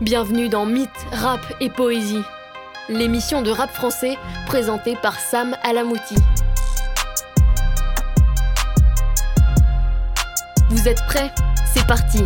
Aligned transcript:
Bienvenue 0.00 0.48
dans 0.48 0.64
Mythe, 0.64 0.88
Rap 1.10 1.40
et 1.60 1.70
Poésie, 1.70 2.22
l'émission 2.88 3.42
de 3.42 3.50
rap 3.50 3.68
français 3.72 4.16
présentée 4.46 4.94
par 4.94 5.18
Sam 5.18 5.56
Alamouti. 5.64 6.14
Vous 10.70 10.86
êtes 10.86 11.04
prêts? 11.08 11.32
C'est 11.74 11.84
parti 11.84 12.22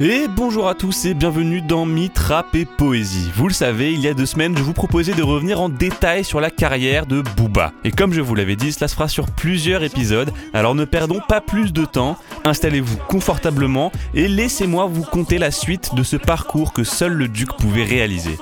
et 0.00 0.26
bonjour 0.26 0.68
à 0.68 0.74
tous 0.74 1.04
et 1.04 1.14
bienvenue 1.14 1.62
dans 1.62 1.86
Mythe, 1.86 2.18
Rap 2.18 2.52
et 2.54 2.64
Poésie. 2.64 3.30
Vous 3.36 3.46
le 3.46 3.54
savez, 3.54 3.92
il 3.92 4.00
y 4.00 4.08
a 4.08 4.14
deux 4.14 4.26
semaines, 4.26 4.56
je 4.56 4.62
vous 4.62 4.72
proposais 4.72 5.12
de 5.12 5.22
revenir 5.22 5.60
en 5.60 5.68
détail 5.68 6.24
sur 6.24 6.40
la 6.40 6.50
carrière 6.50 7.06
de 7.06 7.22
Booba. 7.36 7.72
Et 7.84 7.92
comme 7.92 8.12
je 8.12 8.20
vous 8.20 8.34
l'avais 8.34 8.56
dit, 8.56 8.72
cela 8.72 8.88
se 8.88 8.94
fera 8.94 9.06
sur 9.06 9.26
plusieurs 9.26 9.84
épisodes, 9.84 10.32
alors 10.52 10.74
ne 10.74 10.84
perdons 10.84 11.20
pas 11.28 11.40
plus 11.40 11.72
de 11.72 11.84
temps, 11.84 12.16
installez-vous 12.44 12.96
confortablement 13.08 13.92
et 14.14 14.26
laissez-moi 14.26 14.86
vous 14.86 15.04
conter 15.04 15.38
la 15.38 15.52
suite 15.52 15.94
de 15.94 16.02
ce 16.02 16.16
parcours 16.16 16.72
que 16.72 16.82
seul 16.82 17.12
le 17.12 17.28
duc 17.28 17.52
pouvait 17.56 17.84
réaliser. 17.84 18.36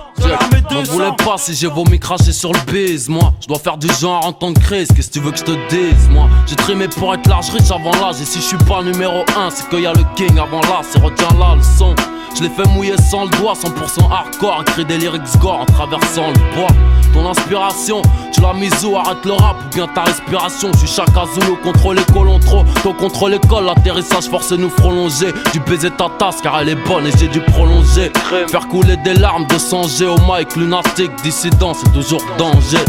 M'en 0.71 0.83
voulais 0.85 1.17
pas 1.23 1.37
si 1.37 1.55
j'ai 1.55 1.67
vomi 1.67 1.99
cracher 1.99 2.33
sur 2.33 2.53
le 2.53 2.73
bise, 2.73 3.11
moi. 3.11 3.35
Je 3.43 3.49
dois 3.49 3.59
faire 3.59 3.77
du 3.77 3.89
genre 3.89 4.25
en 4.25 4.33
tant 4.33 4.55
que 4.55 4.61
crise, 4.61 4.89
qu'est-ce 4.89 5.09
que 5.09 5.15
tu 5.15 5.21
veux 5.21 5.33
que 5.33 5.39
je 5.39 5.45
te 5.45 5.69
dise, 5.69 6.09
moi? 6.09 6.31
J'ai 6.47 6.57
trimé 6.57 6.89
pour 6.89 7.13
être 7.13 7.29
large 7.29 7.51
riche 7.51 7.71
avant 7.71 7.91
l'âge, 8.01 8.23
et 8.23 8.25
si 8.25 8.39
je 8.39 8.45
suis 8.45 8.57
pas 8.57 8.83
numéro 8.83 9.23
1, 9.37 9.51
c'est 9.51 9.69
qu'il 9.69 9.81
y 9.81 9.87
a 9.87 9.93
le 9.93 10.05
king 10.17 10.39
avant 10.39 10.63
là, 10.63 10.81
c'est 10.83 10.99
retiens 10.99 11.29
là 11.43 11.57
le 11.57 11.63
son. 11.63 11.95
Je 12.35 12.43
l'ai 12.43 12.49
fait 12.49 12.67
mouiller 12.69 12.97
sans 13.11 13.25
le 13.25 13.31
doigt, 13.31 13.53
100% 13.53 14.11
hardcore, 14.11 14.63
écrit 14.67 14.85
des 14.87 14.97
lyrics 14.97 15.39
gore 15.39 15.61
en 15.61 15.67
traversant 15.67 16.29
le 16.29 16.57
bois. 16.57 16.71
Ton 17.13 17.29
inspiration, 17.29 18.01
tu 18.33 18.41
l'as 18.41 18.55
mise 18.55 18.85
où? 18.85 18.97
Arrête 18.97 19.25
le 19.27 19.33
rap 19.33 19.57
ou 19.67 19.75
bien 19.75 19.87
ta 19.87 20.05
respiration. 20.05 20.71
Je 20.73 20.79
suis 20.79 20.89
Chaka 20.89 21.25
Zulu 21.35 21.57
contre 21.63 21.93
les 21.93 22.05
colons 22.05 22.39
trop. 22.39 22.65
Ton 22.83 22.95
contre 22.95 23.29
l'école, 23.29 23.67
l'atterrissage 23.67 24.29
force 24.29 24.53
nous 24.53 24.71
prolonger. 24.71 25.33
Du 25.53 25.61
baiser 25.61 25.91
ta 25.91 26.09
tasse 26.19 26.41
car 26.41 26.59
elle 26.61 26.71
est 26.71 26.89
bonne 26.89 27.07
et 27.07 27.13
j'ai 27.19 27.29
dû 27.29 27.41
prolonger. 27.41 28.11
Faire 28.49 28.67
couler 28.69 28.97
des 28.99 29.15
larmes 29.15 29.47
de 29.47 29.59
sanger 29.59 30.07
au 30.07 30.17
mic, 30.21 30.57
lunatique, 30.57 31.13
dissident, 31.23 31.75
c'est 31.75 31.93
toujours 31.93 32.23
danger. 32.39 32.85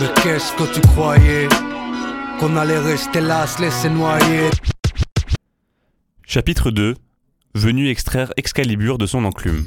Mais 0.00 0.08
qu'est-ce 0.22 0.52
que 0.52 0.72
tu 0.72 0.80
croyais? 0.80 1.48
Qu'on 2.38 2.56
allait 2.56 2.78
rester 2.78 3.20
là, 3.20 3.46
se 3.46 3.60
laisser 3.60 3.88
noyer 3.88 4.50
Chapitre 6.26 6.70
2 6.70 6.94
Venu 7.56 7.88
extraire 7.88 8.32
Excalibur 8.36 8.98
de 8.98 9.06
son 9.06 9.24
enclume. 9.24 9.64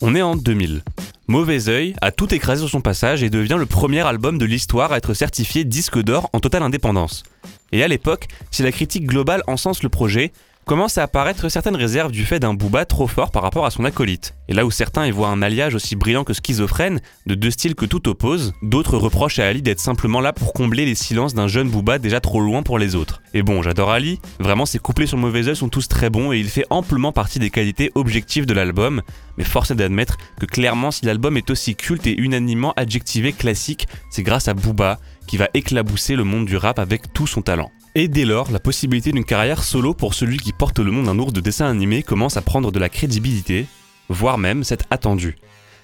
On 0.00 0.14
est 0.14 0.22
en 0.22 0.36
2000. 0.36 0.82
Mauvais 1.26 1.68
Oeil 1.68 1.94
a 2.00 2.12
tout 2.12 2.34
écrasé 2.34 2.62
sur 2.62 2.70
son 2.70 2.80
passage 2.80 3.22
et 3.22 3.28
devient 3.28 3.56
le 3.58 3.66
premier 3.66 4.00
album 4.00 4.38
de 4.38 4.46
l'histoire 4.46 4.90
à 4.90 4.96
être 4.96 5.12
certifié 5.12 5.64
disque 5.64 6.02
d'or 6.02 6.30
en 6.32 6.40
totale 6.40 6.62
indépendance. 6.62 7.24
Et 7.72 7.82
à 7.82 7.88
l'époque, 7.88 8.28
si 8.50 8.62
la 8.62 8.72
critique 8.72 9.04
globale 9.04 9.42
encense 9.46 9.82
le 9.82 9.90
projet, 9.90 10.32
commence 10.68 10.98
à 10.98 11.04
apparaître 11.04 11.48
certaines 11.48 11.76
réserves 11.76 12.12
du 12.12 12.26
fait 12.26 12.40
d'un 12.40 12.52
Booba 12.52 12.84
trop 12.84 13.06
fort 13.06 13.30
par 13.30 13.42
rapport 13.42 13.64
à 13.64 13.70
son 13.70 13.86
acolyte. 13.86 14.34
Et 14.48 14.52
là 14.52 14.66
où 14.66 14.70
certains 14.70 15.06
y 15.06 15.10
voient 15.10 15.28
un 15.28 15.40
alliage 15.40 15.74
aussi 15.74 15.96
brillant 15.96 16.24
que 16.24 16.34
schizophrène, 16.34 17.00
de 17.24 17.34
deux 17.34 17.50
styles 17.50 17.74
que 17.74 17.86
tout 17.86 18.06
oppose, 18.06 18.52
d'autres 18.60 18.98
reprochent 18.98 19.38
à 19.38 19.46
Ali 19.46 19.62
d'être 19.62 19.80
simplement 19.80 20.20
là 20.20 20.34
pour 20.34 20.52
combler 20.52 20.84
les 20.84 20.94
silences 20.94 21.32
d'un 21.32 21.48
jeune 21.48 21.70
Booba 21.70 21.98
déjà 21.98 22.20
trop 22.20 22.42
loin 22.42 22.62
pour 22.62 22.78
les 22.78 22.96
autres. 22.96 23.22
Et 23.32 23.42
bon, 23.42 23.62
j'adore 23.62 23.90
Ali, 23.90 24.20
vraiment 24.40 24.66
ses 24.66 24.78
couplets 24.78 25.06
sur 25.06 25.16
Mauvais 25.16 25.48
Oeil 25.48 25.56
sont 25.56 25.70
tous 25.70 25.88
très 25.88 26.10
bons 26.10 26.34
et 26.34 26.38
il 26.38 26.50
fait 26.50 26.66
amplement 26.68 27.12
partie 27.12 27.38
des 27.38 27.48
qualités 27.48 27.90
objectives 27.94 28.44
de 28.44 28.52
l'album, 28.52 29.00
mais 29.38 29.44
force 29.44 29.70
est 29.70 29.74
d'admettre 29.74 30.18
que 30.38 30.44
clairement 30.44 30.90
si 30.90 31.06
l'album 31.06 31.38
est 31.38 31.48
aussi 31.48 31.76
culte 31.76 32.06
et 32.06 32.14
unanimement 32.14 32.74
adjectivé 32.76 33.32
classique, 33.32 33.88
c'est 34.10 34.22
grâce 34.22 34.48
à 34.48 34.54
Booba 34.54 34.98
qui 35.26 35.38
va 35.38 35.48
éclabousser 35.54 36.14
le 36.14 36.24
monde 36.24 36.44
du 36.44 36.58
rap 36.58 36.78
avec 36.78 37.10
tout 37.14 37.26
son 37.26 37.40
talent. 37.40 37.70
Et 38.00 38.06
dès 38.06 38.24
lors, 38.24 38.52
la 38.52 38.60
possibilité 38.60 39.10
d'une 39.10 39.24
carrière 39.24 39.64
solo 39.64 39.92
pour 39.92 40.14
celui 40.14 40.36
qui 40.36 40.52
porte 40.52 40.78
le 40.78 40.92
nom 40.92 41.02
d'un 41.02 41.18
ours 41.18 41.32
de 41.32 41.40
dessin 41.40 41.66
animé 41.66 42.04
commence 42.04 42.36
à 42.36 42.42
prendre 42.42 42.70
de 42.70 42.78
la 42.78 42.88
crédibilité, 42.88 43.66
voire 44.08 44.38
même 44.38 44.62
s'être 44.62 44.84
attendu. 44.90 45.36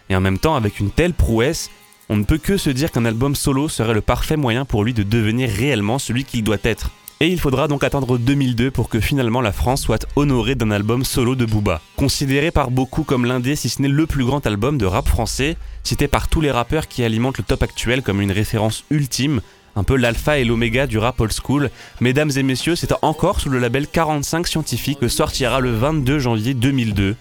Et 0.08 0.14
en 0.14 0.20
même 0.20 0.38
temps, 0.38 0.54
avec 0.54 0.78
une 0.78 0.92
telle 0.92 1.12
prouesse, 1.12 1.72
on 2.08 2.14
ne 2.14 2.22
peut 2.22 2.38
que 2.38 2.56
se 2.56 2.70
dire 2.70 2.92
qu'un 2.92 3.04
album 3.04 3.34
solo 3.34 3.68
serait 3.68 3.94
le 3.94 4.00
parfait 4.00 4.36
moyen 4.36 4.64
pour 4.64 4.84
lui 4.84 4.94
de 4.94 5.02
devenir 5.02 5.50
réellement 5.50 5.98
celui 5.98 6.22
qu'il 6.22 6.44
doit 6.44 6.58
être. 6.62 6.92
Et 7.18 7.26
il 7.26 7.40
faudra 7.40 7.66
donc 7.66 7.82
attendre 7.82 8.16
2002 8.16 8.70
pour 8.70 8.88
que 8.88 9.00
finalement 9.00 9.40
la 9.40 9.50
France 9.50 9.82
soit 9.82 10.06
honorée 10.14 10.54
d'un 10.54 10.70
album 10.70 11.04
solo 11.04 11.34
de 11.34 11.46
Booba. 11.46 11.80
Considéré 11.96 12.52
par 12.52 12.70
beaucoup 12.70 13.02
comme 13.02 13.24
l'un 13.24 13.40
des, 13.40 13.56
si 13.56 13.68
ce 13.68 13.82
n'est 13.82 13.88
le 13.88 14.06
plus 14.06 14.24
grand 14.24 14.46
album 14.46 14.78
de 14.78 14.86
rap 14.86 15.08
français, 15.08 15.56
cité 15.82 16.06
par 16.06 16.28
tous 16.28 16.40
les 16.40 16.52
rappeurs 16.52 16.86
qui 16.86 17.02
alimentent 17.02 17.38
le 17.38 17.44
top 17.44 17.64
actuel 17.64 18.02
comme 18.02 18.20
une 18.20 18.30
référence 18.30 18.84
ultime, 18.90 19.40
un 19.76 19.84
peu 19.84 19.96
l'alpha 19.96 20.38
et 20.38 20.44
l'oméga 20.44 20.86
du 20.86 20.98
rap 20.98 21.20
old 21.20 21.32
school. 21.32 21.70
Mesdames 22.00 22.30
et 22.36 22.42
messieurs, 22.42 22.76
c'est 22.76 22.92
encore 23.02 23.40
sous 23.40 23.48
le 23.48 23.58
label 23.58 23.86
45 23.86 24.46
scientifique 24.46 25.00
que 25.00 25.08
sortira 25.08 25.60
le 25.60 25.72
22 25.72 26.18
janvier 26.18 26.54
2002, 26.54 27.16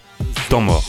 Temps 0.48 0.60
mort. 0.60 0.84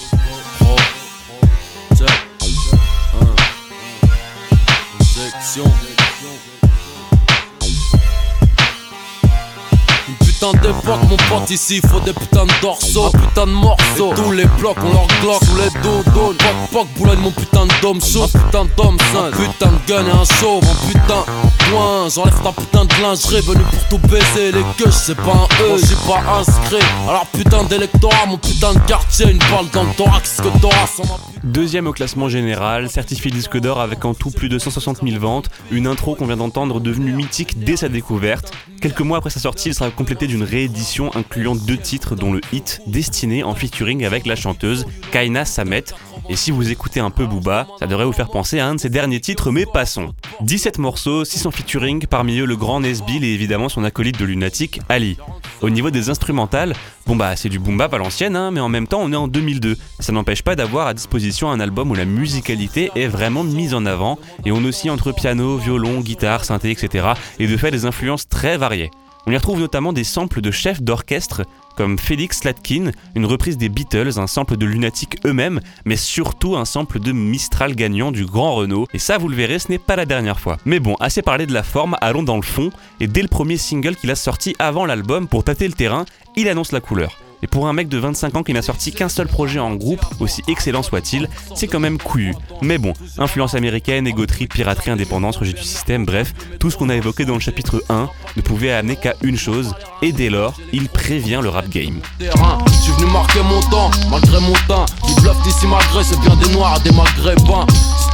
Putain 10.51 10.67
d'époque, 10.67 11.09
mon 11.09 11.17
pote 11.17 11.50
ici, 11.50 11.81
faut 11.81 12.00
des 12.01 12.13
putains 12.13 12.45
de 12.45 12.61
dorsaux, 12.61 13.09
putain 13.11 13.45
de 13.45 13.51
morceaux. 13.51 14.13
tous 14.16 14.31
les 14.31 14.45
blocs, 14.59 14.78
on 14.83 14.91
leur 14.91 15.07
glock, 15.22 15.39
tous 15.39 15.57
les 15.57 15.81
dos 15.81 16.03
Poc, 16.13 16.56
poc, 16.72 16.88
boulogne, 16.97 17.19
mon 17.19 17.31
putain 17.31 17.66
de 17.66 17.73
dôme 17.81 18.01
chaud, 18.01 18.28
putain 18.28 18.66
d'homme 18.78 18.97
sain, 19.11 19.31
putain 19.31 19.72
de 19.72 19.88
gun 19.88 20.06
et 20.06 20.11
un 20.11 20.25
chauve, 20.39 20.63
un 20.63 20.88
putain 20.88 21.25
loin. 21.72 22.09
J'enlève 22.09 22.41
ta 22.41 22.51
putain 22.51 22.85
de 22.85 23.01
lingerie, 23.01 23.41
venu 23.41 23.63
pour 23.63 24.00
tout 24.00 24.07
baiser. 24.07 24.51
Les 24.51 24.63
queues, 24.78 24.91
c'est 24.91 25.16
pas 25.16 25.33
un 25.33 25.63
E, 25.63 25.78
j'ai 25.78 25.95
pas 26.07 26.39
inscrit. 26.39 26.85
Alors 27.07 27.25
putain 27.27 27.63
d'électorat, 27.63 28.25
mon 28.27 28.38
putain 28.38 28.73
de 28.73 28.79
quartier, 28.79 29.29
une 29.29 29.39
balle 29.39 29.69
dans 29.73 29.83
le 29.83 29.94
thorax 29.95 30.41
que 30.41 30.59
t'auras 30.59 30.88
sans 30.88 31.03
ma 31.06 31.17
Deuxième 31.44 31.85
au 31.85 31.94
classement 31.94 32.27
général, 32.27 32.89
certifié 32.89 33.29
disque 33.29 33.59
d'or 33.59 33.79
avec 33.79 34.03
en 34.03 34.16
tout 34.16 34.31
plus 34.31 34.50
de 34.50 34.57
160 34.57 35.01
000 35.03 35.19
ventes, 35.19 35.50
une 35.69 35.85
intro 35.85 36.16
qu'on 36.16 36.25
vient 36.25 36.38
d'entendre 36.38 36.79
devenue 36.79 37.13
mythique 37.13 37.63
dès 37.63 37.77
sa 37.77 37.88
découverte. 37.88 38.51
Quelques 38.85 39.01
mois 39.01 39.18
après 39.18 39.31
sa 39.31 39.40
sortie, 39.40 39.69
il 39.69 39.73
sera 39.73 39.90
complété 39.90 40.28
d'une 40.28 40.44
réédition 40.44 41.09
incluant 41.16 41.56
deux 41.56 41.75
titres 41.75 42.16
dont 42.16 42.31
le 42.31 42.40
hit 42.53 42.84
Destiné 42.85 43.44
en 43.44 43.56
featuring 43.56 44.06
avec 44.06 44.28
la 44.28 44.35
chanteuse 44.35 44.85
Kaina 45.12 45.44
Samet. 45.44 45.85
Et 46.29 46.35
si 46.35 46.51
vous 46.51 46.69
écoutez 46.69 47.00
un 47.00 47.09
peu 47.09 47.25
Booba, 47.25 47.66
ça 47.79 47.88
devrait 47.88 48.06
vous 48.06 48.13
faire 48.13 48.29
penser 48.29 48.59
à 48.59 48.68
un 48.68 48.75
de 48.75 48.79
ses 48.79 48.90
derniers 48.90 49.19
titres, 49.19 49.50
mais 49.50 49.66
passons. 49.66 50.13
17 50.41 50.78
morceaux, 50.78 51.25
600 51.25 51.50
featuring, 51.50 52.06
parmi 52.06 52.38
eux 52.38 52.45
le 52.45 52.56
grand 52.56 52.79
Nesbill 52.79 53.24
et 53.24 53.34
évidemment 53.34 53.69
son 53.69 53.84
acolyte 53.84 54.19
de 54.19 54.25
lunatique, 54.25 54.79
Ali. 54.88 55.18
Au 55.62 55.72
niveau 55.72 55.90
des 55.90 56.12
instrumentales, 56.12 56.75
bon 57.06 57.16
bah 57.16 57.36
c'est 57.36 57.50
du 57.50 57.60
boom 57.60 57.78
bap 57.78 57.94
à 57.94 57.98
l'ancienne, 57.98 58.36
hein, 58.36 58.52
mais 58.52 58.60
en 58.60 58.70
même 58.70 58.88
temps 58.88 59.02
on 59.02 59.12
est 59.12 59.18
en 59.18 59.28
2002. 59.28 59.78
Ça 60.00 60.12
n'empêche 60.12 60.42
pas 60.42 60.56
d'avoir 60.56 60.88
à 60.88 60.94
disposition 60.94 61.52
un 61.52 61.60
album 61.60 61.92
où 61.92 61.96
la 61.96 62.06
musicalité 62.06 62.92
est 62.96 63.08
vraiment 63.08 63.44
mise 63.44 63.74
en 63.74 63.86
avant, 63.86 64.18
et 64.46 64.52
on 64.52 64.64
oscille 64.64 64.92
entre 64.92 65.12
piano, 65.12 65.58
violon, 65.58 66.02
guitare, 66.02 66.46
synthé, 66.46 66.72
etc. 66.72 67.08
et 67.40 67.48
de 67.48 67.58
fait 67.58 67.72
des 67.72 67.86
influences 67.86 68.28
très 68.28 68.58
variées. 68.58 68.92
On 69.28 69.32
y 69.32 69.38
retrouve 69.38 69.60
notamment 69.60 69.92
des 69.92 70.04
samples 70.04 70.42
de 70.42 70.52
chefs 70.52 70.82
d'orchestre 70.82 71.44
comme 71.75 72.00
Felix 72.00 72.40
Slatkin, 72.40 72.91
une 73.16 73.25
reprise 73.25 73.58
des 73.58 73.69
Beatles, 73.69 74.18
un 74.18 74.28
sample 74.28 74.58
de 74.58 74.66
Lunatic 74.66 75.18
eux-mêmes, 75.25 75.59
mais 75.86 75.96
surtout 75.96 76.56
un 76.56 76.66
sample 76.66 77.00
de 77.00 77.12
Mistral 77.12 77.75
gagnant 77.75 78.12
du 78.12 78.25
Grand 78.25 78.56
Renault. 78.56 78.88
Et 78.94 79.00
ça, 79.00 79.18
vous 79.18 79.28
le 79.28 79.36
verrez, 79.36 79.59
ce 79.59 79.69
n'est 79.69 79.78
pas 79.78 79.96
la 79.96 80.06
dernière 80.06 80.40
fois. 80.40 80.58
Mais 80.66 80.80
bon, 80.80 80.96
assez 81.00 81.22
parlé 81.22 81.46
de 81.46 81.53
la 81.53 81.63
forme, 81.63 81.96
allons 82.02 82.24
dans 82.24 82.38
le 82.38 82.41
fond. 82.41 82.72
Et 83.00 83.08
dès 83.08 83.22
le 83.22 83.28
premier 83.28 83.58
single 83.58 83.96
qu'il 83.96 84.12
a 84.12 84.16
sorti 84.16 84.56
avant 84.59 84.86
l'album, 84.86 85.28
pour 85.28 85.44
tâter 85.44 85.68
le 85.68 85.74
terrain, 85.74 86.06
il 86.36 86.47
annonce 86.47 86.72
la 86.72 86.81
couleur. 86.81 87.25
Et 87.45 87.47
pour 87.47 87.67
un 87.67 87.73
mec 87.73 87.89
de 87.89 88.00
25 88.00 88.38
ans 88.38 88.41
qui 88.41 88.53
n'a 88.53 88.63
sorti 88.63 88.91
qu'un 88.91 89.07
seul 89.07 89.28
projet 89.28 89.59
en 89.59 89.75
groupe, 89.75 90.03
aussi 90.19 90.41
excellent 90.47 90.81
soit-il, 90.81 91.29
c'est 91.53 91.67
quand 91.67 91.79
même 91.79 92.00
couillu. 92.00 92.33
Mais 92.63 92.79
bon, 92.79 92.94
influence 93.19 93.53
américaine, 93.53 94.07
égoterie, 94.07 94.47
piraterie, 94.47 94.89
indépendance, 94.89 95.38
rejet 95.38 95.53
du 95.53 95.61
système, 95.61 96.06
bref, 96.06 96.33
tout 96.59 96.72
ce 96.72 96.78
qu'on 96.78 96.89
a 96.89 96.95
évoqué 96.95 97.23
dans 97.23 97.35
le 97.35 97.39
chapitre 97.39 97.83
1 97.88 98.09
ne 98.35 98.41
pouvait 98.41 98.72
amener 98.72 98.95
qu'à 98.95 99.13
une 99.22 99.38
chose, 99.38 99.75
et 100.01 100.11
dès 100.11 100.31
lors, 100.31 100.56
il 100.73 100.89
prévient 100.89 101.39
le 101.44 101.50
rap 101.50 101.69
game. 101.69 102.00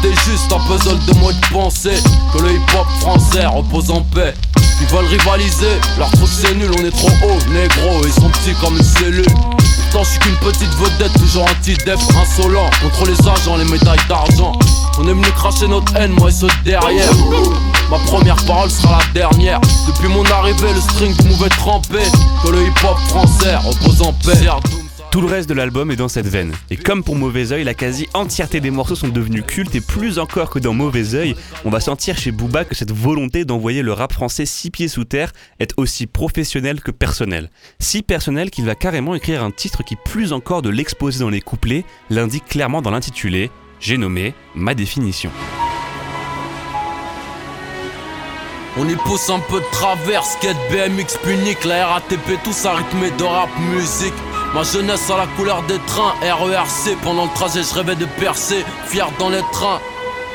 C'était 0.02 0.32
juste 0.32 0.52
un 0.52 0.60
puzzle 0.62 0.98
de 1.06 1.14
moi 1.20 1.32
de 1.32 1.54
penser 1.54 1.94
que 2.34 2.42
le 2.42 2.54
hip-hop 2.54 2.88
français 3.02 3.46
repose 3.46 3.92
en 3.92 4.02
paix. 4.02 4.34
Ils 4.80 4.88
veulent 4.88 5.06
rivaliser, 5.06 5.80
leur 6.00 6.10
truc 6.12 6.28
c'est 6.28 6.56
nul, 6.56 6.72
on 6.80 6.84
est 6.84 6.92
trop 6.92 7.10
haut, 7.24 7.38
négro, 7.52 8.02
ils 8.04 8.14
sont 8.14 8.30
petits 8.30 8.56
comme 8.60 8.78
une 8.78 8.84
cellule. 8.84 9.26
Pourtant, 9.26 10.04
je 10.04 10.10
suis 10.10 10.20
qu'une 10.20 10.38
petite 10.38 10.74
vedette, 10.80 11.14
toujours 11.20 11.44
anti-dep, 11.44 12.00
insolent. 12.20 12.70
Contre 12.82 13.12
les 13.12 13.30
agents, 13.30 13.58
les 13.58 13.66
médailles 13.66 14.00
d'argent. 14.10 14.54
On 14.98 15.08
aime 15.08 15.22
nous 15.22 15.32
cracher 15.34 15.68
notre 15.68 15.96
haine, 15.96 16.14
moi 16.14 16.30
et 16.30 16.34
ceux 16.34 16.48
derrière. 16.66 17.12
Ma 17.92 18.00
première 18.00 18.38
parole 18.46 18.72
sera 18.72 19.00
la 19.00 19.14
dernière. 19.14 19.60
Depuis 19.88 20.08
mon 20.08 20.26
arrivée, 20.26 20.74
le 20.74 20.82
string 20.82 21.16
pouvait 21.16 21.50
tremper. 21.50 22.06
Que 22.44 22.50
le 22.50 22.64
hip-hop 22.64 22.98
français 23.10 23.56
repose 23.58 24.02
en 24.02 24.14
paix. 24.14 24.48
Tout 25.12 25.20
le 25.20 25.28
reste 25.28 25.50
de 25.50 25.54
l'album 25.54 25.92
est 25.92 25.98
dans 25.98 26.08
cette 26.08 26.28
veine. 26.28 26.54
Et 26.70 26.78
comme 26.78 27.04
pour 27.04 27.18
Mauvais 27.18 27.52
Oeil, 27.52 27.66
la 27.66 27.74
quasi-entièreté 27.74 28.62
des 28.62 28.72
morceaux 28.72 28.96
sont 28.96 29.10
devenus 29.10 29.44
cultes 29.46 29.76
et 29.76 29.82
plus 29.82 30.20
encore 30.20 30.50
que 30.50 30.58
dans 30.58 30.74
Mauvais 30.74 31.16
Oeil, 31.16 31.36
on 31.66 31.70
va 31.70 31.82
sentir 31.82 32.18
chez 32.18 32.32
Booba 32.32 32.64
que 32.64 32.76
cette 32.76 32.94
volonté 32.94 33.44
d'envoyer 33.44 33.82
le 33.82 33.92
rap 33.92 34.14
français 34.14 34.46
six 34.46 34.72
pieds 34.72 34.88
sous 34.88 35.04
terre 35.04 35.34
est 35.60 35.74
aussi 35.76 36.08
professionnelle 36.08 36.80
que 36.80 36.92
personnelle. 36.92 37.50
Si 37.80 38.04
personnelle 38.04 38.52
qu'il 38.52 38.64
va 38.64 38.76
carrément 38.76 39.14
écrire 39.14 39.44
un 39.44 39.52
titre 39.52 39.84
qui, 39.84 39.98
plus 39.98 40.32
encore 40.32 40.62
de 40.62 40.70
l'exposer 40.70 41.20
dans 41.20 41.30
les 41.30 41.42
couplets, 41.42 41.84
l'indique 42.10 42.46
clairement 42.46 42.82
dans 42.82 42.92
l'intitulé, 42.92 43.52
j'ai 43.82 43.98
nommé 43.98 44.34
ma 44.56 44.76
définition. 44.76 45.32
On 48.78 48.88
y 48.88 48.96
pousse 48.96 49.30
un 49.30 49.40
peu 49.40 49.60
de 49.60 49.72
travers, 49.74 50.24
skate, 50.24 50.56
BMX, 50.72 51.18
punique, 51.22 51.66
la 51.66 51.86
RATP, 51.86 52.42
tout 52.46 52.54
ça 52.54 52.76
rythmé 52.76 53.12
de 53.12 53.24
rap 53.26 53.50
musique. 53.76 54.14
Ma 54.54 54.64
jeunesse 54.64 55.10
à 55.10 55.16
la 55.16 55.28
couleur 55.38 55.64
des 55.64 55.80
trains, 55.88 56.14
RERC, 56.22 56.98
pendant 57.04 57.24
le 57.24 57.34
trajet 57.34 57.64
je 57.64 57.74
rêvais 57.74 57.96
de 57.96 58.06
percer, 58.06 58.66
fier 58.86 59.08
dans 59.18 59.30
les 59.30 59.42
trains. 59.54 59.80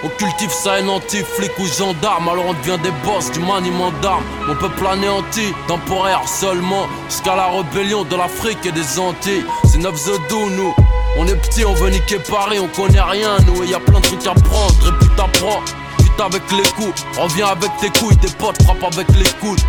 On 0.04 0.08
cultive 0.08 0.50
ça 0.50 0.80
et 0.80 0.88
anti-flic 0.88 1.50
ou 1.58 1.66
gendarme, 1.66 2.30
alors 2.30 2.46
on 2.46 2.54
devient 2.54 2.78
des 2.82 2.92
boss 3.04 3.30
du 3.32 3.40
maniement 3.40 3.90
d'armes. 4.00 4.24
On 4.48 4.54
peut 4.54 4.70
planer 4.70 5.10
anti, 5.10 5.52
temporaire 5.68 6.22
seulement, 6.26 6.86
jusqu'à 7.10 7.36
la 7.36 7.48
rébellion 7.48 8.04
de 8.04 8.16
l'Afrique 8.16 8.64
et 8.64 8.72
des 8.72 8.98
Antilles. 8.98 9.44
C'est 9.64 9.78
9 9.78 9.94
The 9.94 10.32
nous. 10.32 10.74
On 11.18 11.26
est 11.26 11.36
petit, 11.36 11.66
on 11.66 11.74
veut 11.74 11.90
niquer 11.90 12.18
Paris, 12.18 12.58
on 12.58 12.68
connaît 12.68 13.00
rien, 13.00 13.36
nous. 13.46 13.64
Et 13.64 13.68
y 13.68 13.74
a 13.74 13.80
plein 13.80 14.00
de 14.00 14.04
trucs 14.04 14.26
à 14.26 14.32
prendre, 14.34 14.94
à 15.18 15.28
prendre. 15.28 15.64
Vite 15.98 16.20
avec 16.20 16.42
les 16.52 16.68
coups, 16.70 17.04
reviens 17.18 17.48
avec 17.48 17.70
tes 17.80 17.90
couilles, 17.98 18.16
tes 18.16 18.32
potes 18.38 18.62
frappent 18.62 18.94
avec 18.94 19.08
les 19.10 19.30
coudes. 19.40 19.60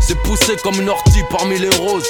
C'est 0.00 0.20
poussé 0.22 0.56
comme 0.64 0.80
une 0.80 0.88
ortie 0.88 1.22
parmi 1.30 1.56
les 1.58 1.70
roses. 1.70 2.08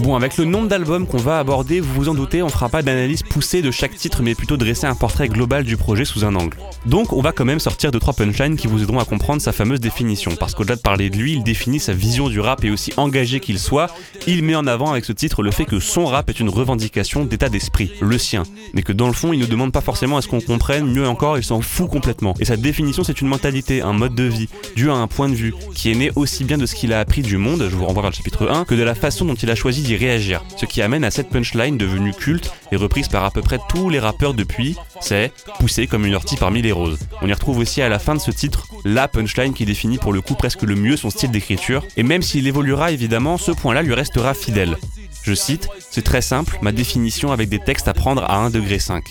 Bon, 0.00 0.14
avec 0.14 0.36
le 0.36 0.44
nombre 0.44 0.68
d'albums 0.68 1.06
qu'on 1.06 1.16
va 1.16 1.38
aborder, 1.38 1.80
vous 1.80 1.94
vous 1.94 2.08
en 2.10 2.14
doutez, 2.14 2.42
on 2.42 2.50
fera 2.50 2.68
pas 2.68 2.82
d'analyse 2.82 3.22
poussée 3.22 3.62
de 3.62 3.70
chaque 3.70 3.96
titre, 3.96 4.20
mais 4.22 4.34
plutôt 4.34 4.58
dresser 4.58 4.86
un 4.86 4.94
portrait 4.94 5.26
global 5.28 5.64
du 5.64 5.78
projet 5.78 6.04
sous 6.04 6.26
un 6.26 6.34
angle. 6.34 6.58
Donc, 6.84 7.14
on 7.14 7.22
va 7.22 7.32
quand 7.32 7.46
même 7.46 7.58
sortir 7.58 7.90
de 7.90 7.98
trois 7.98 8.12
punchlines 8.12 8.56
qui 8.56 8.66
vous 8.66 8.82
aideront 8.82 8.98
à 8.98 9.06
comprendre 9.06 9.40
sa 9.40 9.52
fameuse 9.52 9.80
définition, 9.80 10.36
parce 10.36 10.54
qu'au-delà 10.54 10.76
de 10.76 10.82
parler 10.82 11.08
de 11.08 11.16
lui, 11.16 11.32
il 11.32 11.44
définit 11.44 11.80
sa 11.80 11.94
vision 11.94 12.28
du 12.28 12.40
rap 12.40 12.62
et 12.62 12.70
aussi 12.70 12.92
engagé 12.98 13.40
qu'il 13.40 13.58
soit, 13.58 13.90
il 14.26 14.44
met 14.44 14.54
en 14.54 14.66
avant 14.66 14.90
avec 14.90 15.06
ce 15.06 15.12
titre 15.12 15.42
le 15.42 15.50
fait 15.50 15.64
que 15.64 15.80
son 15.80 16.04
rap 16.04 16.28
est 16.28 16.40
une 16.40 16.50
revendication 16.50 17.24
d'état 17.24 17.48
d'esprit, 17.48 17.92
le 18.02 18.18
sien, 18.18 18.42
mais 18.74 18.82
que 18.82 18.92
dans 18.92 19.06
le 19.06 19.14
fond, 19.14 19.32
il 19.32 19.40
ne 19.40 19.46
demande 19.46 19.72
pas 19.72 19.80
forcément 19.80 20.18
à 20.18 20.22
ce 20.22 20.28
qu'on 20.28 20.42
comprenne, 20.42 20.92
mieux 20.92 21.08
encore, 21.08 21.38
il 21.38 21.44
s'en 21.44 21.62
fout 21.62 21.88
complètement. 21.88 22.34
Et 22.38 22.44
sa 22.44 22.58
définition, 22.58 23.02
c'est 23.02 23.22
une 23.22 23.28
mentalité, 23.28 23.80
un 23.80 23.94
mode 23.94 24.14
de 24.14 24.24
vie, 24.24 24.50
dû 24.76 24.90
à 24.90 24.94
un 24.94 25.06
point 25.06 25.30
de 25.30 25.34
vue, 25.34 25.54
qui 25.74 25.90
est 25.90 25.94
né 25.94 26.10
aussi 26.16 26.44
bien 26.44 26.58
de 26.58 26.66
ce 26.66 26.74
qu'il 26.74 26.92
a 26.92 27.00
appris 27.00 27.22
du 27.22 27.38
monde, 27.38 27.66
je 27.70 27.74
vous 27.74 27.86
renvoie 27.86 28.02
vers 28.02 28.10
le 28.10 28.16
chapitre 28.16 28.46
1, 28.50 28.66
que 28.66 28.74
de 28.74 28.82
la 28.82 28.94
façon 28.94 29.24
dont 29.24 29.37
il 29.42 29.50
a 29.50 29.54
choisi 29.54 29.82
d'y 29.82 29.96
réagir. 29.96 30.44
Ce 30.56 30.66
qui 30.66 30.82
amène 30.82 31.04
à 31.04 31.10
cette 31.10 31.30
punchline 31.30 31.78
devenue 31.78 32.12
culte 32.12 32.52
et 32.72 32.76
reprise 32.76 33.08
par 33.08 33.24
à 33.24 33.30
peu 33.30 33.42
près 33.42 33.58
tous 33.68 33.90
les 33.90 33.98
rappeurs 33.98 34.34
depuis, 34.34 34.76
c'est 35.00 35.32
pousser 35.58 35.86
comme 35.86 36.06
une 36.06 36.14
ortie 36.14 36.36
parmi 36.36 36.62
les 36.62 36.72
roses. 36.72 36.98
On 37.22 37.28
y 37.28 37.32
retrouve 37.32 37.58
aussi 37.58 37.82
à 37.82 37.88
la 37.88 37.98
fin 37.98 38.14
de 38.14 38.20
ce 38.20 38.30
titre 38.30 38.66
la 38.84 39.08
punchline 39.08 39.54
qui 39.54 39.64
définit 39.64 39.98
pour 39.98 40.12
le 40.12 40.20
coup 40.20 40.34
presque 40.34 40.62
le 40.62 40.74
mieux 40.74 40.96
son 40.96 41.10
style 41.10 41.30
d'écriture, 41.30 41.84
et 41.96 42.02
même 42.02 42.22
s'il 42.22 42.46
évoluera 42.46 42.90
évidemment, 42.90 43.38
ce 43.38 43.52
point-là 43.52 43.82
lui 43.82 43.94
restera 43.94 44.34
fidèle. 44.34 44.76
Je 45.22 45.34
cite, 45.34 45.68
c'est 45.90 46.04
très 46.04 46.22
simple, 46.22 46.58
ma 46.62 46.72
définition 46.72 47.32
avec 47.32 47.48
des 47.48 47.58
textes 47.58 47.88
à 47.88 47.94
prendre 47.94 48.22
à 48.24 48.36
1 48.36 48.50
degré 48.50 48.78
5 48.78 49.04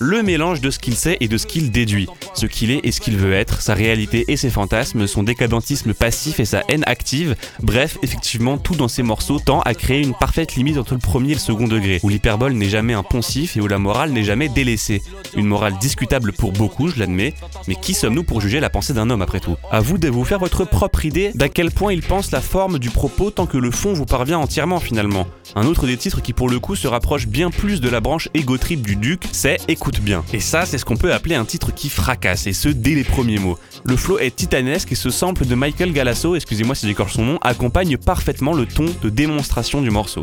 le 0.00 0.22
mélange 0.22 0.62
de 0.62 0.70
ce 0.70 0.78
qu'il 0.78 0.94
sait 0.94 1.18
et 1.20 1.28
de 1.28 1.36
ce 1.36 1.46
qu'il 1.46 1.70
déduit, 1.70 2.08
ce 2.34 2.46
qu'il 2.46 2.70
est 2.70 2.80
et 2.84 2.90
ce 2.90 3.00
qu'il 3.00 3.18
veut 3.18 3.34
être, 3.34 3.60
sa 3.60 3.74
réalité 3.74 4.24
et 4.28 4.36
ses 4.38 4.48
fantasmes, 4.48 5.06
son 5.06 5.22
décadentisme 5.22 5.92
passif 5.92 6.40
et 6.40 6.46
sa 6.46 6.62
haine 6.68 6.84
active, 6.86 7.36
bref, 7.62 7.98
effectivement, 8.02 8.56
tout 8.56 8.74
dans 8.74 8.88
ces 8.88 9.02
morceaux 9.02 9.38
tend 9.38 9.60
à 9.60 9.74
créer 9.74 10.00
une 10.00 10.14
parfaite 10.14 10.54
limite 10.54 10.78
entre 10.78 10.94
le 10.94 11.00
premier 11.00 11.32
et 11.32 11.34
le 11.34 11.40
second 11.40 11.68
degré, 11.68 12.00
où 12.02 12.08
l'hyperbole 12.08 12.54
n'est 12.54 12.70
jamais 12.70 12.94
un 12.94 13.02
poncif 13.02 13.58
et 13.58 13.60
où 13.60 13.66
la 13.66 13.78
morale 13.78 14.12
n'est 14.12 14.24
jamais 14.24 14.48
délaissée. 14.48 15.02
Une 15.36 15.46
morale 15.46 15.76
discutable 15.78 16.32
pour 16.32 16.52
beaucoup, 16.52 16.88
je 16.88 16.98
l'admets, 16.98 17.34
mais 17.68 17.74
qui 17.74 17.92
sommes-nous 17.92 18.24
pour 18.24 18.40
juger 18.40 18.60
la 18.60 18.70
pensée 18.70 18.94
d'un 18.94 19.10
homme 19.10 19.22
après 19.22 19.40
tout? 19.40 19.56
À 19.70 19.80
vous 19.80 19.98
de 19.98 20.08
vous 20.08 20.24
faire 20.24 20.38
votre 20.38 20.64
propre 20.64 21.04
idée 21.04 21.30
d'à 21.34 21.50
quel 21.50 21.70
point 21.70 21.92
il 21.92 22.02
pense 22.02 22.30
la 22.30 22.40
forme 22.40 22.78
du 22.78 22.88
propos 22.88 23.30
tant 23.30 23.46
que 23.46 23.58
le 23.58 23.70
fond 23.70 23.92
vous 23.92 24.06
parvient 24.06 24.38
entièrement 24.38 24.80
finalement. 24.80 25.26
Un 25.54 25.66
autre 25.66 25.86
des 25.86 25.98
titres 25.98 26.22
qui 26.22 26.32
pour 26.32 26.48
le 26.48 26.58
coup 26.58 26.74
se 26.74 26.88
rapproche 26.88 27.26
bien 27.26 27.50
plus 27.50 27.82
de 27.82 27.88
la 27.90 28.00
branche 28.00 28.28
égo 28.32 28.56
du 28.56 28.96
Duc, 28.96 29.24
c'est 29.32 29.58
Écoute 29.68 29.89
bien. 29.98 30.24
Et 30.32 30.40
ça, 30.40 30.66
c'est 30.66 30.78
ce 30.78 30.84
qu'on 30.84 30.96
peut 30.96 31.12
appeler 31.12 31.34
un 31.34 31.44
titre 31.44 31.72
qui 31.74 31.88
fracasse, 31.88 32.46
et 32.46 32.52
ce 32.52 32.68
dès 32.68 32.94
les 32.94 33.04
premiers 33.04 33.38
mots. 33.38 33.58
Le 33.84 33.96
flow 33.96 34.18
est 34.18 34.36
titanesque 34.36 34.92
et 34.92 34.94
ce 34.94 35.10
sample 35.10 35.46
de 35.46 35.54
Michael 35.54 35.92
Galasso, 35.92 36.36
excusez-moi 36.36 36.74
si 36.74 36.86
j'écorche 36.86 37.14
son 37.14 37.24
nom, 37.24 37.38
accompagne 37.42 37.96
parfaitement 37.96 38.52
le 38.52 38.66
ton 38.66 38.86
de 39.02 39.08
démonstration 39.08 39.80
du 39.80 39.90
morceau. 39.90 40.22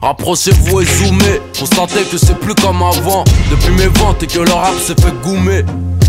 Rapprochez-vous 0.00 0.80
et 0.80 0.84
zoomez, 0.84 1.40
constatez 1.56 2.02
que 2.10 2.18
c'est 2.18 2.38
plus 2.40 2.54
comme 2.54 2.82
avant. 2.82 3.24
Depuis 3.50 3.72
mes 3.74 3.86
ventes 3.86 4.22
et 4.22 4.26
que 4.26 4.40
le 4.40 4.52
rap 4.52 4.74
s'est 4.78 5.00
fait 5.00 5.14
goumer. 5.22 5.62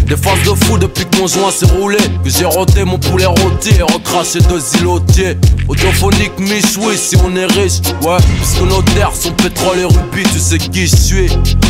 Des 0.07 0.17
phases 0.17 0.43
de 0.43 0.53
fou 0.65 0.77
depuis 0.77 1.05
que 1.05 1.17
mon 1.19 1.27
joint 1.27 1.51
s'est 1.51 1.65
roulé. 1.65 1.97
Que 2.23 2.29
j'ai 2.29 2.45
roté 2.45 2.83
mon 2.83 2.97
poulet 2.97 3.25
rôti 3.25 3.69
et 3.77 3.81
recraché 3.81 4.39
deux 4.49 4.61
îlotiers. 4.79 5.37
Audiophonique, 5.67 6.37
Mich, 6.39 6.77
oui, 6.77 6.97
si 6.97 7.15
on 7.23 7.35
est 7.35 7.45
riche. 7.45 7.81
Ouais, 8.01 8.17
puisque 8.37 8.61
nos 8.61 8.81
terres 8.93 9.15
sont 9.15 9.31
pétrole 9.31 9.79
et 9.79 9.85
rubis, 9.85 10.23
tu 10.31 10.39
sais 10.39 10.57
qui 10.57 10.87
je 10.87 10.95
suis. 10.95 11.29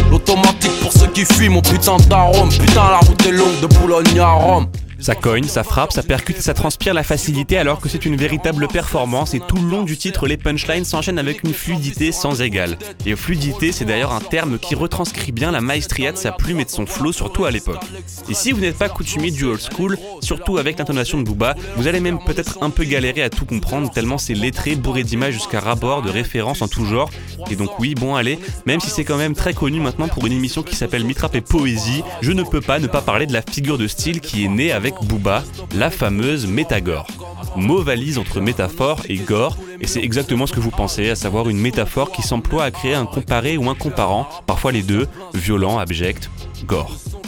L'automatique 0.09 0.79
pour 0.81 0.91
ceux 0.91 1.07
qui 1.07 1.25
fuient, 1.25 1.49
mon 1.49 1.61
putain 1.61 1.97
d'arôme. 2.09 2.49
Putain, 2.49 2.89
la 2.89 2.99
route 2.99 3.25
est 3.25 3.31
longue 3.31 3.59
de 3.61 3.67
Boulogne 3.67 4.19
à 4.19 4.31
Rome. 4.31 4.67
Ça 5.03 5.15
cogne, 5.15 5.43
ça 5.43 5.65
frappe, 5.65 5.91
ça 5.91 6.01
percute 6.01 6.37
et 6.37 6.41
ça 6.41 6.53
transpire 6.53 6.93
la 6.93 7.03
facilité 7.03 7.57
alors 7.57 7.81
que 7.81 7.89
c'est 7.89 8.05
une 8.05 8.15
véritable 8.15 8.69
performance 8.69 9.33
et 9.33 9.41
tout 9.41 9.57
le 9.57 9.69
long 9.69 9.83
du 9.83 9.97
titre, 9.97 10.27
les 10.27 10.37
punchlines 10.37 10.85
s'enchaînent 10.85 11.19
avec 11.19 11.43
une 11.43 11.53
fluidité 11.53 12.13
sans 12.13 12.41
égale. 12.41 12.77
Et 13.05 13.13
fluidité, 13.17 13.73
c'est 13.73 13.83
d'ailleurs 13.83 14.13
un 14.13 14.21
terme 14.21 14.57
qui 14.57 14.75
retranscrit 14.75 15.33
bien 15.33 15.51
la 15.51 15.59
maestria 15.59 16.13
de 16.13 16.17
sa 16.17 16.31
plume 16.31 16.61
et 16.61 16.63
de 16.63 16.69
son 16.69 16.85
flow, 16.85 17.11
surtout 17.11 17.43
à 17.43 17.51
l'époque. 17.51 17.83
Et 18.29 18.33
si 18.33 18.53
vous 18.53 18.61
n'êtes 18.61 18.77
pas 18.77 18.87
coutumier 18.87 19.29
du 19.29 19.43
old 19.43 19.59
school, 19.59 19.97
surtout 20.21 20.57
avec 20.57 20.79
l'intonation 20.79 21.17
de 21.17 21.25
Booba, 21.25 21.55
vous 21.75 21.87
allez 21.87 21.99
même 21.99 22.23
peut-être 22.23 22.59
un 22.61 22.69
peu 22.69 22.85
galérer 22.85 23.23
à 23.23 23.29
tout 23.29 23.43
comprendre 23.43 23.91
tellement 23.91 24.17
c'est 24.17 24.33
lettré, 24.33 24.77
bourré 24.77 25.03
d'images 25.03 25.33
jusqu'à 25.33 25.59
rabord, 25.59 26.01
de 26.01 26.11
références 26.11 26.61
en 26.61 26.69
tout 26.69 26.85
genre. 26.85 27.11
Et 27.51 27.57
donc 27.57 27.77
oui, 27.77 27.93
bon 27.93 28.15
allez, 28.15 28.39
même 28.65 28.79
si 28.79 28.89
c'est 28.89 29.03
quand 29.03 29.17
même 29.17 29.35
très 29.35 29.53
connu 29.53 29.81
maintenant 29.81 30.07
pour 30.07 30.25
une 30.27 30.33
émission 30.33 30.63
qui 30.63 30.77
s'appelle 30.77 31.03
Mitrap 31.03 31.35
et 31.35 31.41
Poésie, 31.41 32.03
je 32.21 32.31
ne 32.31 32.43
peux 32.43 32.61
pas 32.61 32.79
ne 32.79 32.87
pas 32.87 33.01
parler 33.01 33.25
de 33.25 33.33
la 33.33 33.41
figure 33.41 33.77
de 33.77 33.87
style 33.87 34.21
qui 34.21 34.45
est 34.45 34.47
née 34.47 34.71
avec 34.71 34.92
Booba, 35.01 35.43
la 35.75 35.89
fameuse 35.89 36.47
métagore. 36.47 37.07
Mot 37.55 37.81
valise 37.81 38.17
entre 38.17 38.39
métaphore 38.39 39.01
et 39.09 39.17
gore, 39.17 39.57
et 39.79 39.87
c'est 39.87 40.01
exactement 40.01 40.47
ce 40.47 40.53
que 40.53 40.59
vous 40.59 40.71
pensez, 40.71 41.09
à 41.09 41.15
savoir 41.15 41.49
une 41.49 41.59
métaphore 41.59 42.11
qui 42.11 42.21
s'emploie 42.21 42.63
à 42.63 42.71
créer 42.71 42.95
un 42.95 43.05
comparé 43.05 43.57
ou 43.57 43.69
un 43.69 43.75
comparant, 43.75 44.27
parfois 44.47 44.71
les 44.71 44.81
deux, 44.81 45.07
violent, 45.33 45.77
abject, 45.77 46.29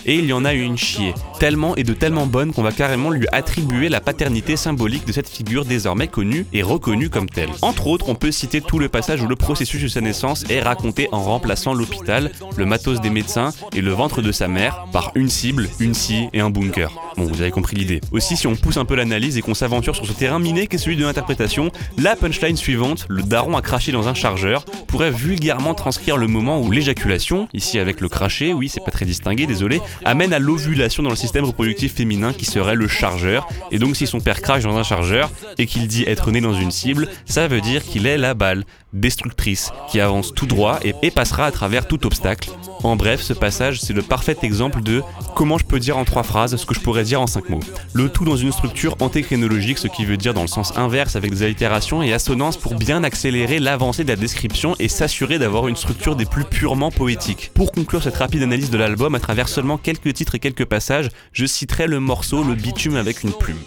et 0.06 0.16
il 0.16 0.26
y 0.26 0.34
en 0.34 0.46
a 0.46 0.54
une 0.54 0.78
chier. 0.78 1.14
Tellement 1.40 1.76
et 1.76 1.84
de 1.84 1.94
tellement 1.94 2.28
bonne 2.28 2.54
qu'on 2.54 2.64
va 2.64 2.72
carrément 2.72 3.10
lui 3.10 3.28
attribuer 3.32 3.90
la 3.90 4.02
paternité 4.02 4.56
symbolique 4.56 5.06
de 5.06 5.12
cette 5.12 5.28
figure 5.28 5.66
désormais 5.66 6.08
connue 6.08 6.46
et 6.54 6.64
reconnue 6.64 7.10
comme 7.10 7.30
telle. 7.30 7.50
Entre 7.62 7.88
autres, 7.88 8.10
on 8.10 8.16
peut 8.16 8.32
citer 8.32 8.62
tout 8.62 8.80
le 8.80 8.90
passage 8.90 9.22
où 9.22 9.28
le 9.28 9.36
processus 9.36 9.82
de 9.82 9.88
sa 9.88 10.02
naissance 10.02 10.46
est 10.50 10.62
raconté 10.62 11.10
en 11.12 11.22
remplaçant 11.22 11.74
l'hôpital, 11.74 12.32
le 12.56 12.66
matos 12.66 13.02
des 13.02 13.10
médecins 13.10 13.52
et 13.76 13.82
le 13.82 13.92
ventre 13.92 14.22
de 14.22 14.32
sa 14.32 14.48
mère 14.48 14.86
par 14.92 15.12
une 15.16 15.30
cible, 15.30 15.68
une 15.80 15.94
scie 15.94 16.30
et 16.34 16.40
un 16.40 16.50
bunker. 16.50 16.92
Bon, 17.18 17.26
vous 17.26 17.42
avez 17.42 17.52
compris 17.52 17.76
l'idée. 17.76 18.02
Aussi, 18.12 18.38
si 18.38 18.48
on 18.48 18.56
pousse 18.56 18.78
un 18.78 18.86
peu 18.86 18.96
l'analyse 18.96 19.38
et 19.38 19.42
qu'on 19.42 19.54
s'aventure 19.54 19.96
sur 19.96 20.06
ce 20.06 20.14
terrain 20.14 20.40
miné 20.40 20.68
qu'est 20.68 20.78
celui 20.78 20.98
de 20.98 21.06
l'interprétation, 21.06 21.72
la 21.98 22.16
punchline 22.16 22.58
suivante, 22.58 23.06
le 23.10 23.24
daron 23.24 23.58
a 23.58 23.62
craché 23.62 23.92
dans 23.92 24.08
un 24.08 24.14
chargeur, 24.14 24.66
pourrait 24.88 25.12
vulgairement 25.12 25.74
transcrire 25.74 26.18
le 26.18 26.28
moment 26.28 26.62
où 26.62 26.72
l'éjaculation, 26.72 27.48
ici 27.54 27.80
avec 27.80 28.02
le 28.02 28.10
craché, 28.10 28.54
oui, 28.54 28.70
c'est 28.70 28.84
pas 28.84 28.92
très 28.92 29.06
désolé, 29.34 29.82
amène 30.04 30.34
à 30.34 30.40
l'ovulation 30.40 31.02
dans 31.02 31.10
le 31.10 31.16
système 31.16 31.46
reproductif 31.46 31.96
féminin 31.96 32.34
qui 32.34 32.46
serait 32.46 32.76
le 32.76 32.88
chargeur. 32.88 33.48
Et 33.72 33.80
donc 33.80 33.96
si 33.96 34.06
son 34.06 34.20
père 34.20 34.42
crache 34.42 34.64
dans 34.64 34.78
un 34.78 34.84
chargeur 34.84 35.32
et 35.58 35.66
qu'il 35.66 35.88
dit 35.88 36.04
être 36.08 36.32
né 36.32 36.42
dans 36.42 36.54
une 36.54 36.72
cible, 36.72 37.08
ça 37.26 37.48
veut 37.48 37.62
dire 37.62 37.84
qu'il 37.84 38.06
est 38.06 38.18
la 38.18 38.34
balle 38.34 38.66
destructrice 38.96 39.72
qui 39.90 40.00
avance 40.00 40.34
tout 40.34 40.48
droit 40.48 40.80
et, 40.84 41.12
passera 41.12 41.46
à 41.46 41.52
travers 41.52 41.88
tout 41.88 42.06
obstacle. 42.06 42.50
En 42.84 42.96
bref, 42.96 43.22
ce 43.22 43.34
passage, 43.34 43.80
c'est 43.80 43.94
le 43.94 44.02
parfait 44.02 44.38
exemple 44.44 44.82
de 44.82 45.02
comment 45.34 45.58
je 45.58 45.66
peux 45.66 45.80
dire 45.80 45.98
en 45.98 46.04
trois 46.04 46.24
phrases 46.24 46.56
ce 46.56 46.66
que 46.66 46.76
je 46.76 46.80
pourrais 46.80 47.04
dire 47.04 47.22
en 47.22 47.28
cinq 47.28 47.50
mots. 47.50 47.62
Le 47.94 48.10
tout 48.10 48.26
dans 48.26 48.36
une 48.36 48.52
structure 48.52 48.96
antéchronologique, 49.00 49.78
ce 49.78 49.88
qui 49.88 50.06
veut 50.06 50.18
dire 50.18 50.34
dans 50.34 50.42
le 50.42 50.48
sens 50.48 50.78
inverse 50.78 51.16
avec 51.16 51.32
des 51.32 51.44
allitérations 51.44 52.04
et 52.04 52.14
assonances 52.14 52.58
pour 52.58 52.76
bien 52.76 53.04
accélérer 53.04 53.60
l'avancée 53.60 54.04
de 54.04 54.10
la 54.10 54.16
description 54.16 54.76
et 54.80 54.88
s'assurer 54.88 55.40
d'avoir 55.40 55.68
une 55.68 55.76
structure 55.76 56.16
des 56.16 56.26
plus 56.26 56.44
purement 56.44 56.92
poétiques. 56.92 57.52
Pour 57.54 57.72
conclure 57.72 58.04
cette 58.04 58.18
rapide 58.18 58.44
analyse 58.44 58.70
de 58.70 58.78
l'album 58.78 59.16
à 59.16 59.20
travers 59.20 59.48
seulement 59.48 59.78
quelques 59.78 60.14
titres 60.14 60.36
et 60.36 60.40
quelques 60.40 60.66
passages, 60.66 61.10
je 61.32 61.46
citerai 61.46 61.88
le 61.88 62.00
morceau 62.00 62.44
Le 62.44 62.56
bitume 62.56 62.98
avec 62.98 63.24
une 63.24 63.32
plume. 63.32 63.58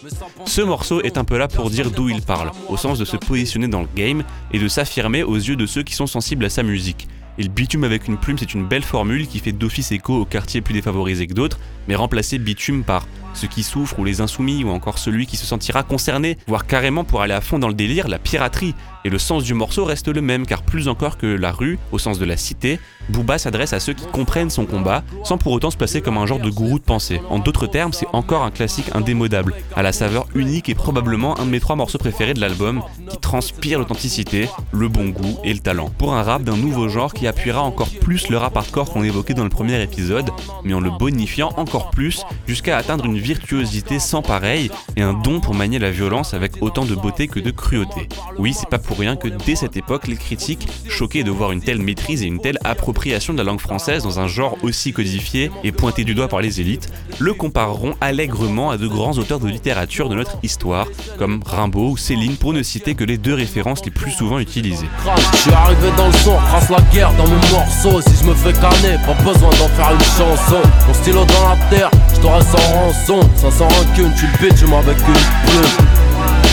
Ce 0.44 0.60
morceau 0.60 1.00
est 1.02 1.18
un 1.18 1.24
peu 1.24 1.38
là 1.38 1.48
pour 1.48 1.70
dire 1.70 1.90
d'où 1.90 2.08
il 2.08 2.22
parle, 2.22 2.50
au 2.68 2.76
sens 2.76 2.98
de 2.98 3.04
se 3.04 3.16
positionner 3.16 3.68
dans 3.68 3.80
le 3.80 3.88
game 3.96 4.22
et 4.52 4.58
de 4.58 4.68
s'affirmer 4.68 5.17
aux 5.22 5.36
yeux 5.36 5.56
de 5.56 5.66
ceux 5.66 5.82
qui 5.82 5.94
sont 5.94 6.06
sensibles 6.06 6.44
à 6.44 6.50
sa 6.50 6.62
musique. 6.62 7.08
Et 7.38 7.44
le 7.44 7.48
bitume 7.48 7.84
avec 7.84 8.08
une 8.08 8.16
plume, 8.16 8.36
c'est 8.36 8.52
une 8.52 8.66
belle 8.66 8.82
formule 8.82 9.28
qui 9.28 9.38
fait 9.38 9.52
d'office 9.52 9.92
écho 9.92 10.20
aux 10.20 10.24
quartiers 10.24 10.60
plus 10.60 10.74
défavorisés 10.74 11.28
que 11.28 11.34
d'autres, 11.34 11.60
mais 11.86 11.94
remplacer 11.94 12.38
bitume 12.38 12.82
par 12.82 13.06
ceux 13.34 13.46
qui 13.46 13.62
souffrent 13.62 14.00
ou 14.00 14.04
les 14.04 14.20
insoumis 14.20 14.64
ou 14.64 14.70
encore 14.70 14.98
celui 14.98 15.26
qui 15.26 15.36
se 15.36 15.46
sentira 15.46 15.84
concerné, 15.84 16.36
voire 16.48 16.66
carrément 16.66 17.04
pour 17.04 17.22
aller 17.22 17.34
à 17.34 17.40
fond 17.40 17.60
dans 17.60 17.68
le 17.68 17.74
délire, 17.74 18.08
la 18.08 18.18
piraterie. 18.18 18.74
Et 19.04 19.10
le 19.10 19.18
sens 19.18 19.44
du 19.44 19.54
morceau 19.54 19.84
reste 19.84 20.08
le 20.08 20.20
même, 20.20 20.46
car 20.46 20.62
plus 20.62 20.88
encore 20.88 21.18
que 21.18 21.26
la 21.26 21.52
rue, 21.52 21.78
au 21.92 21.98
sens 21.98 22.18
de 22.18 22.24
la 22.24 22.36
cité, 22.36 22.80
Booba 23.08 23.38
s'adresse 23.38 23.72
à 23.72 23.80
ceux 23.80 23.94
qui 23.94 24.06
comprennent 24.06 24.50
son 24.50 24.66
combat, 24.66 25.02
sans 25.24 25.38
pour 25.38 25.52
autant 25.52 25.70
se 25.70 25.76
placer 25.76 26.02
comme 26.02 26.18
un 26.18 26.26
genre 26.26 26.40
de 26.40 26.50
gourou 26.50 26.78
de 26.78 26.84
pensée. 26.84 27.20
En 27.30 27.38
d'autres 27.38 27.66
termes, 27.66 27.92
c'est 27.92 28.06
encore 28.12 28.42
un 28.42 28.50
classique 28.50 28.90
indémodable, 28.94 29.54
à 29.74 29.82
la 29.82 29.92
saveur 29.92 30.26
unique 30.34 30.68
et 30.68 30.74
probablement 30.74 31.38
un 31.40 31.46
de 31.46 31.50
mes 31.50 31.60
trois 31.60 31.76
morceaux 31.76 31.98
préférés 31.98 32.34
de 32.34 32.40
l'album, 32.40 32.82
qui 33.08 33.18
transpire 33.18 33.78
l'authenticité, 33.78 34.48
le 34.72 34.88
bon 34.88 35.08
goût 35.08 35.38
et 35.44 35.54
le 35.54 35.60
talent. 35.60 35.90
Pour 35.96 36.14
un 36.14 36.22
rap 36.22 36.42
d'un 36.42 36.56
nouveau 36.56 36.88
genre 36.88 37.14
qui 37.14 37.26
appuiera 37.26 37.62
encore 37.62 37.90
plus 38.00 38.28
le 38.28 38.36
rap 38.36 38.56
hardcore 38.56 38.90
qu'on 38.90 39.04
évoquait 39.04 39.34
dans 39.34 39.44
le 39.44 39.50
premier 39.50 39.80
épisode, 39.82 40.30
mais 40.64 40.74
en 40.74 40.80
le 40.80 40.90
bonifiant 40.90 41.52
encore 41.56 41.90
plus, 41.90 42.24
jusqu'à 42.46 42.76
atteindre 42.76 43.06
une 43.06 43.18
virtuosité 43.18 43.98
sans 43.98 44.22
pareil 44.22 44.70
et 44.96 45.02
un 45.02 45.14
don 45.14 45.40
pour 45.40 45.54
manier 45.54 45.78
la 45.78 45.90
violence 45.90 46.34
avec 46.34 46.62
autant 46.62 46.84
de 46.84 46.94
beauté 46.94 47.28
que 47.28 47.40
de 47.40 47.50
cruauté. 47.50 48.08
Oui, 48.38 48.52
c'est 48.52 48.68
pas 48.68 48.78
pour 48.88 48.98
rien 48.98 49.16
que 49.16 49.28
dès 49.28 49.54
cette 49.54 49.76
époque, 49.76 50.08
les 50.08 50.16
critiques, 50.16 50.66
choqués 50.88 51.22
de 51.22 51.30
voir 51.30 51.52
une 51.52 51.60
telle 51.60 51.78
maîtrise 51.78 52.22
et 52.22 52.26
une 52.26 52.40
telle 52.40 52.58
appropriation 52.64 53.34
de 53.34 53.38
la 53.38 53.44
langue 53.44 53.60
française 53.60 54.02
dans 54.02 54.18
un 54.18 54.26
genre 54.26 54.56
aussi 54.62 54.94
codifié 54.94 55.50
et 55.62 55.72
pointé 55.72 56.04
du 56.04 56.14
doigt 56.14 56.28
par 56.28 56.40
les 56.40 56.62
élites, 56.62 56.88
le 57.18 57.34
compareront 57.34 57.94
allègrement 58.00 58.70
à 58.70 58.78
de 58.78 58.88
grands 58.88 59.12
auteurs 59.18 59.40
de 59.40 59.48
littérature 59.48 60.08
de 60.08 60.14
notre 60.14 60.38
histoire, 60.42 60.88
comme 61.18 61.42
Rimbaud 61.44 61.90
ou 61.90 61.96
Céline 61.98 62.36
pour 62.36 62.54
ne 62.54 62.62
citer 62.62 62.94
que 62.94 63.04
les 63.04 63.18
deux 63.18 63.34
références 63.34 63.84
les 63.84 63.90
plus 63.90 64.10
souvent 64.10 64.38
utilisées. 64.38 64.88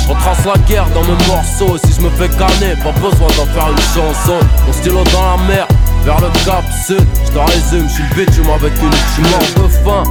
Retrace 0.08 0.46
la 0.46 0.58
guerre 0.68 0.88
dans 0.94 1.02
mes 1.02 1.18
morceaux. 1.28 1.78
Si 1.84 1.94
je 1.94 2.02
me 2.02 2.10
fais 2.12 2.30
canner, 2.30 2.76
pas 2.84 2.92
besoin 2.92 3.28
d'en 3.38 3.46
faire 3.54 3.70
une 3.72 3.78
chanson. 3.78 4.40
Mon 4.68 4.74
stylo 4.74 5.04
dans 5.12 5.38
la 5.38 5.44
mer, 5.48 5.68
vers 6.04 6.22
le 6.22 6.28
cap 6.46 6.64
sud. 6.86 7.06
Je 7.26 7.32
te 7.32 7.40
résume, 7.40 7.88
je 7.88 7.94
suis 7.94 8.04
le 8.04 8.26
bitch, 8.26 8.38
avec 8.48 8.74
une 8.82 8.92
suis 9.14 9.62
de 9.62 9.68
faim. 9.84 10.04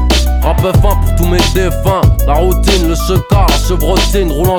Rap 0.43 0.61
fin 0.61 0.97
pour 0.97 1.15
tous 1.17 1.27
mes 1.27 1.39
défunts. 1.55 2.03
La 2.27 2.35
routine, 2.35 2.89
le 2.89 2.95
checar, 2.95 3.47
la 3.49 3.69
chevrotine, 3.69 4.33
roule 4.33 4.51
en 4.51 4.59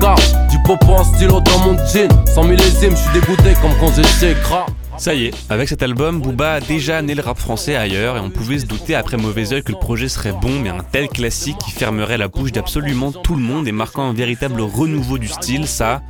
car 0.00 0.16
Du 0.50 0.58
popo 0.64 0.94
en 0.94 1.04
stylo 1.04 1.40
dans 1.40 1.58
mon 1.58 1.76
jean. 1.92 2.08
Sans 2.32 2.44
millésimes, 2.44 2.96
je 2.96 3.10
suis 3.10 3.20
dégoûté 3.20 3.54
comme 3.60 3.72
quand 3.80 3.92
j'étais 3.94 4.34
cra. 4.40 4.66
Ça 4.98 5.14
y 5.14 5.26
est, 5.26 5.34
avec 5.50 5.68
cet 5.68 5.82
album, 5.82 6.20
Booba 6.20 6.54
a 6.54 6.60
déjà 6.60 7.02
né 7.02 7.14
le 7.14 7.22
rap 7.22 7.38
français 7.38 7.76
ailleurs 7.76 8.16
et 8.16 8.20
on 8.20 8.30
pouvait 8.30 8.58
se 8.58 8.66
douter 8.66 8.94
après 8.94 9.18
Mauvais 9.18 9.52
Oeil 9.52 9.62
que 9.62 9.72
le 9.72 9.78
projet 9.78 10.08
serait 10.08 10.32
bon, 10.32 10.58
mais 10.62 10.70
un 10.70 10.82
tel 10.90 11.08
classique 11.08 11.58
qui 11.58 11.70
fermerait 11.70 12.16
la 12.16 12.28
bouche 12.28 12.52
d'absolument 12.52 13.12
tout 13.12 13.34
le 13.34 13.42
monde 13.42 13.68
et 13.68 13.72
marquant 13.72 14.08
un 14.08 14.14
véritable 14.14 14.60
renouveau 14.62 15.18
du 15.18 15.28
style, 15.28 15.66
ça, 15.66 16.00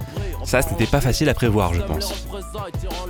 ça, 0.45 0.63
ce 0.63 0.71
n'était 0.71 0.87
pas 0.87 1.01
facile 1.01 1.29
à 1.29 1.35
prévoir, 1.35 1.75
je 1.75 1.83
pense. 1.83 2.27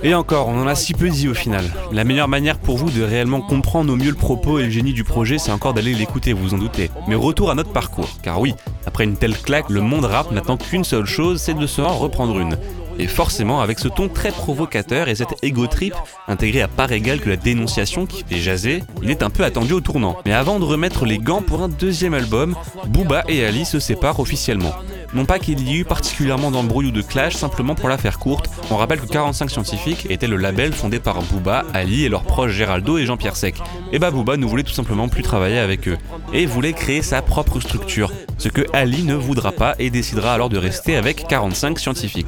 Et 0.01 0.15
encore, 0.15 0.47
on 0.47 0.59
en 0.59 0.67
a 0.67 0.73
si 0.73 0.93
peu 0.93 1.09
dit 1.09 1.29
au 1.29 1.35
final. 1.35 1.63
La 1.91 2.03
meilleure 2.03 2.27
manière 2.27 2.57
pour 2.57 2.77
vous 2.77 2.89
de 2.89 3.03
réellement 3.03 3.41
comprendre 3.41 3.93
au 3.93 3.95
mieux 3.95 4.09
le 4.09 4.15
propos 4.15 4.57
et 4.57 4.63
le 4.63 4.71
génie 4.71 4.93
du 4.93 5.03
projet, 5.03 5.37
c'est 5.37 5.51
encore 5.51 5.75
d'aller 5.75 5.93
l'écouter, 5.93 6.33
vous 6.33 6.55
en 6.55 6.57
doutez. 6.57 6.89
Mais 7.07 7.15
retour 7.15 7.51
à 7.51 7.55
notre 7.55 7.71
parcours, 7.71 8.09
car 8.23 8.41
oui, 8.41 8.55
après 8.87 9.03
une 9.03 9.15
telle 9.15 9.37
claque, 9.37 9.69
le 9.69 9.81
monde 9.81 10.05
rap 10.05 10.31
n'attend 10.31 10.57
qu'une 10.57 10.83
seule 10.83 11.05
chose, 11.05 11.39
c'est 11.39 11.53
de 11.53 11.67
se 11.67 11.81
reprendre 11.81 12.39
une. 12.39 12.57
Et 12.99 13.07
forcément, 13.07 13.61
avec 13.61 13.79
ce 13.79 13.87
ton 13.87 14.09
très 14.09 14.31
provocateur 14.31 15.07
et 15.07 15.15
cette 15.15 15.35
ego 15.43 15.67
trip 15.67 15.93
intégré 16.27 16.61
à 16.61 16.67
part 16.67 16.91
égale 16.91 17.19
que 17.19 17.29
la 17.29 17.35
dénonciation 17.35 18.05
qui 18.05 18.23
fait 18.23 18.37
jaser, 18.37 18.83
il 19.01 19.11
est 19.11 19.23
un 19.23 19.29
peu 19.29 19.43
attendu 19.43 19.73
au 19.73 19.81
tournant. 19.81 20.17
Mais 20.25 20.33
avant 20.33 20.59
de 20.59 20.65
remettre 20.65 21.05
les 21.05 21.17
gants 21.19 21.41
pour 21.41 21.61
un 21.61 21.69
deuxième 21.69 22.13
album, 22.13 22.55
Booba 22.87 23.23
et 23.27 23.45
Ali 23.45 23.65
se 23.65 23.79
séparent 23.79 24.19
officiellement. 24.19 24.73
Non 25.13 25.25
pas 25.25 25.39
qu'il 25.39 25.67
y 25.67 25.75
ait 25.75 25.79
eu 25.79 25.85
particulièrement 25.85 26.51
d'embrouilles 26.51 26.87
ou 26.87 26.91
de 26.91 27.01
clash, 27.01 27.35
simplement 27.35 27.75
pour 27.75 27.87
la 27.87 27.97
faire 27.97 28.19
courte, 28.19 28.49
on 28.71 28.75
rappelle 28.75 28.99
que 28.99 29.07
45 29.07 29.49
Scientifiques 29.49 30.07
était 30.09 30.27
le 30.27 30.35
label 30.35 30.73
fondé 30.73 30.99
par 30.99 31.21
Booba, 31.21 31.65
Ali 31.73 32.03
et 32.03 32.09
leurs 32.09 32.23
proches 32.23 32.51
Géraldo 32.51 32.97
et 32.97 33.05
Jean-Pierre 33.05 33.35
Sec. 33.35 33.55
Et 33.91 33.99
bah 33.99 34.11
Booba 34.11 34.37
ne 34.37 34.45
voulait 34.45 34.63
tout 34.63 34.73
simplement 34.73 35.07
plus 35.07 35.23
travailler 35.23 35.59
avec 35.59 35.87
eux, 35.87 35.97
et 36.33 36.45
voulait 36.45 36.73
créer 36.73 37.01
sa 37.01 37.21
propre 37.21 37.59
structure, 37.59 38.11
ce 38.37 38.49
que 38.49 38.61
Ali 38.73 39.03
ne 39.03 39.15
voudra 39.15 39.51
pas 39.51 39.75
et 39.79 39.89
décidera 39.89 40.33
alors 40.33 40.49
de 40.49 40.57
rester 40.57 40.97
avec 40.97 41.27
45 41.27 41.79
Scientifiques. 41.79 42.27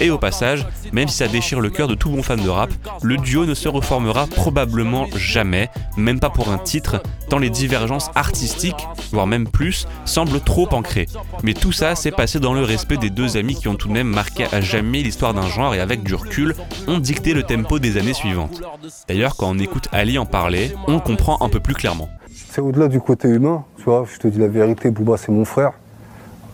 Et 0.00 0.10
au 0.10 0.18
passage, 0.18 0.66
même 0.92 1.08
si 1.08 1.16
ça 1.16 1.28
déchire 1.28 1.60
le 1.60 1.70
cœur 1.70 1.88
de 1.88 1.94
tout 1.94 2.10
bon 2.10 2.22
fan 2.22 2.40
de 2.40 2.48
rap, 2.48 2.70
le 3.02 3.16
duo 3.16 3.46
ne 3.46 3.54
se 3.54 3.68
reformera 3.68 4.26
probablement 4.26 5.06
jamais, 5.16 5.70
même 5.96 6.20
pas 6.20 6.30
pour 6.30 6.50
un 6.50 6.58
titre, 6.58 7.02
tant 7.28 7.38
les 7.38 7.50
divergences 7.50 8.10
artistiques, 8.14 8.86
voire 9.12 9.26
même 9.26 9.48
plus, 9.48 9.86
semblent 10.04 10.40
trop 10.40 10.68
ancrées. 10.72 11.06
Mais 11.42 11.54
tout 11.54 11.72
ça 11.72 11.94
s'est 11.94 12.10
passé 12.10 12.40
dans 12.40 12.54
le 12.54 12.62
respect 12.62 12.96
des 12.96 13.10
deux 13.10 13.36
amis 13.36 13.54
qui 13.54 13.68
ont 13.68 13.76
tout 13.76 13.88
de 13.88 13.92
même 13.92 14.08
marqué 14.08 14.46
à 14.52 14.60
jamais 14.60 15.02
l'histoire 15.02 15.32
d'un 15.32 15.46
genre 15.46 15.74
et 15.74 15.80
avec 15.80 16.02
du 16.02 16.14
recul, 16.14 16.54
ont 16.88 16.98
dicté 16.98 17.32
le 17.32 17.42
tempo 17.42 17.78
des 17.78 17.96
années 17.96 18.14
suivantes. 18.14 18.62
D'ailleurs, 19.08 19.36
quand 19.36 19.50
on 19.50 19.58
écoute 19.58 19.88
Ali 19.92 20.18
en 20.18 20.26
parler, 20.26 20.74
on 20.88 20.98
comprend 20.98 21.38
un 21.40 21.48
peu 21.48 21.60
plus 21.60 21.74
clairement. 21.74 22.08
C'est 22.50 22.60
au-delà 22.60 22.88
du 22.88 23.00
côté 23.00 23.28
humain, 23.28 23.64
tu 23.78 23.84
vois, 23.84 24.04
je 24.12 24.18
te 24.18 24.28
dis 24.28 24.38
la 24.38 24.48
vérité, 24.48 24.90
Bouba 24.90 25.16
c'est 25.16 25.32
mon 25.32 25.44
frère. 25.44 25.72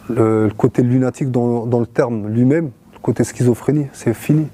Le, 0.09 0.50
côté 0.56 0.82
lunatique 0.82 1.30
dans 1.30 1.80
le 1.80 1.87
terme 1.87 2.28
lui-même, 2.28 2.70
côté 3.02 3.25
schizophrénie, 3.25 3.87
c'est 3.92 4.14
fini. 4.14 4.49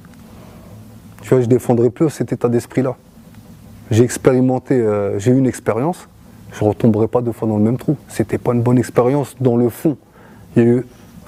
Tu 1.22 1.30
vois, 1.30 1.40
je 1.40 1.46
défendrai 1.46 1.90
plus 1.90 2.10
cet 2.10 2.32
état 2.32 2.48
d'esprit-là. 2.48 2.96
J'ai 3.90 4.04
expérimenté, 4.04 4.74
euh, 4.74 5.18
j'ai 5.18 5.32
eu 5.32 5.38
une 5.38 5.46
expérience, 5.46 6.08
je 6.52 6.64
ne 6.64 6.70
retomberai 6.70 7.08
pas 7.08 7.20
deux 7.20 7.32
fois 7.32 7.48
dans 7.48 7.56
le 7.56 7.62
même 7.62 7.78
trou. 7.78 7.96
C'était 8.08 8.38
pas 8.38 8.52
une 8.52 8.62
bonne 8.62 8.78
expérience 8.78 9.36
dans 9.40 9.56
le 9.56 9.68
fond. 9.68 9.96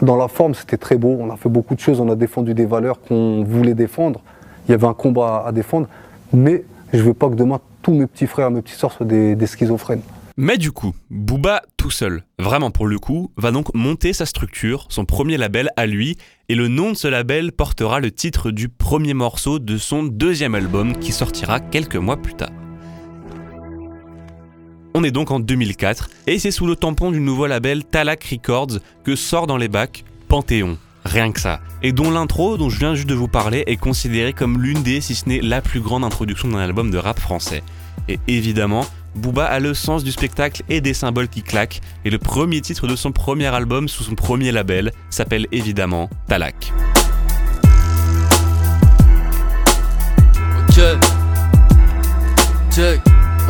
Dans 0.00 0.16
la 0.16 0.28
forme, 0.28 0.54
c'était 0.54 0.76
très 0.76 0.96
beau, 0.96 1.16
on 1.20 1.30
a 1.30 1.36
fait 1.36 1.48
beaucoup 1.48 1.74
de 1.74 1.80
choses, 1.80 2.00
on 2.00 2.08
a 2.08 2.14
défendu 2.14 2.54
des 2.54 2.66
valeurs 2.66 3.00
qu'on 3.00 3.44
voulait 3.44 3.74
défendre. 3.74 4.20
Il 4.66 4.72
y 4.72 4.74
avait 4.74 4.86
un 4.86 4.94
combat 4.94 5.44
à, 5.46 5.52
défendre, 5.52 5.88
mais 6.32 6.64
je 6.92 6.98
ne 6.98 7.02
veux 7.02 7.14
pas 7.14 7.28
que 7.28 7.34
demain 7.34 7.60
tous 7.82 7.92
mes 7.92 8.06
petits 8.06 8.26
frères, 8.26 8.50
mes 8.50 8.62
petites 8.62 8.78
soeurs 8.78 8.92
soient 8.92 9.06
des 9.06 9.46
schizophrènes. 9.46 10.02
Mais 10.40 10.56
du 10.56 10.70
coup, 10.70 10.94
Booba 11.10 11.62
tout 11.76 11.90
seul, 11.90 12.22
vraiment 12.38 12.70
pour 12.70 12.86
le 12.86 13.00
coup, 13.00 13.32
va 13.36 13.50
donc 13.50 13.74
monter 13.74 14.12
sa 14.12 14.24
structure, 14.24 14.86
son 14.88 15.04
premier 15.04 15.36
label 15.36 15.70
à 15.76 15.84
lui, 15.84 16.16
et 16.48 16.54
le 16.54 16.68
nom 16.68 16.92
de 16.92 16.96
ce 16.96 17.08
label 17.08 17.50
portera 17.50 17.98
le 17.98 18.12
titre 18.12 18.52
du 18.52 18.68
premier 18.68 19.14
morceau 19.14 19.58
de 19.58 19.76
son 19.76 20.04
deuxième 20.04 20.54
album 20.54 20.96
qui 20.96 21.10
sortira 21.10 21.58
quelques 21.58 21.96
mois 21.96 22.18
plus 22.18 22.34
tard. 22.34 22.52
On 24.94 25.02
est 25.02 25.10
donc 25.10 25.32
en 25.32 25.40
2004, 25.40 26.08
et 26.28 26.38
c'est 26.38 26.52
sous 26.52 26.68
le 26.68 26.76
tampon 26.76 27.10
du 27.10 27.18
nouveau 27.18 27.48
label 27.48 27.84
Talak 27.84 28.22
Records 28.22 28.78
que 29.02 29.16
sort 29.16 29.48
dans 29.48 29.56
les 29.56 29.66
bacs 29.66 30.04
Panthéon. 30.28 30.78
Rien 31.04 31.32
que 31.32 31.40
ça. 31.40 31.58
Et 31.82 31.90
dont 31.90 32.12
l'intro, 32.12 32.56
dont 32.56 32.70
je 32.70 32.78
viens 32.78 32.94
juste 32.94 33.08
de 33.08 33.14
vous 33.16 33.26
parler, 33.26 33.64
est 33.66 33.76
considérée 33.76 34.34
comme 34.34 34.62
l'une 34.62 34.84
des, 34.84 35.00
si 35.00 35.16
ce 35.16 35.28
n'est 35.28 35.40
la 35.40 35.60
plus 35.62 35.80
grande 35.80 36.04
introduction 36.04 36.46
d'un 36.46 36.58
album 36.58 36.92
de 36.92 36.98
rap 36.98 37.18
français. 37.18 37.64
Et 38.08 38.20
évidemment, 38.28 38.86
Booba 39.14 39.44
a 39.44 39.58
le 39.58 39.74
sens 39.74 40.04
du 40.04 40.12
spectacle 40.12 40.62
et 40.68 40.80
des 40.80 40.94
symboles 40.94 41.28
qui 41.28 41.42
claquent, 41.42 41.80
et 42.04 42.10
le 42.10 42.18
premier 42.18 42.60
titre 42.60 42.86
de 42.86 42.96
son 42.96 43.12
premier 43.12 43.46
album 43.46 43.88
sous 43.88 44.04
son 44.04 44.14
premier 44.14 44.52
label 44.52 44.92
s'appelle 45.10 45.46
évidemment 45.52 46.08
Talak. 46.26 46.72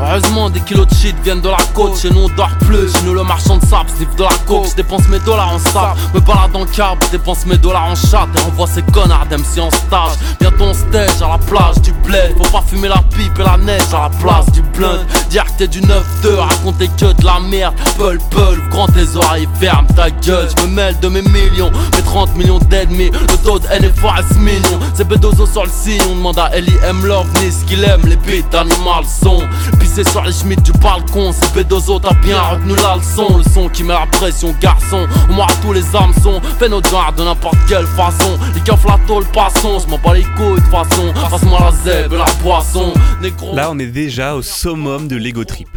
Heureusement, 0.00 0.48
des 0.48 0.60
kilos 0.60 0.86
de 0.86 0.94
shit 0.94 1.16
viennent 1.24 1.40
de 1.40 1.48
la 1.48 1.56
côte. 1.74 1.98
Chez 1.98 2.10
nous, 2.10 2.20
on 2.20 2.28
dort 2.28 2.56
plus. 2.60 2.92
Chez 2.92 3.04
nous, 3.04 3.14
le 3.14 3.24
marchand 3.24 3.56
de 3.56 3.66
sable 3.66 3.90
sniff 3.90 4.14
de 4.14 4.22
la 4.22 4.28
coke. 4.46 4.66
Je 4.70 4.76
dépense 4.76 5.08
mes 5.08 5.18
dollars 5.20 5.54
en 5.54 5.58
sable. 5.58 5.98
Me 6.14 6.20
balade 6.20 6.54
en 6.54 6.64
carbe, 6.66 6.98
je 7.06 7.18
dépense 7.18 7.44
mes 7.46 7.58
dollars 7.58 7.90
en 7.90 7.96
chat. 7.96 8.28
Et 8.36 8.40
renvoie 8.40 8.68
ces 8.68 8.82
connards 8.82 9.26
d'MC 9.26 9.60
en 9.60 9.70
stage. 9.70 10.12
Bientôt 10.38 10.64
on 10.64 10.74
stage 10.74 11.20
à 11.20 11.28
la 11.28 11.38
plage 11.38 11.80
du 11.82 11.92
bled. 11.92 12.36
Faut 12.38 12.52
pas 12.52 12.62
fumer 12.62 12.88
la 12.88 13.02
pipe 13.10 13.38
et 13.38 13.42
la 13.42 13.56
neige 13.56 13.92
à 13.92 14.02
la 14.02 14.10
place 14.10 14.50
du 14.52 14.62
blunt. 14.78 15.04
Dire 15.30 15.44
que 15.44 15.58
t'es 15.58 15.68
du 15.68 15.80
9-2, 15.80 16.34
raconter 16.36 16.88
que 16.88 17.12
de 17.12 17.24
la 17.24 17.40
merde. 17.40 17.74
Peul, 17.98 18.18
peul, 18.30 18.58
grand 18.70 18.86
tes 18.86 19.16
oreilles, 19.16 19.48
ferme 19.60 19.86
ta 19.94 20.10
gueule. 20.10 20.48
Je 20.56 20.62
me 20.62 20.68
mêle 20.68 20.98
de 21.00 21.08
mes 21.08 21.22
millions, 21.22 21.70
mes 21.96 22.02
30 22.02 22.36
millions 22.36 22.58
d'ennemis. 22.58 23.10
Le 23.10 23.36
taux 23.44 23.58
de 23.58 23.66
NFA 23.66 24.20
est 24.20 24.38
mignon. 24.38 24.78
C'est 24.94 25.06
Bedozo 25.06 25.46
sur 25.46 25.64
le 25.64 25.70
signe. 25.70 26.00
On 26.10 26.14
demande 26.14 26.38
à 26.38 26.50
M 26.56 27.04
Love, 27.04 27.26
ce 27.36 27.64
qu'il 27.66 27.84
aime. 27.84 28.02
Les 28.06 28.16
bêtes 28.16 28.54
animales 28.54 29.04
sont 29.04 29.42
c'est 29.98 30.08
sur 30.10 30.22
les 30.22 30.32
schmitts 30.32 30.62
du 30.62 30.72
balcon. 30.72 31.32
C'est 31.32 31.52
Bédozo, 31.54 31.98
t'as 31.98 32.14
bien 32.14 32.40
retenu 32.40 32.74
la 32.76 32.96
leçon. 32.96 33.36
Le 33.36 33.42
son 33.42 33.68
qui 33.68 33.82
met 33.82 33.94
la 33.94 34.06
pression, 34.06 34.54
garçon. 34.60 35.06
Moi, 35.30 35.46
tous 35.62 35.72
les 35.72 35.84
hameçons. 35.96 36.40
Fais 36.58 36.68
notre 36.68 36.88
genre 36.88 37.12
de 37.16 37.24
n'importe 37.24 37.58
quelle 37.68 37.86
façon. 37.86 38.38
Les 38.54 38.60
coffres 38.60 38.88
la 38.88 38.98
tôle, 39.08 39.24
passons. 39.26 39.80
J'm'en 39.80 39.98
bats 39.98 40.14
les 40.14 40.22
couilles 40.22 40.60
de 40.60 40.70
façon. 40.70 41.12
Passe-moi 41.30 41.58
la 41.60 41.72
zèbre 41.72 42.16
la 42.16 42.24
poisson. 42.42 42.92
Là, 43.54 43.70
on 43.72 43.78
est 43.78 43.86
déjà 43.86 44.36
au 44.36 44.42
de 44.68 45.16
l'ego 45.16 45.44
trip. 45.44 45.68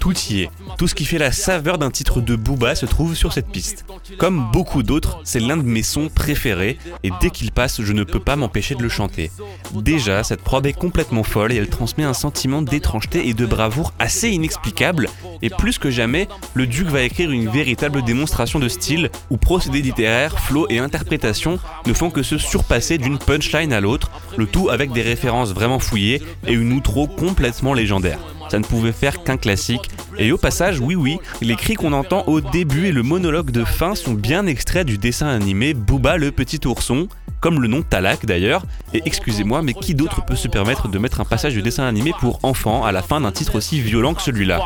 Tout 0.00 0.14
y 0.28 0.40
est. 0.40 0.50
Tout 0.76 0.88
ce 0.88 0.96
qui 0.96 1.04
fait 1.04 1.18
la 1.18 1.30
saveur 1.30 1.78
d'un 1.78 1.90
titre 1.90 2.20
de 2.20 2.34
Booba 2.34 2.74
se 2.74 2.84
trouve 2.84 3.14
sur 3.14 3.32
cette 3.32 3.48
piste. 3.48 3.84
Comme 4.18 4.50
beaucoup 4.50 4.82
d'autres, 4.82 5.20
c'est 5.22 5.38
l'un 5.38 5.56
de 5.56 5.62
mes 5.62 5.84
sons 5.84 6.08
préférés 6.12 6.76
et 7.04 7.10
dès 7.20 7.30
qu'il 7.30 7.52
passe, 7.52 7.80
je 7.80 7.92
ne 7.92 8.02
peux 8.02 8.18
pas 8.18 8.34
m'empêcher 8.34 8.74
de 8.74 8.82
le 8.82 8.88
chanter. 8.88 9.30
Déjà, 9.72 10.24
cette 10.24 10.42
prod 10.42 10.66
est 10.66 10.72
complètement 10.72 11.22
folle 11.22 11.52
et 11.52 11.56
elle 11.56 11.68
transmet 11.68 12.02
un 12.02 12.12
sentiment 12.12 12.60
d'étrangeté 12.60 13.28
et 13.28 13.34
de 13.34 13.46
bravoure 13.46 13.92
assez 14.00 14.30
inexplicable 14.30 15.08
et 15.42 15.50
plus 15.50 15.78
que 15.78 15.90
jamais, 15.90 16.26
le 16.54 16.66
Duc 16.66 16.88
va 16.88 17.02
écrire 17.02 17.30
une 17.30 17.48
véritable 17.48 18.02
démonstration 18.02 18.58
de 18.58 18.68
style 18.68 19.10
où 19.30 19.36
procédés 19.36 19.82
littéraires, 19.82 20.40
flow 20.40 20.66
et 20.70 20.80
interprétation 20.80 21.60
ne 21.86 21.92
font 21.92 22.10
que 22.10 22.24
se 22.24 22.36
surpasser 22.36 22.98
d'une 22.98 23.18
punchline 23.18 23.72
à 23.72 23.80
l'autre, 23.80 24.10
le 24.36 24.46
tout 24.46 24.70
avec 24.70 24.90
des 24.90 25.02
références 25.02 25.52
vraiment 25.52 25.78
fouillées 25.78 26.20
et 26.48 26.52
une 26.52 26.72
outro 26.72 27.06
complètement 27.06 27.74
légendaire. 27.74 28.18
Ça 28.50 28.58
ne 28.58 28.64
pouvait 28.64 28.92
faire 28.92 29.22
qu'un 29.22 29.36
classique. 29.36 29.90
Et 30.18 30.32
au 30.32 30.38
passage, 30.38 30.80
oui 30.80 30.96
oui, 30.96 31.18
les 31.40 31.56
cris 31.56 31.74
qu'on 31.74 31.92
entend 31.92 32.24
au 32.26 32.40
début 32.40 32.86
et 32.86 32.92
le 32.92 33.02
monologue 33.02 33.52
de 33.52 33.64
fin 33.64 33.94
sont 33.94 34.14
bien 34.14 34.46
extraits 34.46 34.86
du 34.86 34.98
dessin 34.98 35.28
animé 35.28 35.72
Booba 35.72 36.16
le 36.16 36.32
petit 36.32 36.60
ourson, 36.66 37.08
comme 37.40 37.60
le 37.62 37.68
nom 37.68 37.82
Talak 37.82 38.26
d'ailleurs. 38.26 38.64
Et 38.92 39.02
excusez-moi, 39.06 39.62
mais 39.62 39.72
qui 39.72 39.94
d'autre 39.94 40.24
peut 40.24 40.36
se 40.36 40.48
permettre 40.48 40.88
de 40.88 40.98
mettre 40.98 41.20
un 41.20 41.24
passage 41.24 41.54
de 41.54 41.60
dessin 41.60 41.84
animé 41.84 42.12
pour 42.20 42.38
enfants 42.42 42.84
à 42.84 42.92
la 42.92 43.02
fin 43.02 43.20
d'un 43.20 43.32
titre 43.32 43.54
aussi 43.54 43.80
violent 43.80 44.14
que 44.14 44.22
celui-là? 44.22 44.60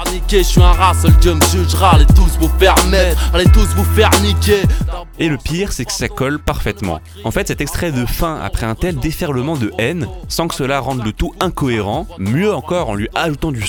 Et 5.19 5.29
le 5.29 5.37
pire, 5.37 5.73
c'est 5.73 5.85
que 5.85 5.93
ça 5.93 6.09
colle 6.09 6.39
parfaitement. 6.39 7.01
En 7.23 7.31
fait, 7.31 7.49
cet 7.49 7.61
extrait 7.61 7.93
de 7.93 8.07
fin, 8.07 8.41
après 8.43 8.67
un 8.67 8.75
tel 8.75 8.97
déferlement 8.97 9.57
de 9.57 9.73
haine, 9.79 10.09
sans 10.29 10.49
que 10.49 10.55
cela 10.55 10.81
rende 10.81 11.05
le 11.05 11.13
tout 11.13 11.33
incohérent, 11.39 12.09
mieux 12.19 12.53
encore 12.53 12.91
en 12.91 12.95
lui 12.95 13.09
ajoutant 13.15 13.53
du 13.53 13.63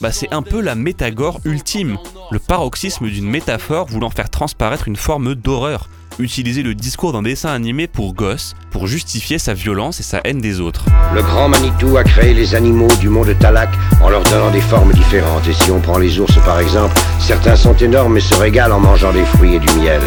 bah 0.00 0.12
c'est 0.12 0.32
un 0.32 0.42
peu 0.42 0.60
la 0.60 0.74
métagore 0.74 1.40
ultime, 1.44 1.98
le 2.30 2.38
paroxysme 2.38 3.08
d'une 3.08 3.28
métaphore 3.28 3.86
voulant 3.86 4.10
faire 4.10 4.30
transparaître 4.30 4.88
une 4.88 4.96
forme 4.96 5.34
d'horreur 5.34 5.88
utiliser 6.18 6.62
le 6.62 6.74
discours 6.74 7.12
d'un 7.12 7.22
dessin 7.22 7.50
animé 7.50 7.86
pour 7.86 8.14
gosses, 8.14 8.54
pour 8.70 8.86
justifier 8.86 9.38
sa 9.38 9.54
violence 9.54 10.00
et 10.00 10.02
sa 10.02 10.20
haine 10.24 10.40
des 10.40 10.60
autres. 10.60 10.86
Le 11.14 11.22
grand 11.22 11.48
Manitou 11.48 11.96
a 11.96 12.04
créé 12.04 12.34
les 12.34 12.54
animaux 12.54 12.88
du 13.00 13.08
monde 13.08 13.34
Talak 13.38 13.70
en 14.02 14.08
leur 14.08 14.22
donnant 14.24 14.50
des 14.50 14.60
formes 14.60 14.92
différentes. 14.92 15.46
Et 15.46 15.52
si 15.52 15.70
on 15.70 15.80
prend 15.80 15.98
les 15.98 16.18
ours 16.18 16.36
par 16.44 16.60
exemple, 16.60 16.98
certains 17.18 17.56
sont 17.56 17.76
énormes 17.76 18.16
et 18.16 18.20
se 18.20 18.34
régalent 18.34 18.76
en 18.76 18.80
mangeant 18.80 19.12
des 19.12 19.24
fruits 19.24 19.54
et 19.54 19.58
du 19.58 19.72
miel, 19.74 20.02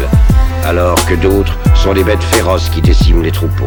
alors 0.64 1.04
que 1.06 1.14
d'autres 1.14 1.56
sont 1.74 1.94
des 1.94 2.04
bêtes 2.04 2.22
féroces 2.22 2.68
qui 2.70 2.82
déciment 2.82 3.22
les 3.22 3.32
troupeaux. 3.32 3.66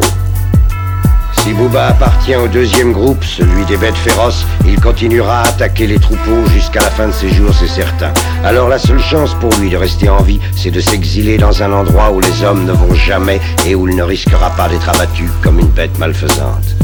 Si 1.44 1.52
Booba 1.52 1.88
appartient 1.88 2.34
au 2.36 2.48
deuxième 2.48 2.92
groupe, 2.92 3.22
celui 3.22 3.66
des 3.66 3.76
bêtes 3.76 3.98
féroces, 3.98 4.46
il 4.66 4.80
continuera 4.80 5.40
à 5.40 5.48
attaquer 5.48 5.86
les 5.86 5.98
troupeaux 5.98 6.46
jusqu'à 6.46 6.80
la 6.80 6.88
fin 6.88 7.08
de 7.08 7.12
ses 7.12 7.28
jours, 7.28 7.50
c'est 7.52 7.68
certain. 7.68 8.14
Alors 8.42 8.66
la 8.66 8.78
seule 8.78 8.98
chance 8.98 9.34
pour 9.34 9.52
lui 9.56 9.68
de 9.68 9.76
rester 9.76 10.08
en 10.08 10.22
vie, 10.22 10.40
c'est 10.56 10.70
de 10.70 10.80
s'exiler 10.80 11.36
dans 11.36 11.62
un 11.62 11.70
endroit 11.70 12.12
où 12.12 12.20
les 12.20 12.42
hommes 12.44 12.64
ne 12.64 12.72
vont 12.72 12.94
jamais 12.94 13.42
et 13.66 13.74
où 13.74 13.86
il 13.86 13.94
ne 13.94 14.02
risquera 14.02 14.56
pas 14.56 14.70
d'être 14.70 14.88
abattu 14.88 15.28
comme 15.42 15.58
une 15.58 15.68
bête 15.68 15.98
malfaisante. 15.98 16.76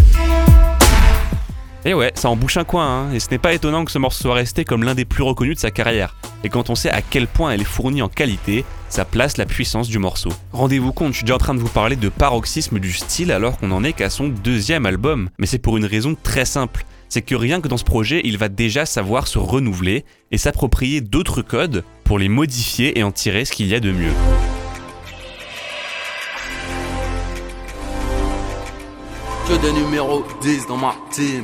Et 1.87 1.95
ouais, 1.95 2.13
ça 2.15 2.29
en 2.29 2.37
bouche 2.37 2.59
un 2.59 2.65
coin, 2.65 2.87
hein, 2.87 3.13
et 3.15 3.21
ce 3.21 3.31
n'est 3.31 3.39
pas 3.39 3.55
étonnant 3.55 3.87
que 3.87 3.91
ce 3.91 3.99
morceau 3.99 4.25
soit 4.25 4.35
resté 4.35 4.67
comme 4.67 4.85
l'un 4.85 4.95
des 4.95 5.07
plus 5.07 5.23
reconnus 5.23 5.57
de 5.57 5.61
sa 5.61 5.71
carrière. 5.71 6.15
Et 6.45 6.51
quand 6.51 6.69
on 6.69 6.75
sait 6.75 6.91
à 6.91 7.01
quel 7.01 7.27
point 7.27 7.53
elle 7.53 7.63
est 7.63 7.65
fournie 7.65 8.03
en 8.03 8.09
qualité, 8.09 8.67
ça 8.91 9.07
place 9.07 9.39
la 9.39 9.47
puissance 9.47 9.89
du 9.89 9.99
morceau. 9.99 10.29
Rendez-vous 10.53 10.93
compte, 10.93 11.13
je 11.13 11.19
suis 11.19 11.25
déjà 11.25 11.37
en 11.37 11.39
train 11.39 11.55
de 11.55 11.61
vous 11.61 11.69
parler 11.69 11.97
de 11.97 12.11
paroxysme 12.11 12.81
du 12.81 12.93
style 12.93 13.33
alors 13.33 13.57
qu'on 13.57 13.71
en 13.71 13.83
est 13.83 13.95
qu'à 13.95 14.11
son 14.11 14.29
deuxième 14.29 14.85
album. 14.85 15.31
Mais 15.39 15.47
c'est 15.47 15.59
pour 15.59 15.79
une 15.79 15.87
raison 15.87 16.15
très 16.23 16.45
simple. 16.45 16.85
C'est 17.09 17.23
que 17.23 17.35
rien 17.35 17.63
que 17.63 17.69
dans 17.69 17.79
ce 17.79 17.85
projet, 17.85 18.21
il 18.25 18.37
va 18.37 18.51
déjà 18.51 18.85
savoir 18.85 19.27
se 19.27 19.39
renouveler 19.39 20.05
et 20.33 20.39
s'approprier 20.39 21.01
d'autres 21.01 21.41
codes 21.41 21.83
pour 22.05 22.19
les 22.19 22.29
modifier 22.29 22.99
et 22.99 23.03
en 23.03 23.11
tirer 23.11 23.47
ce 23.47 23.53
qu'il 23.53 23.69
y 23.69 23.75
a 23.75 23.81
de 23.81 23.91
mieux. 23.91 24.13
Que 29.49 29.61
des 29.63 29.73
numéros 29.73 30.25
10 30.43 30.67
dans 30.69 30.77
ma 30.77 30.95
team. 31.11 31.43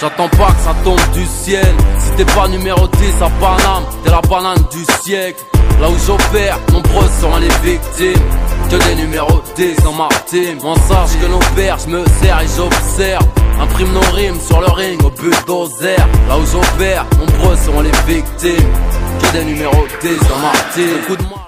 J'attends 0.00 0.28
pas 0.28 0.52
que 0.52 0.60
ça 0.62 0.74
tombe 0.84 1.00
du 1.14 1.24
ciel. 1.24 1.74
Si 1.98 2.10
t'es 2.16 2.24
pas 2.26 2.48
numéro 2.48 2.86
10 2.86 3.22
à 3.22 3.30
Paname, 3.40 3.84
t'es 4.04 4.10
la 4.10 4.20
banane 4.20 4.62
du 4.70 4.84
siècle. 5.02 5.42
Là 5.80 5.88
où 5.88 5.94
j'opère, 6.06 6.58
nombreuses 6.72 7.10
sont 7.20 7.36
les 7.38 7.48
victimes. 7.70 8.22
Que 8.70 8.76
des 8.88 8.94
numéros 8.96 9.42
10 9.56 9.76
dans 9.84 9.92
ma 9.92 10.08
team. 10.26 10.58
On 10.62 10.74
sache 10.74 11.18
que 11.20 11.26
nos 11.26 11.38
pères, 11.54 11.78
je 11.78 11.88
me 11.88 12.04
sers 12.20 12.40
et 12.40 12.46
j'observe. 12.56 13.24
Imprime 13.60 13.92
nos 13.92 14.10
rimes 14.14 14.40
sur 14.40 14.60
le 14.60 14.70
ring 14.70 15.02
au 15.02 15.10
but 15.10 15.34
d'oser. 15.46 15.96
Là 16.28 16.38
où 16.38 16.44
j'opère, 16.44 17.06
nombreuses 17.18 17.60
sont 17.60 17.80
les 17.80 17.90
victimes. 18.06 18.70
Que 19.22 19.32
des 19.32 19.44
numéros 19.44 19.86
10 20.02 20.08
dans 20.28 20.38
ma. 20.38 20.52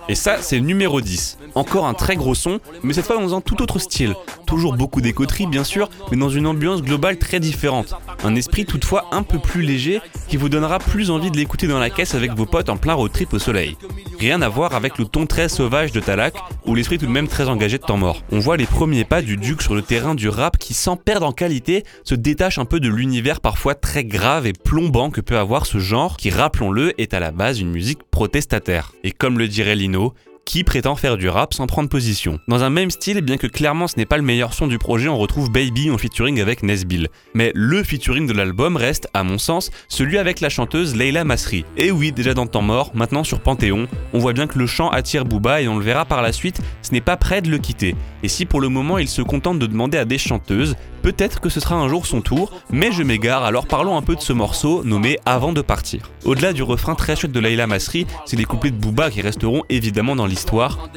Et 0.08 0.14
ça, 0.14 0.36
c'est 0.40 0.56
le 0.56 0.62
numéro 0.62 1.02
10. 1.02 1.36
Encore 1.58 1.86
un 1.86 1.94
très 1.94 2.14
gros 2.14 2.36
son, 2.36 2.60
mais 2.84 2.92
cette 2.92 3.06
fois 3.06 3.20
dans 3.20 3.34
un 3.34 3.40
tout 3.40 3.60
autre 3.62 3.80
style. 3.80 4.14
Toujours 4.46 4.76
beaucoup 4.76 5.00
d'écoterie, 5.00 5.48
bien 5.48 5.64
sûr, 5.64 5.90
mais 6.08 6.16
dans 6.16 6.28
une 6.28 6.46
ambiance 6.46 6.82
globale 6.82 7.18
très 7.18 7.40
différente. 7.40 7.96
Un 8.22 8.36
esprit 8.36 8.64
toutefois 8.64 9.06
un 9.10 9.24
peu 9.24 9.40
plus 9.40 9.62
léger 9.62 10.00
qui 10.28 10.36
vous 10.36 10.48
donnera 10.48 10.78
plus 10.78 11.10
envie 11.10 11.32
de 11.32 11.36
l'écouter 11.36 11.66
dans 11.66 11.80
la 11.80 11.90
caisse 11.90 12.14
avec 12.14 12.30
vos 12.30 12.46
potes 12.46 12.68
en 12.68 12.76
plein 12.76 12.94
road 12.94 13.10
trip 13.10 13.32
au 13.32 13.40
soleil. 13.40 13.76
Rien 14.20 14.40
à 14.40 14.48
voir 14.48 14.72
avec 14.76 14.98
le 14.98 15.04
ton 15.04 15.26
très 15.26 15.48
sauvage 15.48 15.90
de 15.90 15.98
Talak, 15.98 16.34
ou 16.64 16.76
l'esprit 16.76 16.98
tout 16.98 17.06
de 17.06 17.10
même 17.10 17.26
très 17.26 17.48
engagé 17.48 17.78
de 17.78 17.82
temps 17.82 17.96
mort. 17.96 18.22
On 18.30 18.38
voit 18.38 18.56
les 18.56 18.66
premiers 18.66 19.04
pas 19.04 19.20
du 19.20 19.36
Duc 19.36 19.60
sur 19.60 19.74
le 19.74 19.82
terrain 19.82 20.14
du 20.14 20.28
rap 20.28 20.58
qui, 20.58 20.74
sans 20.74 20.96
perdre 20.96 21.26
en 21.26 21.32
qualité, 21.32 21.82
se 22.04 22.14
détache 22.14 22.58
un 22.58 22.66
peu 22.66 22.78
de 22.78 22.88
l'univers 22.88 23.40
parfois 23.40 23.74
très 23.74 24.04
grave 24.04 24.46
et 24.46 24.52
plombant 24.52 25.10
que 25.10 25.20
peut 25.20 25.38
avoir 25.38 25.66
ce 25.66 25.78
genre 25.78 26.16
qui, 26.16 26.30
rappelons-le, 26.30 27.00
est 27.00 27.14
à 27.14 27.20
la 27.20 27.32
base 27.32 27.58
une 27.58 27.72
musique 27.72 28.04
protestataire. 28.12 28.92
Et 29.02 29.10
comme 29.10 29.40
le 29.40 29.48
dirait 29.48 29.74
Lino, 29.74 30.14
qui 30.48 30.64
prétend 30.64 30.96
faire 30.96 31.18
du 31.18 31.28
rap 31.28 31.52
sans 31.52 31.66
prendre 31.66 31.90
position. 31.90 32.40
Dans 32.48 32.64
un 32.64 32.70
même 32.70 32.90
style, 32.90 33.20
bien 33.20 33.36
que 33.36 33.46
clairement 33.46 33.86
ce 33.86 33.98
n'est 33.98 34.06
pas 34.06 34.16
le 34.16 34.22
meilleur 34.22 34.54
son 34.54 34.66
du 34.66 34.78
projet, 34.78 35.06
on 35.06 35.18
retrouve 35.18 35.52
Baby 35.52 35.90
en 35.90 35.98
featuring 35.98 36.40
avec 36.40 36.62
Nesbill. 36.62 37.08
Mais 37.34 37.52
le 37.54 37.82
featuring 37.82 38.26
de 38.26 38.32
l'album 38.32 38.78
reste, 38.78 39.08
à 39.12 39.24
mon 39.24 39.36
sens, 39.36 39.70
celui 39.88 40.16
avec 40.16 40.40
la 40.40 40.48
chanteuse 40.48 40.96
Leila 40.96 41.24
Masri. 41.24 41.66
Et 41.76 41.90
oui, 41.90 42.12
déjà 42.12 42.32
dans 42.32 42.46
Temps 42.46 42.62
Mort, 42.62 42.92
maintenant 42.94 43.24
sur 43.24 43.40
Panthéon, 43.40 43.88
on 44.14 44.20
voit 44.20 44.32
bien 44.32 44.46
que 44.46 44.58
le 44.58 44.66
chant 44.66 44.88
attire 44.88 45.26
Booba 45.26 45.60
et 45.60 45.68
on 45.68 45.76
le 45.76 45.84
verra 45.84 46.06
par 46.06 46.22
la 46.22 46.32
suite, 46.32 46.62
ce 46.80 46.92
n'est 46.92 47.02
pas 47.02 47.18
prêt 47.18 47.42
de 47.42 47.50
le 47.50 47.58
quitter. 47.58 47.94
Et 48.22 48.28
si 48.28 48.46
pour 48.46 48.62
le 48.62 48.70
moment 48.70 48.96
il 48.96 49.08
se 49.08 49.20
contente 49.20 49.58
de 49.58 49.66
demander 49.66 49.98
à 49.98 50.06
des 50.06 50.16
chanteuses, 50.16 50.76
Peut-être 51.02 51.40
que 51.40 51.48
ce 51.48 51.60
sera 51.60 51.76
un 51.76 51.88
jour 51.88 52.06
son 52.06 52.20
tour, 52.20 52.52
mais 52.70 52.92
je 52.92 53.02
m'égare, 53.02 53.44
alors 53.44 53.66
parlons 53.66 53.96
un 53.96 54.02
peu 54.02 54.16
de 54.16 54.20
ce 54.20 54.32
morceau 54.32 54.82
nommé 54.84 55.18
Avant 55.24 55.52
de 55.52 55.62
partir. 55.62 56.10
Au-delà 56.24 56.52
du 56.52 56.62
refrain 56.62 56.94
très 56.94 57.16
chouette 57.16 57.32
de 57.32 57.40
Laila 57.40 57.66
Masri, 57.66 58.06
c'est 58.26 58.36
les 58.36 58.44
couplets 58.44 58.70
de 58.70 58.76
Booba 58.76 59.10
qui 59.10 59.22
resteront 59.22 59.62
évidemment 59.68 60.16
dans 60.16 60.26
l'histoire, 60.26 60.37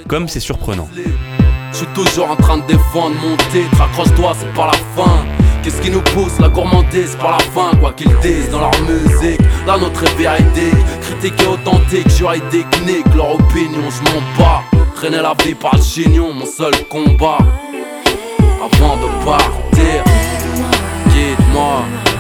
comme 0.08 0.28
c'est 0.28 0.40
surprenant. 0.40 0.88
Je 1.72 1.78
suis 1.78 1.88
toujours 1.88 2.30
en 2.30 2.36
train 2.36 2.58
de 2.58 2.68
défendre 2.68 3.16
mon 3.22 3.38
titre, 3.52 3.82
accroche-toi, 3.82 4.34
c'est 4.40 4.54
pas 4.54 4.68
la 4.68 4.78
fin. 4.96 5.26
Qu'est-ce 5.64 5.82
qui 5.82 5.92
nous 5.92 6.02
pousse 6.02 6.40
la 6.40 6.50
gourmandise 6.50 7.16
par 7.20 7.32
la 7.32 7.40
fin, 7.40 7.72
quoi 7.80 7.94
qu'ils 7.94 8.16
disent 8.20 8.50
dans 8.50 8.60
leur 8.60 8.72
musique. 8.82 9.40
La 9.66 9.78
nôtre 9.78 10.04
est 10.04 11.02
critique 11.02 11.42
et 11.42 11.48
authentique, 11.48 12.10
juridique, 12.10 12.68
nique 12.86 13.14
leur 13.16 13.36
opinion, 13.36 13.84
je 13.90 14.12
m'en 14.12 14.22
bats. 14.38 14.64
Traîner 14.96 15.22
la 15.22 15.34
vie 15.44 15.56
par 15.56 15.76
le 15.76 15.82
chignon, 15.82 16.34
mon 16.34 16.46
seul 16.46 16.74
combat. 16.90 17.38
Avant 18.60 18.98
de 18.98 19.26
partir, 19.26 20.04
guide-moi. 21.08 22.11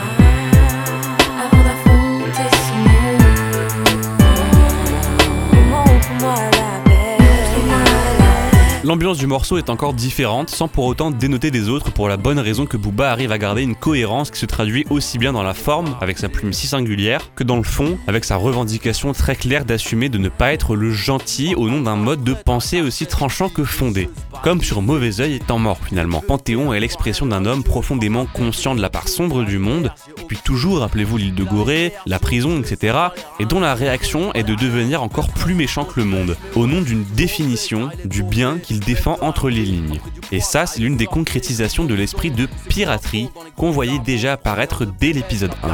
L'ambiance 8.83 9.19
du 9.19 9.27
morceau 9.27 9.59
est 9.59 9.69
encore 9.69 9.93
différente, 9.93 10.49
sans 10.49 10.67
pour 10.67 10.85
autant 10.85 11.11
dénoter 11.11 11.51
des 11.51 11.69
autres, 11.69 11.91
pour 11.91 12.09
la 12.09 12.17
bonne 12.17 12.39
raison 12.39 12.65
que 12.65 12.77
Booba 12.77 13.11
arrive 13.11 13.31
à 13.31 13.37
garder 13.37 13.61
une 13.61 13.75
cohérence 13.75 14.31
qui 14.31 14.39
se 14.39 14.47
traduit 14.47 14.87
aussi 14.89 15.19
bien 15.19 15.33
dans 15.33 15.43
la 15.43 15.53
forme, 15.53 15.95
avec 16.01 16.17
sa 16.17 16.29
plume 16.29 16.51
si 16.51 16.65
singulière, 16.65 17.29
que 17.35 17.43
dans 17.43 17.57
le 17.57 17.63
fond, 17.63 17.99
avec 18.07 18.25
sa 18.25 18.37
revendication 18.37 19.13
très 19.13 19.35
claire 19.35 19.65
d'assumer 19.65 20.09
de 20.09 20.17
ne 20.17 20.29
pas 20.29 20.51
être 20.51 20.75
le 20.75 20.89
gentil 20.89 21.53
au 21.53 21.69
nom 21.69 21.81
d'un 21.81 21.95
mode 21.95 22.23
de 22.23 22.33
pensée 22.33 22.81
aussi 22.81 23.05
tranchant 23.05 23.49
que 23.49 23.63
fondé. 23.63 24.09
Comme 24.43 24.63
sur 24.63 24.81
Mauvais 24.81 25.21
Oeil 25.21 25.35
et 25.35 25.39
Temps 25.39 25.59
Mort 25.59 25.77
finalement. 25.85 26.23
Panthéon 26.27 26.73
est 26.73 26.79
l'expression 26.79 27.27
d'un 27.27 27.45
homme 27.45 27.63
profondément 27.63 28.25
conscient 28.25 28.73
de 28.73 28.81
la 28.81 28.89
part 28.89 29.09
sombre 29.09 29.43
du 29.43 29.59
monde, 29.59 29.91
puis 30.27 30.39
toujours, 30.43 30.79
rappelez-vous 30.79 31.17
l'île 31.17 31.35
de 31.35 31.43
Gorée, 31.43 31.93
la 32.07 32.17
prison, 32.17 32.59
etc., 32.59 32.97
et 33.39 33.45
dont 33.45 33.59
la 33.59 33.75
réaction 33.75 34.33
est 34.33 34.43
de 34.43 34.55
devenir 34.55 35.03
encore 35.03 35.29
plus 35.29 35.53
méchant 35.53 35.83
que 35.83 35.99
le 35.99 36.05
monde, 36.05 36.35
au 36.55 36.65
nom 36.65 36.81
d'une 36.81 37.03
définition 37.03 37.89
du 38.05 38.23
bien 38.23 38.57
qui 38.57 38.70
il 38.71 38.79
défend 38.79 39.17
entre 39.19 39.49
les 39.49 39.65
lignes. 39.65 39.99
Et 40.31 40.39
ça, 40.39 40.65
c'est 40.65 40.79
l'une 40.79 40.95
des 40.95 41.05
concrétisations 41.05 41.83
de 41.83 41.93
l'esprit 41.93 42.31
de 42.31 42.47
piraterie 42.69 43.29
qu'on 43.57 43.69
voyait 43.69 43.99
déjà 43.99 44.33
apparaître 44.33 44.85
dès 44.85 45.11
l'épisode 45.11 45.51
1. 45.61 45.67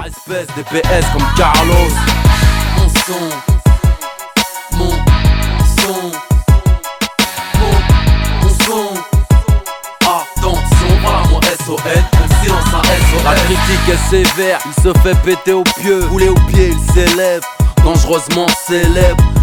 La 13.24 13.36
critique 13.36 13.90
est 13.90 14.10
sévère, 14.10 14.60
il 14.66 14.74
se 14.82 14.92
fait 15.00 15.18
péter 15.24 15.54
au 15.54 15.64
pieu, 15.64 16.04
rouler 16.10 16.30
au 16.30 16.36
pied, 16.50 16.72
il 16.72 16.94
s'élève, 16.94 17.42
dangereusement 17.84 18.48
célèbre. 18.66 19.37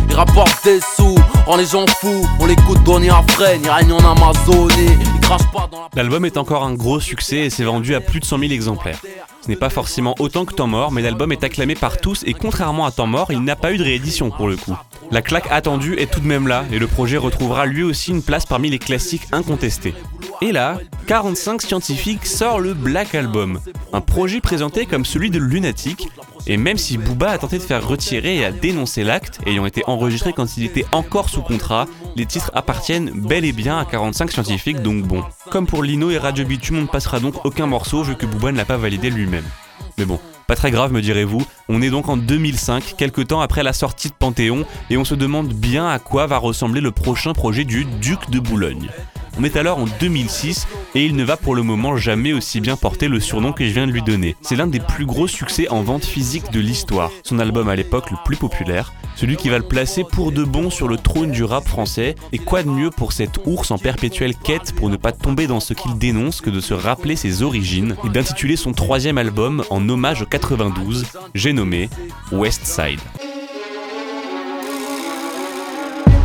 L'album 5.97 6.25
est 6.25 6.37
encore 6.37 6.63
un 6.63 6.75
gros 6.75 7.01
succès 7.01 7.39
et 7.39 7.51
s'est 7.51 7.65
vendu 7.65 7.97
à 7.97 8.01
plus 8.01 8.21
de 8.21 8.25
100 8.25 8.39
000 8.39 8.53
exemplaires. 8.53 9.01
Ce 9.41 9.49
n'est 9.49 9.57
pas 9.57 9.71
forcément 9.71 10.15
autant 10.21 10.45
que 10.45 10.55
Temps 10.55 10.69
Mort, 10.69 10.93
mais 10.93 11.03
l'album 11.03 11.33
est 11.33 11.43
acclamé 11.43 11.75
par 11.75 11.99
tous 11.99 12.23
et 12.27 12.33
contrairement 12.33 12.87
à 12.87 12.93
Temps 12.93 13.09
Mort, 13.09 13.33
il 13.33 13.43
n'a 13.43 13.57
pas 13.57 13.73
eu 13.73 13.77
de 13.77 13.83
réédition 13.83 14.31
pour 14.31 14.47
le 14.47 14.57
coup. 14.57 14.77
La 15.11 15.21
claque 15.21 15.49
attendue 15.51 15.99
est 15.99 16.09
tout 16.11 16.21
de 16.21 16.29
même 16.29 16.47
là 16.47 16.65
et 16.71 16.79
le 16.79 16.87
projet 16.87 17.17
retrouvera 17.17 17.67
lui 17.67 17.83
aussi 17.83 18.13
une 18.13 18.23
place 18.23 18.47
parmi 18.47 18.71
les 18.71 18.79
classiques 18.79 19.27
incontestés. 19.33 19.95
Et 20.41 20.53
là, 20.53 20.79
45 21.09 21.61
scientifiques 21.61 22.27
sort 22.27 22.61
le 22.61 22.73
Black 22.73 23.17
Album, 23.17 23.59
un 23.93 24.01
projet 24.01 24.41
présenté 24.41 24.87
comme 24.87 25.05
celui 25.05 25.31
de 25.31 25.41
Lunatic, 25.41 26.09
et 26.47 26.57
même 26.57 26.77
si 26.77 26.99
Booba 26.99 27.31
a 27.31 27.39
tenté 27.39 27.59
de 27.59 27.63
faire 27.63 27.87
retirer 27.87 28.37
et 28.37 28.45
a 28.45 28.53
dénoncé 28.53 29.03
l'acte, 29.03 29.41
ayant 29.47 29.65
été 29.65 29.83
enregistré 29.87 30.33
quand 30.33 30.57
il 30.57 30.65
était 30.65 30.85
encore 30.93 31.31
sous 31.31 31.41
contrat, 31.41 31.87
les 32.17 32.27
titres 32.27 32.51
appartiennent 32.55 33.11
bel 33.15 33.45
et 33.45 33.53
bien 33.53 33.79
à 33.79 33.85
45 33.85 34.31
scientifiques, 34.31 34.83
donc 34.83 35.05
bon. 35.05 35.23
Comme 35.51 35.67
pour 35.67 35.83
Lino 35.83 36.11
et 36.11 36.19
Radio 36.19 36.45
Bitume, 36.45 36.79
on 36.79 36.83
ne 36.83 36.87
passera 36.87 37.21
donc 37.21 37.45
aucun 37.45 37.67
morceau 37.67 38.03
vu 38.03 38.17
que 38.17 38.27
Booba 38.27 38.53
ne 38.53 38.59
l'a 38.59 38.67
pas 38.67 38.77
validé 38.77 39.09
lui-même. 39.09 39.45
Mais 39.97 40.05
bon, 40.05 40.19
pas 40.47 40.57
très 40.57 40.71
grave 40.71 40.93
me 40.93 41.01
direz-vous, 41.01 41.43
on 41.69 41.81
est 41.81 41.91
donc 41.91 42.09
en 42.09 42.19
2005, 42.19 42.95
quelques 42.99 43.29
temps 43.29 43.41
après 43.41 43.63
la 43.63 43.73
sortie 43.73 44.09
de 44.09 44.15
Panthéon, 44.15 44.67
et 44.91 44.99
on 44.99 45.05
se 45.05 45.15
demande 45.15 45.53
bien 45.53 45.89
à 45.89 45.99
quoi 45.99 46.27
va 46.27 46.37
ressembler 46.37 46.83
le 46.83 46.91
prochain 46.91 47.33
projet 47.33 47.65
du 47.65 47.85
Duc 47.85 48.29
de 48.31 48.41
Boulogne. 48.41 48.91
On 49.37 49.45
est 49.45 49.57
alors 49.57 49.79
en 49.79 49.87
2006 50.01 50.67
et 50.95 51.05
il 51.05 51.17
ne 51.17 51.25
va 51.25 51.37
pour 51.37 51.55
le 51.55 51.63
moment 51.63 51.97
jamais 51.97 52.33
aussi 52.33 52.61
bien 52.61 52.77
porter 52.77 53.09
le 53.09 53.19
surnom 53.19 53.53
que 53.53 53.67
je 53.67 53.73
viens 53.73 53.87
de 53.87 53.93
lui 53.93 54.03
donner. 54.03 54.37
C'est 54.43 54.57
l'un 54.57 54.67
des 54.67 54.81
plus 54.81 55.07
gros 55.07 55.27
succès 55.27 55.69
en 55.69 55.83
vente 55.83 56.05
physique 56.05 56.53
de 56.53 56.61
l'histoire. 56.61 57.11
Son 57.25 57.39
album 57.39 57.69
à 57.69 57.77
l'époque 57.77 58.11
le 58.11 58.17
plus 58.25 58.37
populaire, 58.37 58.93
celui 59.17 59.37
qui 59.37 59.49
va 59.49 59.59
le 59.59 59.67
placer 59.67 60.05
pour 60.05 60.33
de 60.33 60.45
bon 60.45 60.71
sur 60.71 60.87
le 60.87 60.97
trône 60.97 61.33
du 61.33 61.45
rap 61.45 61.67
français. 61.67 62.15
Et 62.33 62.39
quoi 62.39 62.63
de 62.63 62.69
mieux 62.69 62.91
pour 62.91 63.13
cet 63.13 63.41
ours 63.45 63.71
en 63.71 63.79
perpétuelle 63.79 64.37
quête 64.37 64.73
pour 64.75 64.89
ne 64.89 64.97
pas 64.97 65.13
tomber 65.13 65.47
dans 65.47 65.61
ce 65.61 65.75
qu'il 65.75 65.99
dénonce 65.99 66.41
que 66.41 66.51
de 66.51 66.61
se 66.61 66.75
rappeler 66.75 67.17
ses 67.17 67.43
origines 67.43 67.97
et 68.05 68.09
d'intituler 68.09 68.57
son 68.57 68.73
troisième 68.73 69.19
album 69.19 69.65
en 69.71 69.89
hommage 69.89 70.23
au 70.23 70.27
92, 70.27 71.07
j'ai 71.35 71.53
nommé 71.53 71.89
West 72.33 72.65
Side. 72.67 73.01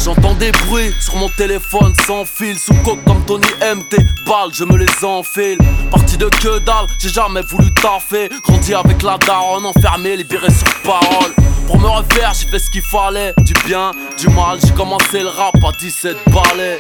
J'entends 0.04 0.34
des 0.36 0.52
bruits 0.52 0.94
sur 1.02 1.16
mon 1.18 1.30
téléphone 1.30 1.94
sans 2.08 2.26
fil. 2.26 2.58
Sous 2.58 2.74
coque 2.86 3.04
comme 3.06 3.24
Tony 3.26 3.48
MT 3.62 3.98
Balles 4.26 4.52
je 4.54 4.64
me 4.64 4.78
les 4.78 5.04
enfile. 5.04 5.58
Parti 5.92 6.18
de 6.18 6.26
que 6.26 6.60
dalle 6.60 6.88
J'ai 7.00 7.10
jamais 7.10 7.42
voulu 7.42 7.74
taffer. 7.74 8.30
Grandi 8.44 8.74
avec 8.74 9.04
la 9.04 9.18
daronne 9.18 9.66
Enfermé 9.66 10.16
libéré 10.16 10.50
sur 10.52 10.82
parole. 10.84 11.34
Pour 11.68 11.80
me 11.80 11.88
refaire 11.88 12.34
j'ai 12.34 12.48
fait 12.48 12.60
ce 12.60 12.70
qu'il 12.70 12.82
fallait. 12.82 13.34
Du 13.40 13.54
bien, 13.66 13.92
du 14.18 14.28
mal 14.30 14.60
J'ai 14.64 14.74
commencé 14.74 15.22
le 15.22 15.28
rap 15.28 15.56
à 15.64 15.72
17 15.78 16.18
balais 16.28 16.80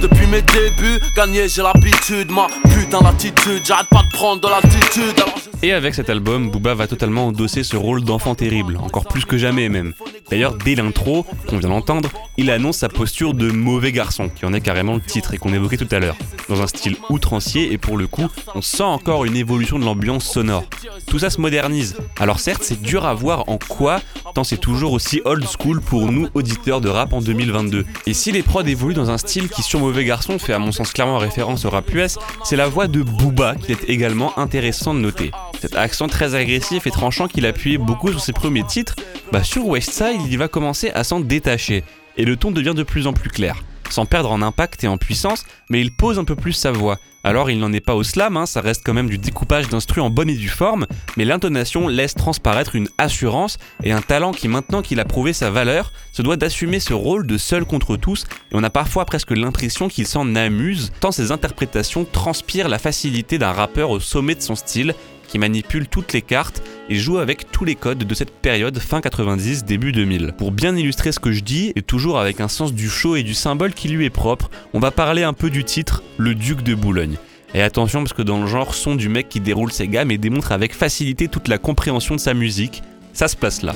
depuis 0.00 0.26
mes 0.26 0.42
débuts, 0.42 1.00
gagner 1.16 1.48
j'ai 1.48 1.62
l'habitude, 1.62 2.30
ma 2.30 2.46
putain 2.74 3.00
d'attitude, 3.00 3.62
j'arrête 3.64 3.88
pas 3.88 4.02
de 4.02 4.08
prendre 4.10 4.40
de 4.40 4.48
l'attitude. 4.48 5.24
Et 5.62 5.72
avec 5.72 5.94
cet 5.94 6.08
album, 6.08 6.50
Booba 6.50 6.74
va 6.74 6.86
totalement 6.86 7.26
endosser 7.26 7.64
ce 7.64 7.76
rôle 7.76 8.04
d'enfant 8.04 8.36
terrible, 8.36 8.76
encore 8.76 9.06
plus 9.06 9.24
que 9.24 9.36
jamais 9.36 9.68
même. 9.68 9.92
D'ailleurs, 10.30 10.54
dès 10.54 10.76
l'intro, 10.76 11.26
qu'on 11.48 11.58
vient 11.58 11.70
d'entendre, 11.70 12.10
il 12.36 12.50
annonce 12.52 12.78
sa 12.78 12.88
posture 12.88 13.34
de 13.34 13.50
mauvais 13.50 13.90
garçon, 13.90 14.28
qui 14.28 14.46
en 14.46 14.52
est 14.52 14.60
carrément 14.60 14.94
le 14.94 15.00
titre 15.00 15.34
et 15.34 15.38
qu'on 15.38 15.52
évoquait 15.52 15.76
tout 15.76 15.88
à 15.90 15.98
l'heure, 15.98 16.16
dans 16.48 16.62
un 16.62 16.68
style 16.68 16.96
outrancier 17.10 17.72
et 17.72 17.78
pour 17.78 17.96
le 17.96 18.06
coup, 18.06 18.28
on 18.54 18.62
sent 18.62 18.84
encore 18.84 19.24
une 19.24 19.36
évolution 19.36 19.80
de 19.80 19.84
l'ambiance 19.84 20.30
sonore. 20.30 20.64
Tout 21.08 21.18
ça 21.18 21.30
se 21.30 21.40
modernise. 21.40 21.96
Alors 22.20 22.38
certes, 22.38 22.62
c'est 22.62 22.80
dur 22.80 23.04
à 23.04 23.14
voir 23.14 23.48
en 23.48 23.58
quoi, 23.58 24.00
tant 24.34 24.44
c'est 24.44 24.58
toujours 24.58 24.92
aussi 24.92 25.22
old 25.24 25.44
school 25.58 25.80
pour 25.80 26.12
nous 26.12 26.28
auditeurs 26.34 26.80
de 26.80 26.88
rap 26.88 27.12
en 27.12 27.20
2022. 27.20 27.84
Et 28.06 28.14
si 28.14 28.30
les 28.30 28.42
prods 28.42 28.62
évoluent 28.62 28.94
dans 28.94 29.10
un 29.10 29.18
style 29.18 29.48
qui 29.48 29.62
sur 29.62 29.80
mauvais 29.88 30.04
garçon 30.04 30.38
fait 30.38 30.52
à 30.52 30.58
mon 30.58 30.70
sens 30.70 30.92
clairement 30.92 31.16
référence 31.16 31.64
au 31.64 31.70
rap 31.70 31.90
US, 31.94 32.18
c'est 32.44 32.56
la 32.56 32.68
voix 32.68 32.88
de 32.88 33.02
Booba 33.02 33.54
qui 33.54 33.72
est 33.72 33.88
également 33.88 34.38
intéressant 34.38 34.92
de 34.92 34.98
noter. 34.98 35.30
Cet 35.62 35.76
accent 35.76 36.08
très 36.08 36.34
agressif 36.34 36.86
et 36.86 36.90
tranchant 36.90 37.26
qu'il 37.26 37.46
appuyait 37.46 37.78
beaucoup 37.78 38.10
sur 38.10 38.20
ses 38.20 38.34
premiers 38.34 38.64
titres, 38.64 38.96
bah 39.32 39.42
sur 39.42 39.66
Westside 39.66 40.20
il 40.28 40.36
va 40.36 40.46
commencer 40.46 40.90
à 40.90 41.04
s'en 41.04 41.20
détacher 41.20 41.84
et 42.18 42.26
le 42.26 42.36
ton 42.36 42.50
devient 42.50 42.74
de 42.76 42.82
plus 42.82 43.06
en 43.06 43.14
plus 43.14 43.30
clair, 43.30 43.56
sans 43.90 44.06
perdre 44.06 44.30
en 44.30 44.42
impact 44.42 44.84
et 44.84 44.88
en 44.88 44.98
puissance, 44.98 45.44
mais 45.70 45.80
il 45.80 45.92
pose 45.92 46.18
un 46.18 46.24
peu 46.24 46.36
plus 46.36 46.52
sa 46.52 46.72
voix. 46.72 46.98
Alors 47.24 47.50
il 47.50 47.58
n'en 47.58 47.72
est 47.72 47.80
pas 47.80 47.96
au 47.96 48.04
slam, 48.04 48.36
hein, 48.36 48.46
ça 48.46 48.60
reste 48.60 48.82
quand 48.86 48.94
même 48.94 49.10
du 49.10 49.18
découpage 49.18 49.68
d'instru 49.68 50.00
en 50.00 50.08
bonne 50.08 50.30
et 50.30 50.36
due 50.36 50.48
forme, 50.48 50.86
mais 51.16 51.24
l'intonation 51.24 51.88
laisse 51.88 52.14
transparaître 52.14 52.76
une 52.76 52.88
assurance 52.96 53.58
et 53.82 53.92
un 53.92 54.00
talent 54.00 54.32
qui 54.32 54.46
maintenant 54.46 54.82
qu'il 54.82 55.00
a 55.00 55.04
prouvé 55.04 55.32
sa 55.32 55.50
valeur, 55.50 55.92
se 56.12 56.22
doit 56.22 56.36
d'assumer 56.36 56.80
ce 56.80 56.94
rôle 56.94 57.26
de 57.26 57.36
seul 57.36 57.64
contre 57.64 57.96
tous, 57.96 58.24
et 58.52 58.54
on 58.54 58.62
a 58.62 58.70
parfois 58.70 59.04
presque 59.04 59.32
l'impression 59.32 59.88
qu'il 59.88 60.06
s'en 60.06 60.36
amuse, 60.36 60.92
tant 61.00 61.12
ses 61.12 61.32
interprétations 61.32 62.04
transpirent 62.04 62.68
la 62.68 62.78
facilité 62.78 63.36
d'un 63.36 63.52
rappeur 63.52 63.90
au 63.90 64.00
sommet 64.00 64.36
de 64.36 64.42
son 64.42 64.54
style, 64.54 64.94
qui 65.28 65.38
manipule 65.38 65.86
toutes 65.86 66.12
les 66.12 66.22
cartes 66.22 66.62
et 66.88 66.96
joue 66.96 67.18
avec 67.18 67.52
tous 67.52 67.64
les 67.64 67.76
codes 67.76 67.98
de 67.98 68.14
cette 68.14 68.32
période 68.32 68.78
fin 68.78 69.00
90, 69.00 69.64
début 69.64 69.92
2000. 69.92 70.34
Pour 70.36 70.50
bien 70.50 70.74
illustrer 70.74 71.12
ce 71.12 71.20
que 71.20 71.30
je 71.30 71.44
dis, 71.44 71.72
et 71.76 71.82
toujours 71.82 72.18
avec 72.18 72.40
un 72.40 72.48
sens 72.48 72.72
du 72.72 72.88
show 72.88 73.14
et 73.14 73.22
du 73.22 73.34
symbole 73.34 73.74
qui 73.74 73.88
lui 73.88 74.04
est 74.04 74.10
propre, 74.10 74.50
on 74.72 74.80
va 74.80 74.90
parler 74.90 75.22
un 75.22 75.34
peu 75.34 75.50
du 75.50 75.62
titre 75.62 76.02
Le 76.16 76.34
Duc 76.34 76.62
de 76.62 76.74
Boulogne. 76.74 77.16
Et 77.54 77.62
attention 77.62 78.00
parce 78.00 78.12
que 78.12 78.22
dans 78.22 78.40
le 78.40 78.46
genre 78.46 78.74
son 78.74 78.94
du 78.94 79.08
mec 79.08 79.28
qui 79.28 79.40
déroule 79.40 79.72
ses 79.72 79.88
gammes 79.88 80.10
et 80.10 80.18
démontre 80.18 80.52
avec 80.52 80.74
facilité 80.74 81.28
toute 81.28 81.48
la 81.48 81.58
compréhension 81.58 82.14
de 82.14 82.20
sa 82.20 82.34
musique, 82.34 82.82
ça 83.12 83.28
se 83.28 83.36
place 83.36 83.62
là. 83.62 83.74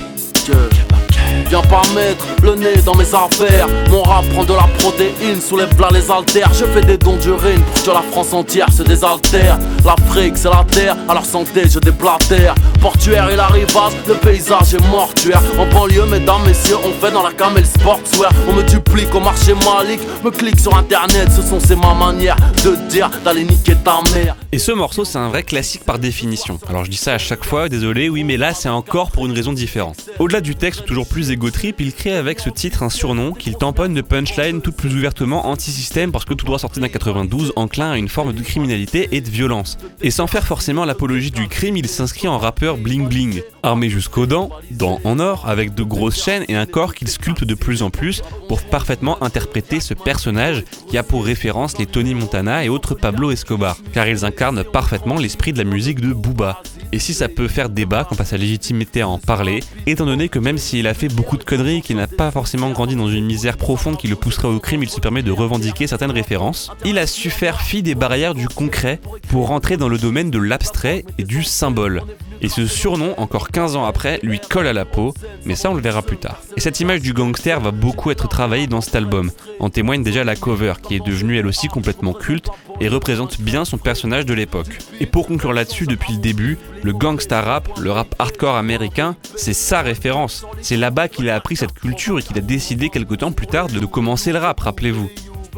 Viens 1.52 1.60
pas 1.60 1.82
mettre 1.94 2.24
le 2.42 2.54
nez 2.54 2.80
dans 2.82 2.94
mes 2.94 3.14
affaires. 3.14 3.68
Mon 3.90 4.02
rap 4.04 4.24
prend 4.30 4.42
de 4.42 4.54
la 4.54 4.66
protéine, 4.78 5.38
soulève 5.38 5.78
là 5.78 5.90
les 5.92 6.10
haltères. 6.10 6.50
Je 6.54 6.64
fais 6.64 6.80
des 6.80 6.96
dons 6.96 7.16
d'urine 7.16 7.60
pour 7.60 7.84
que 7.84 7.90
la 7.90 8.00
France 8.10 8.32
entière 8.32 8.72
se 8.72 8.82
désaltère. 8.82 9.58
L'Afrique 9.84 10.38
c'est 10.38 10.48
la 10.48 10.64
terre, 10.64 10.96
à 11.10 11.12
leur 11.12 11.26
santé 11.26 11.64
je 11.68 11.78
déblatère. 11.78 12.54
Portuaire 12.80 13.28
et 13.28 13.36
la 13.36 13.48
rivage, 13.48 13.92
le 14.08 14.14
paysage 14.14 14.72
est 14.72 14.88
mortuaire. 14.88 15.42
En 15.58 15.66
banlieue, 15.66 16.06
mesdames, 16.06 16.42
messieurs, 16.46 16.78
on 16.84 16.90
fait 17.04 17.12
dans 17.12 17.22
la 17.22 17.32
camel 17.32 17.66
sportswear. 17.66 18.32
On 18.48 18.54
me 18.54 18.62
duplique 18.62 19.14
au 19.14 19.20
marché 19.20 19.52
malique, 19.52 20.00
me 20.24 20.30
clique 20.30 20.58
sur 20.58 20.74
internet. 20.74 21.28
Ce 21.36 21.42
sont 21.42 21.60
c'est 21.60 21.76
ma 21.76 21.92
manière 21.92 22.36
de 22.64 22.76
dire 22.88 23.10
d'aller 23.26 23.44
niquer 23.44 23.74
ta 23.84 24.00
mère. 24.14 24.36
Et 24.52 24.58
ce 24.58 24.72
morceau, 24.72 25.04
c'est 25.04 25.18
un 25.18 25.28
vrai 25.28 25.42
classique 25.42 25.84
par 25.84 25.98
définition. 25.98 26.58
Alors 26.68 26.86
je 26.86 26.90
dis 26.90 26.96
ça 26.96 27.12
à 27.12 27.18
chaque 27.18 27.44
fois, 27.44 27.68
désolé, 27.68 28.08
oui, 28.08 28.24
mais 28.24 28.38
là 28.38 28.54
c'est 28.54 28.70
encore 28.70 29.10
pour 29.10 29.26
une 29.26 29.32
raison 29.32 29.52
différente. 29.52 30.08
Au-delà 30.18 30.40
du 30.40 30.54
texte 30.54 30.86
toujours 30.86 31.06
plus 31.06 31.30
égo 31.30 31.41
il 31.78 31.92
crée 31.92 32.14
avec 32.14 32.40
ce 32.40 32.50
titre 32.50 32.82
un 32.82 32.90
surnom 32.90 33.32
qu'il 33.32 33.56
tamponne 33.56 33.94
de 33.94 34.00
punchline 34.00 34.60
tout 34.60 34.72
plus 34.72 34.94
ouvertement 34.94 35.46
anti-système 35.46 36.12
parce 36.12 36.24
que 36.24 36.34
tout 36.34 36.46
droit 36.46 36.58
sorti 36.58 36.80
d'un 36.80 36.88
92 36.88 37.52
enclin 37.56 37.90
à 37.90 37.96
une 37.96 38.08
forme 38.08 38.32
de 38.32 38.42
criminalité 38.42 39.08
et 39.12 39.20
de 39.20 39.28
violence. 39.28 39.78
Et 40.00 40.10
sans 40.10 40.26
faire 40.26 40.46
forcément 40.46 40.84
l'apologie 40.84 41.30
du 41.30 41.48
crime, 41.48 41.76
il 41.76 41.88
s'inscrit 41.88 42.28
en 42.28 42.38
rappeur 42.38 42.76
bling 42.76 43.08
bling, 43.08 43.42
armé 43.62 43.90
jusqu'aux 43.90 44.26
dents, 44.26 44.50
dents 44.70 45.00
en 45.04 45.18
or, 45.18 45.48
avec 45.48 45.74
de 45.74 45.82
grosses 45.82 46.22
chaînes 46.22 46.44
et 46.48 46.54
un 46.54 46.66
corps 46.66 46.94
qu'il 46.94 47.08
sculpte 47.08 47.44
de 47.44 47.54
plus 47.54 47.82
en 47.82 47.90
plus 47.90 48.22
pour 48.48 48.62
parfaitement 48.62 49.22
interpréter 49.22 49.80
ce 49.80 49.94
personnage 49.94 50.64
qui 50.88 50.98
a 50.98 51.02
pour 51.02 51.24
référence 51.24 51.78
les 51.78 51.86
Tony 51.86 52.14
Montana 52.14 52.64
et 52.64 52.68
autres 52.68 52.94
Pablo 52.94 53.30
Escobar, 53.30 53.76
car 53.92 54.06
ils 54.06 54.24
incarnent 54.24 54.64
parfaitement 54.64 55.18
l'esprit 55.18 55.52
de 55.52 55.58
la 55.58 55.64
musique 55.64 56.00
de 56.00 56.12
Booba. 56.12 56.62
Et 56.94 56.98
si 56.98 57.14
ça 57.14 57.28
peut 57.28 57.48
faire 57.48 57.70
débat 57.70 58.04
quant 58.04 58.16
à 58.16 58.36
légitimité 58.36 59.00
à 59.00 59.08
en 59.08 59.18
parler, 59.18 59.60
étant 59.86 60.04
donné 60.04 60.28
que 60.28 60.38
même 60.38 60.58
s'il 60.58 60.86
a 60.86 60.92
fait 60.92 61.08
beaucoup 61.08 61.38
de 61.38 61.44
conneries, 61.44 61.80
qu'il 61.80 61.96
n'a 61.96 62.06
pas 62.06 62.30
forcément 62.30 62.70
grandi 62.70 62.96
dans 62.96 63.08
une 63.08 63.24
misère 63.24 63.56
profonde 63.56 63.96
qui 63.96 64.08
le 64.08 64.16
pousserait 64.16 64.48
au 64.48 64.60
crime, 64.60 64.82
il 64.82 64.90
se 64.90 65.00
permet 65.00 65.22
de 65.22 65.32
revendiquer 65.32 65.86
certaines 65.86 66.10
références, 66.10 66.70
il 66.84 66.98
a 66.98 67.06
su 67.06 67.30
faire 67.30 67.62
fi 67.62 67.82
des 67.82 67.94
barrières 67.94 68.34
du 68.34 68.46
concret 68.46 69.00
pour 69.28 69.48
rentrer 69.48 69.78
dans 69.78 69.88
le 69.88 69.96
domaine 69.96 70.30
de 70.30 70.38
l'abstrait 70.38 71.06
et 71.16 71.24
du 71.24 71.42
symbole. 71.42 72.02
Et 72.42 72.48
ce 72.48 72.66
surnom, 72.66 73.14
encore 73.18 73.50
15 73.50 73.76
ans 73.76 73.84
après, 73.84 74.18
lui 74.24 74.40
colle 74.40 74.66
à 74.66 74.72
la 74.72 74.84
peau, 74.84 75.14
mais 75.44 75.54
ça 75.54 75.70
on 75.70 75.74
le 75.74 75.80
verra 75.80 76.02
plus 76.02 76.16
tard. 76.16 76.42
Et 76.56 76.60
cette 76.60 76.80
image 76.80 77.00
du 77.00 77.12
gangster 77.12 77.60
va 77.60 77.70
beaucoup 77.70 78.10
être 78.10 78.28
travaillée 78.28 78.66
dans 78.66 78.80
cet 78.80 78.96
album. 78.96 79.30
En 79.60 79.70
témoigne 79.70 80.02
déjà 80.02 80.24
la 80.24 80.34
cover, 80.34 80.74
qui 80.82 80.96
est 80.96 81.06
devenue 81.06 81.38
elle 81.38 81.46
aussi 81.46 81.68
complètement 81.68 82.12
culte 82.12 82.50
et 82.82 82.88
représente 82.88 83.40
bien 83.40 83.64
son 83.64 83.78
personnage 83.78 84.26
de 84.26 84.34
l'époque. 84.34 84.78
Et 84.98 85.06
pour 85.06 85.28
conclure 85.28 85.52
là-dessus, 85.52 85.86
depuis 85.86 86.14
le 86.14 86.18
début, 86.18 86.58
le 86.82 86.92
gangsta 86.92 87.40
rap, 87.40 87.68
le 87.80 87.92
rap 87.92 88.12
hardcore 88.18 88.56
américain, 88.56 89.14
c'est 89.36 89.52
sa 89.52 89.82
référence. 89.82 90.44
C'est 90.62 90.76
là-bas 90.76 91.06
qu'il 91.06 91.30
a 91.30 91.36
appris 91.36 91.54
cette 91.54 91.74
culture 91.74 92.18
et 92.18 92.22
qu'il 92.22 92.36
a 92.36 92.40
décidé 92.40 92.88
quelque 92.88 93.14
temps 93.14 93.30
plus 93.30 93.46
tard 93.46 93.68
de 93.68 93.78
commencer 93.86 94.32
le 94.32 94.38
rap, 94.40 94.58
rappelez-vous. 94.58 95.08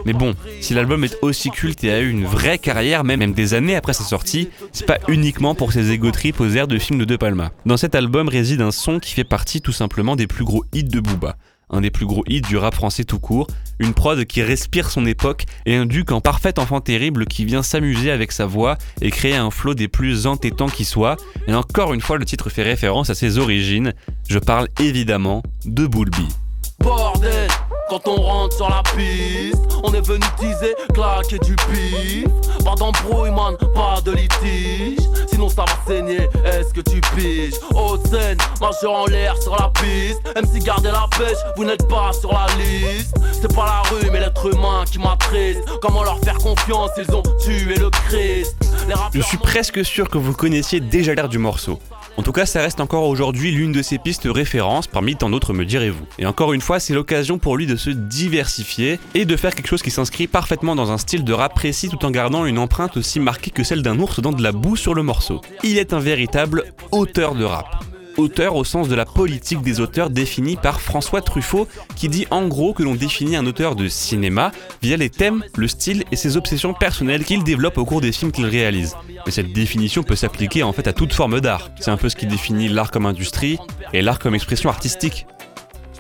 Mais 0.05 0.13
bon, 0.13 0.35
si 0.61 0.75
l'album 0.75 1.03
est 1.05 1.17
aussi 1.23 1.51
culte 1.51 1.83
et 1.83 1.91
a 1.91 2.01
eu 2.01 2.11
une 2.11 2.27
vraie 2.27 2.59
carrière, 2.59 3.05
même, 3.05 3.33
des 3.33 3.55
années 3.55 3.77
après 3.77 3.95
sa 3.95 4.05
sortie, 4.05 4.51
c'est 4.73 4.87
pas 4.87 4.99
uniquement 5.09 5.55
pour 5.55 5.73
ses 5.73 5.93
égo 5.93 6.11
trips 6.11 6.41
aux 6.41 6.51
airs 6.51 6.69
de 6.69 6.79
films 6.79 6.99
de 6.99 7.07
De 7.07 7.17
Palma. 7.17 7.53
Dans 7.65 7.79
cet 7.79 7.95
album 7.95 8.29
réside 8.29 8.61
un 8.61 8.71
son 8.71 8.99
qui 8.99 9.15
fait 9.15 9.25
partie 9.25 9.63
tout 9.63 9.73
simplement 9.73 10.15
des 10.15 10.27
plus 10.27 10.45
gros 10.45 10.65
hits 10.75 10.85
de 10.85 11.01
Booba 11.01 11.37
un 11.71 11.81
des 11.81 11.91
plus 11.91 12.07
gros 12.07 12.25
hits 12.29 12.41
du 12.41 12.57
rap 12.57 12.75
français 12.75 13.05
tout 13.05 13.19
court, 13.19 13.47
une 13.79 13.95
prod 13.95 14.25
qui 14.25 14.43
respire 14.43 14.91
son 14.91 15.07
époque 15.07 15.45
et 15.67 15.77
un 15.77 15.87
duc 15.87 16.13
en 16.13 16.21
parfait 16.21 16.59
enfant 16.59 16.81
terrible 16.81 17.27
qui 17.27 17.45
vient 17.45 17.63
s'amuser 17.63 18.11
avec 18.11 18.33
sa 18.33 18.47
voix 18.47 18.79
et 19.01 19.11
créer 19.11 19.37
un 19.37 19.51
flow 19.51 19.75
des 19.75 19.89
plus 19.89 20.27
entêtants 20.27 20.69
qui 20.69 20.85
soit. 20.85 21.17
Et 21.47 21.55
encore 21.55 21.95
une 21.95 22.01
fois, 22.01 22.19
le 22.19 22.25
titre 22.25 22.51
fait 22.51 22.63
référence 22.63 23.11
à 23.11 23.15
ses 23.15 23.39
origines. 23.39 23.93
Je 24.29 24.39
parle 24.39 24.69
évidemment 24.81 25.43
de 25.65 25.87
Boulby. 25.87 26.29
Quand 27.89 28.07
on 28.07 28.17
rentre 28.17 28.57
sur 28.57 28.69
la 28.69 28.83
piste. 28.97 29.63
On 29.83 29.93
est 29.93 30.07
venu 30.07 30.25
teaser, 30.39 30.75
claquer 30.93 31.39
du 31.39 31.57
pif. 31.57 32.27
Pas 32.65 32.75
d'embrouille, 32.75 33.31
man, 33.31 33.57
pas 33.75 34.01
de 34.05 34.13
litige. 34.13 35.07
Sinon 35.29 35.49
ça 35.49 35.65
va 35.65 35.73
saigner, 35.87 36.29
est-ce 36.45 36.73
que 36.73 36.81
tu 36.81 37.01
piges? 37.15 37.55
Haute 37.75 38.07
scène, 38.07 38.39
majeur 38.61 38.93
en 38.93 39.07
l'air 39.07 39.37
sur 39.43 39.57
la 39.57 39.71
piste. 39.81 40.21
Même 40.35 40.47
si 40.47 40.61
gardez 40.61 40.91
la 40.91 41.07
pêche, 41.19 41.39
vous 41.57 41.65
n'êtes 41.65 41.87
pas 41.89 42.13
sur 42.13 42.33
la 42.33 42.47
liste. 42.57 43.15
C'est 43.33 43.55
pas 43.55 43.67
la 43.67 43.91
rue, 43.91 44.11
mais 44.11 44.21
l'être 44.21 44.47
humain 44.53 44.85
qui 44.91 44.99
m'attriste. 44.99 45.61
Comment 45.83 46.03
leur 46.03 46.19
faire 46.21 46.39
confiance, 46.39 46.91
ils 46.97 47.15
ont 47.15 47.23
tué 47.39 47.77
le 47.77 47.91
Christ. 48.09 48.57
Je 49.13 49.21
suis 49.21 49.39
presque 49.39 49.85
sûr 49.85 50.09
que 50.09 50.19
vous 50.19 50.35
connaissiez 50.35 50.81
déjà 50.81 51.15
l'air 51.15 51.29
du 51.29 51.39
morceau. 51.39 51.79
En 52.17 52.23
tout 52.23 52.33
cas, 52.33 52.47
ça 52.47 52.61
reste 52.63 52.81
encore 52.81 53.09
aujourd'hui 53.09 53.51
l'une 53.51 53.73
de 53.73 53.83
ses 53.83 53.99
pistes 53.99 54.29
références, 54.31 54.87
parmi 54.87 55.17
tant 55.17 55.31
d'autres 55.31 55.53
me 55.53 55.65
direz-vous. 55.65 56.07
Et 56.19 56.27
encore 56.27 56.53
une 56.53 56.61
fois, 56.61 56.79
c'est 56.79 56.95
l'occasion 56.95 57.39
pour 57.39 57.57
lui 57.57 57.67
de 57.67 57.75
se 57.75 57.91
diversifier 57.91 59.01
et 59.15 59.25
de 59.25 59.37
faire 59.37 59.55
quelque 59.55 59.67
chose 59.67 59.83
qui 59.83 59.91
s'inscrit 59.91 60.29
parfaitement 60.29 60.77
dans 60.77 60.93
un 60.93 60.99
style 60.99 61.25
de 61.25 61.33
rap 61.33 61.55
précis 61.55 61.89
tout 61.89 62.05
en 62.05 62.13
gardant 62.13 62.47
une 62.47 62.59
empreinte 62.59 62.97
aussi 62.97 63.19
marquée 63.19 63.51
que 63.51 63.65
celle 63.65 63.83
d'un 63.83 63.99
ours 63.99 64.21
dans 64.21 64.33
de 64.33 64.43
la 64.43 64.53
boue 64.53 64.77
sur 64.77 64.95
le 64.95 65.03
morceau. 65.03 65.41
Il 65.65 65.77
est 65.77 65.93
un 65.93 65.99
véritable 65.99 66.65
auteur 66.93 67.35
de 67.35 67.45
rap 67.45 67.85
auteur 68.17 68.57
au 68.57 68.65
sens 68.65 68.89
de 68.89 68.95
la 68.95 69.05
politique 69.05 69.63
des 69.63 69.81
auteurs 69.81 70.11
définie 70.11 70.57
par 70.57 70.81
François 70.81 71.21
Truffaut, 71.21 71.69
qui 71.97 72.09
dit 72.09 72.27
en 72.31 72.47
gros 72.49 72.73
que 72.73 72.83
l'on 72.83 72.95
définit 72.95 73.37
un 73.37 73.47
auteur 73.47 73.77
de 73.77 73.89
cinéma 73.89 74.53
via 74.83 74.97
les 74.97 75.11
thèmes, 75.11 75.45
le 75.57 75.69
style 75.69 76.05
et 76.13 76.17
ses 76.17 76.37
obsessions 76.37 76.75
personnelles 76.75 77.25
qu'il 77.25 77.45
développe 77.45 77.79
au 77.79 77.85
cours 77.85 78.01
des 78.01 78.13
films 78.13 78.33
qu'il 78.33 78.47
réalise. 78.47 78.97
Mais 79.27 79.33
cette 79.33 79.53
définition 79.53 80.03
peut 80.03 80.17
s'appliquer 80.17 80.63
en 80.63 80.73
fait 80.73 80.87
à 80.87 80.93
toute 80.93 81.13
forme 81.13 81.41
d'art. 81.41 81.71
C'est 81.81 81.91
un 81.91 81.97
peu 81.97 82.09
ce 82.09 82.17
qui 82.17 82.27
définit 82.27 82.69
l'art 82.69 82.91
comme 82.91 83.07
industrie 83.07 83.59
et 83.93 84.03
l'art 84.03 84.19
comme 84.19 84.35
expression 84.35 84.71
artistique. 84.71 85.27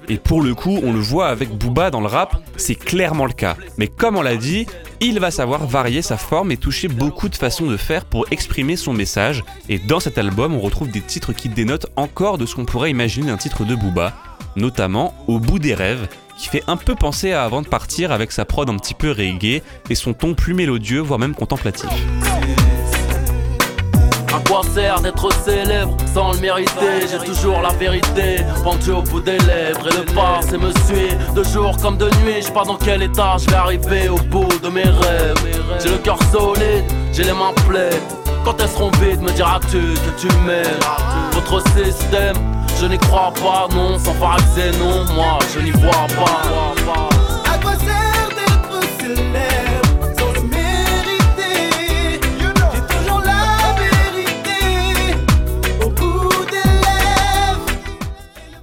Et 0.08 0.18
pour 0.18 0.42
le 0.42 0.54
coup, 0.54 0.78
on 0.82 0.92
le 0.92 1.00
voit 1.00 1.28
avec 1.28 1.50
Booba 1.50 1.90
dans 1.90 2.00
le 2.00 2.06
rap, 2.06 2.42
c'est 2.56 2.74
clairement 2.74 3.26
le 3.26 3.32
cas. 3.32 3.56
Mais 3.78 3.88
comme 3.88 4.16
on 4.16 4.22
l'a 4.22 4.36
dit, 4.36 4.66
il 5.00 5.18
va 5.18 5.30
savoir 5.30 5.66
varier 5.66 6.02
sa 6.02 6.16
forme 6.16 6.52
et 6.52 6.56
toucher 6.56 6.88
beaucoup 6.88 7.28
de 7.28 7.36
façons 7.36 7.66
de 7.66 7.76
faire 7.76 8.04
pour 8.04 8.26
exprimer 8.30 8.76
son 8.76 8.92
message. 8.92 9.44
Et 9.68 9.78
dans 9.78 10.00
cet 10.00 10.18
album, 10.18 10.54
on 10.54 10.60
retrouve 10.60 10.90
des 10.90 11.00
titres 11.00 11.32
qui 11.32 11.48
dénotent 11.48 11.86
encore 11.96 12.38
de 12.38 12.46
ce 12.46 12.54
qu'on 12.54 12.64
pourrait 12.64 12.90
imaginer 12.90 13.28
d'un 13.28 13.36
titre 13.36 13.64
de 13.64 13.74
Booba, 13.74 14.12
notamment 14.56 15.14
Au 15.26 15.38
bout 15.38 15.58
des 15.58 15.74
rêves, 15.74 16.08
qui 16.38 16.48
fait 16.48 16.64
un 16.66 16.76
peu 16.76 16.94
penser 16.94 17.32
à 17.32 17.44
Avant 17.44 17.62
de 17.62 17.68
partir 17.68 18.12
avec 18.12 18.32
sa 18.32 18.44
prod 18.44 18.68
un 18.68 18.76
petit 18.76 18.94
peu 18.94 19.10
reggae 19.10 19.62
et 19.88 19.94
son 19.94 20.12
ton 20.12 20.34
plus 20.34 20.54
mélodieux, 20.54 21.00
voire 21.00 21.18
même 21.18 21.34
contemplatif. 21.34 21.90
À 24.34 24.40
quoi 24.48 24.62
sert 24.74 25.00
d'être 25.00 25.32
célèbre 25.44 25.96
sans 26.12 26.32
le 26.32 26.38
mériter? 26.38 27.06
J'ai 27.08 27.24
toujours 27.24 27.60
la 27.60 27.68
vérité 27.68 28.38
pendu 28.64 28.90
au 28.90 29.00
bout 29.00 29.20
des 29.20 29.38
lèvres. 29.38 29.86
Et 29.86 29.96
le 29.96 30.04
passé 30.12 30.58
me 30.58 30.72
suit 30.86 31.16
de 31.36 31.44
jour 31.44 31.76
comme 31.80 31.96
de 31.96 32.06
nuit. 32.06 32.38
Je 32.38 32.46
sais 32.46 32.52
pas 32.52 32.64
dans 32.64 32.74
quel 32.74 33.04
état 33.04 33.36
je 33.38 33.48
vais 33.48 33.54
arriver 33.54 34.08
au 34.08 34.16
bout 34.16 34.58
de 34.60 34.68
mes 34.70 34.82
rêves. 34.82 35.36
J'ai 35.80 35.90
le 35.90 35.98
cœur 35.98 36.18
solide, 36.32 36.84
j'ai 37.12 37.22
les 37.22 37.32
mains 37.32 37.54
pleines. 37.68 38.02
Quand 38.44 38.60
elles 38.60 38.68
seront 38.68 38.90
vides 39.00 39.22
me 39.22 39.30
diras-tu 39.30 39.78
que 39.78 40.20
tu 40.20 40.26
m'aimes? 40.38 40.80
Votre 41.32 41.62
système, 41.68 42.36
je 42.80 42.86
n'y 42.86 42.98
crois 42.98 43.32
pas 43.34 43.68
Non, 43.72 43.96
sans 44.00 44.14
paraxer 44.14 44.72
non, 44.80 45.04
moi 45.14 45.38
je 45.54 45.60
n'y 45.60 45.70
vois 45.70 46.08
pas. 46.18 46.42
À 47.52 47.58
quoi 47.58 47.74
sert 47.76 48.28
d'être 48.34 48.80
célèbre 48.98 49.43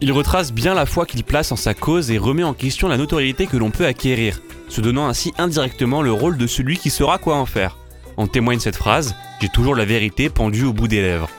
Il 0.03 0.11
retrace 0.11 0.51
bien 0.51 0.73
la 0.73 0.87
foi 0.87 1.05
qu'il 1.05 1.23
place 1.23 1.51
en 1.51 1.55
sa 1.55 1.75
cause 1.75 2.09
et 2.09 2.17
remet 2.17 2.43
en 2.43 2.55
question 2.55 2.87
la 2.87 2.97
notoriété 2.97 3.45
que 3.45 3.55
l'on 3.55 3.69
peut 3.69 3.85
acquérir, 3.85 4.41
se 4.67 4.81
donnant 4.81 5.07
ainsi 5.07 5.31
indirectement 5.37 6.01
le 6.01 6.11
rôle 6.11 6.39
de 6.39 6.47
celui 6.47 6.79
qui 6.79 6.89
saura 6.89 7.19
quoi 7.19 7.35
en 7.35 7.45
faire. 7.45 7.77
En 8.17 8.25
témoigne 8.25 8.59
cette 8.59 8.75
phrase 8.75 9.13
J'ai 9.39 9.49
toujours 9.49 9.75
la 9.75 9.85
vérité 9.85 10.31
pendue 10.31 10.63
au 10.63 10.73
bout 10.73 10.87
des 10.87 11.03
lèvres. 11.03 11.29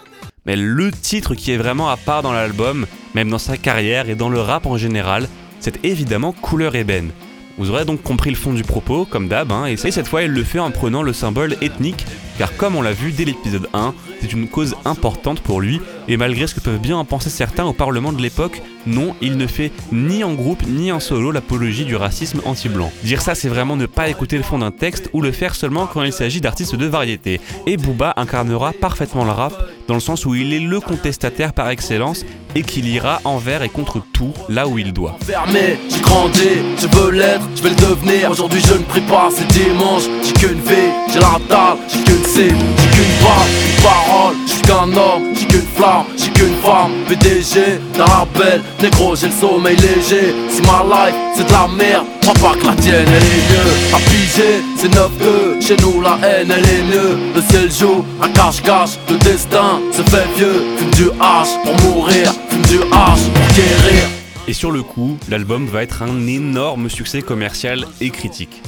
Mais 0.46 0.54
le 0.54 0.92
titre 0.92 1.34
qui 1.34 1.50
est 1.50 1.56
vraiment 1.56 1.88
à 1.88 1.96
part 1.96 2.22
dans 2.22 2.32
l'album, 2.32 2.86
même 3.16 3.30
dans 3.30 3.38
sa 3.38 3.56
carrière 3.56 4.08
et 4.08 4.14
dans 4.14 4.28
le 4.28 4.40
rap 4.40 4.64
en 4.66 4.76
général, 4.76 5.28
c'est 5.58 5.84
évidemment 5.84 6.30
Couleur 6.30 6.76
ébène. 6.76 7.10
Vous 7.58 7.70
aurez 7.70 7.84
donc 7.84 8.02
compris 8.02 8.30
le 8.30 8.36
fond 8.36 8.52
du 8.52 8.62
propos, 8.62 9.04
comme 9.04 9.26
d'hab, 9.26 9.50
hein, 9.50 9.66
et 9.66 9.76
cette 9.76 10.06
fois 10.06 10.22
il 10.22 10.30
le 10.30 10.44
fait 10.44 10.60
en 10.60 10.70
prenant 10.70 11.02
le 11.02 11.12
symbole 11.12 11.56
ethnique, 11.62 12.06
car 12.42 12.56
comme 12.56 12.74
on 12.74 12.82
l'a 12.82 12.92
vu 12.92 13.12
dès 13.12 13.24
l'épisode 13.24 13.68
1, 13.72 13.94
c'est 14.20 14.32
une 14.32 14.48
cause 14.48 14.74
importante 14.84 15.40
pour 15.40 15.60
lui, 15.60 15.80
et 16.08 16.16
malgré 16.16 16.48
ce 16.48 16.56
que 16.56 16.60
peuvent 16.60 16.80
bien 16.80 16.96
en 16.96 17.04
penser 17.04 17.30
certains 17.30 17.64
au 17.64 17.72
Parlement 17.72 18.12
de 18.12 18.20
l'époque, 18.20 18.62
non, 18.84 19.14
il 19.20 19.36
ne 19.36 19.46
fait 19.46 19.70
ni 19.92 20.24
en 20.24 20.34
groupe 20.34 20.64
ni 20.66 20.90
en 20.90 20.98
solo 20.98 21.30
l'apologie 21.30 21.84
du 21.84 21.94
racisme 21.94 22.40
anti-blanc. 22.44 22.90
Dire 23.04 23.22
ça, 23.22 23.36
c'est 23.36 23.48
vraiment 23.48 23.76
ne 23.76 23.86
pas 23.86 24.08
écouter 24.08 24.38
le 24.38 24.42
fond 24.42 24.58
d'un 24.58 24.72
texte 24.72 25.08
ou 25.12 25.20
le 25.20 25.30
faire 25.30 25.54
seulement 25.54 25.86
quand 25.86 26.02
il 26.02 26.12
s'agit 26.12 26.40
d'artistes 26.40 26.74
de 26.74 26.86
variété. 26.86 27.40
Et 27.68 27.76
Booba 27.76 28.12
incarnera 28.16 28.72
parfaitement 28.72 29.24
le 29.24 29.30
rap, 29.30 29.54
dans 29.86 29.94
le 29.94 30.00
sens 30.00 30.26
où 30.26 30.34
il 30.34 30.52
est 30.52 30.58
le 30.58 30.80
contestataire 30.80 31.52
par 31.52 31.68
excellence 31.68 32.24
et 32.56 32.62
qu'il 32.62 32.88
ira 32.88 33.20
envers 33.24 33.62
et 33.62 33.68
contre 33.68 34.00
tout 34.12 34.32
là 34.48 34.66
où 34.66 34.78
il 34.78 34.92
doit. 34.92 35.16
J'ai 42.34 42.48
qu'une 42.48 43.14
balle, 43.20 43.50
une 43.66 43.82
parole, 43.82 44.34
je 44.46 44.52
suis 44.52 44.62
qu'un 44.62 44.96
homme, 44.96 45.34
j'ai 45.34 45.46
qu'une 45.46 45.66
flamme, 45.76 46.06
j'ai 46.16 46.30
qu'une 46.30 46.54
femme, 46.62 46.92
PDG, 47.08 47.78
d'un 47.96 48.04
rappel, 48.04 48.62
négro 48.80 49.14
j'ai 49.14 49.26
le 49.26 49.32
sommeil 49.32 49.76
léger, 49.76 50.34
si 50.48 50.62
ma 50.62 50.82
life 50.82 51.14
c'est 51.36 51.46
de 51.46 51.52
la 51.52 51.68
merde, 51.68 52.06
crois 52.22 52.34
pas 52.34 52.58
que 52.58 52.66
la 52.66 52.74
tienne 52.74 53.06
elle 53.06 53.22
est 53.22 53.44
mieux, 53.52 53.94
à 53.94 53.98
c'est 54.76 54.88
9-2, 54.88 55.60
chez 55.60 55.76
nous 55.82 56.00
la 56.00 56.18
haine 56.26 56.50
elle 56.50 56.64
est 56.64 56.84
mieux, 56.84 57.18
le 57.34 57.42
ciel 57.42 57.70
joue, 57.70 58.04
à 58.20 58.28
cache-cache, 58.28 58.98
le 59.10 59.18
destin 59.18 59.80
se 59.92 60.02
fait 60.02 60.26
vieux, 60.36 60.64
fume 60.78 60.90
du 60.92 61.10
H 61.18 61.62
pour 61.62 61.90
mourir, 61.90 62.32
fume 62.48 62.62
du 62.62 62.78
H 62.78 63.30
pour 63.34 63.54
guérir. 63.54 64.08
Et 64.48 64.54
sur 64.54 64.70
le 64.70 64.82
coup, 64.82 65.18
l'album 65.28 65.66
va 65.66 65.82
être 65.82 66.02
un 66.02 66.26
énorme 66.26 66.88
succès 66.88 67.22
commercial 67.22 67.84
et 68.00 68.10
critique. 68.10 68.62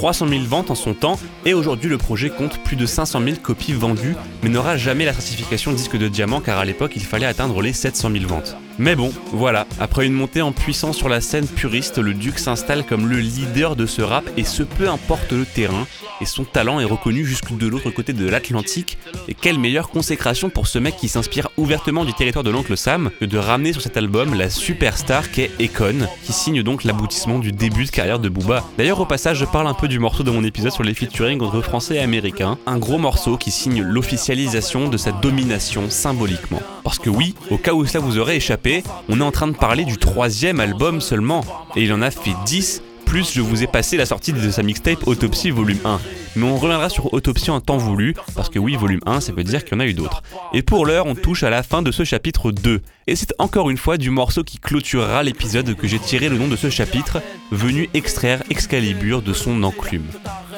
300 0.00 0.28
000 0.28 0.44
ventes 0.44 0.70
en 0.70 0.74
son 0.74 0.94
temps, 0.94 1.20
et 1.44 1.52
aujourd'hui 1.52 1.90
le 1.90 1.98
projet 1.98 2.30
compte 2.30 2.58
plus 2.64 2.74
de 2.74 2.86
500 2.86 3.20
000 3.22 3.36
copies 3.42 3.74
vendues, 3.74 4.16
mais 4.42 4.48
n'aura 4.48 4.78
jamais 4.78 5.04
la 5.04 5.12
certification 5.12 5.74
disque 5.74 5.98
de 5.98 6.08
diamant 6.08 6.40
car 6.40 6.58
à 6.58 6.64
l'époque 6.64 6.92
il 6.96 7.02
fallait 7.02 7.26
atteindre 7.26 7.60
les 7.60 7.74
700 7.74 8.10
000 8.10 8.26
ventes. 8.26 8.56
Mais 8.78 8.96
bon, 8.96 9.12
voilà, 9.32 9.66
après 9.78 10.06
une 10.06 10.12
montée 10.12 10.40
en 10.42 10.52
puissance 10.52 10.96
sur 10.96 11.08
la 11.08 11.20
scène 11.20 11.46
puriste, 11.46 11.98
le 11.98 12.14
Duc 12.14 12.38
s'installe 12.38 12.84
comme 12.86 13.08
le 13.08 13.18
leader 13.18 13.76
de 13.76 13.84
ce 13.86 14.00
rap 14.00 14.24
et 14.36 14.44
ce 14.44 14.62
peu 14.62 14.88
importe 14.88 15.32
le 15.32 15.44
terrain, 15.44 15.86
et 16.20 16.24
son 16.26 16.44
talent 16.44 16.80
est 16.80 16.84
reconnu 16.84 17.24
jusque 17.24 17.56
de 17.56 17.66
l'autre 17.66 17.90
côté 17.90 18.12
de 18.12 18.28
l'Atlantique, 18.28 18.98
et 19.28 19.34
quelle 19.34 19.58
meilleure 19.58 19.90
consécration 19.90 20.48
pour 20.50 20.66
ce 20.66 20.78
mec 20.78 20.96
qui 20.96 21.08
s'inspire 21.08 21.48
ouvertement 21.56 22.04
du 22.04 22.14
territoire 22.14 22.44
de 22.44 22.50
l'oncle 22.50 22.76
Sam 22.76 23.10
que 23.20 23.26
de 23.26 23.38
ramener 23.38 23.72
sur 23.72 23.82
cet 23.82 23.96
album 23.96 24.34
la 24.34 24.48
superstar 24.48 25.30
qu'est 25.30 25.50
Econ, 25.60 26.08
qui 26.24 26.32
signe 26.32 26.62
donc 26.62 26.84
l'aboutissement 26.84 27.38
du 27.38 27.52
début 27.52 27.84
de 27.84 27.90
carrière 27.90 28.18
de 28.18 28.28
Booba. 28.28 28.64
D'ailleurs 28.78 29.00
au 29.00 29.06
passage 29.06 29.38
je 29.38 29.44
parle 29.44 29.66
un 29.66 29.74
peu 29.74 29.88
du 29.88 29.98
morceau 29.98 30.22
de 30.22 30.30
mon 30.30 30.44
épisode 30.44 30.72
sur 30.72 30.84
les 30.84 30.94
featuring 30.94 31.40
entre 31.42 31.60
français 31.60 31.96
et 31.96 32.00
américains, 32.00 32.58
un 32.66 32.78
gros 32.78 32.98
morceau 32.98 33.36
qui 33.36 33.50
signe 33.50 33.82
l'officialisation 33.82 34.88
de 34.88 34.96
sa 34.96 35.12
domination 35.12 35.90
symboliquement. 35.90 36.62
Parce 36.84 36.98
que 36.98 37.10
oui, 37.10 37.34
au 37.50 37.58
cas 37.58 37.72
où 37.72 37.84
cela 37.84 38.02
vous 38.02 38.18
aurait 38.18 38.36
échappé, 38.36 38.69
on 39.08 39.20
est 39.20 39.24
en 39.24 39.32
train 39.32 39.48
de 39.48 39.56
parler 39.56 39.84
du 39.84 39.96
troisième 39.96 40.60
album 40.60 41.00
seulement, 41.00 41.44
et 41.76 41.82
il 41.82 41.92
en 41.92 42.02
a 42.02 42.10
fait 42.10 42.34
10 42.46 42.82
plus 43.10 43.32
je 43.34 43.40
vous 43.40 43.64
ai 43.64 43.66
passé 43.66 43.96
la 43.96 44.06
sortie 44.06 44.32
de 44.32 44.50
sa 44.52 44.62
mixtape 44.62 45.04
Autopsy 45.08 45.50
volume 45.50 45.80
1. 45.84 45.98
Mais 46.36 46.44
on 46.44 46.56
reviendra 46.56 46.88
sur 46.88 47.12
Autopsy 47.12 47.50
en 47.50 47.60
temps 47.60 47.76
voulu, 47.76 48.14
parce 48.36 48.48
que 48.48 48.60
oui, 48.60 48.76
volume 48.76 49.00
1, 49.04 49.20
ça 49.20 49.32
veut 49.32 49.42
dire 49.42 49.64
qu'il 49.64 49.74
y 49.74 49.76
en 49.76 49.80
a 49.80 49.86
eu 49.86 49.94
d'autres. 49.94 50.22
Et 50.52 50.62
pour 50.62 50.86
l'heure, 50.86 51.06
on 51.06 51.16
touche 51.16 51.42
à 51.42 51.50
la 51.50 51.64
fin 51.64 51.82
de 51.82 51.90
ce 51.90 52.04
chapitre 52.04 52.52
2. 52.52 52.80
Et 53.08 53.16
c'est 53.16 53.34
encore 53.40 53.68
une 53.68 53.78
fois 53.78 53.96
du 53.96 54.10
morceau 54.10 54.44
qui 54.44 54.58
clôturera 54.58 55.24
l'épisode 55.24 55.74
que 55.74 55.88
j'ai 55.88 55.98
tiré 55.98 56.28
le 56.28 56.38
nom 56.38 56.46
de 56.46 56.54
ce 56.54 56.70
chapitre, 56.70 57.20
venu 57.50 57.90
extraire 57.94 58.44
Excalibur 58.48 59.22
de 59.22 59.32
son 59.32 59.60
enclume. 59.64 60.06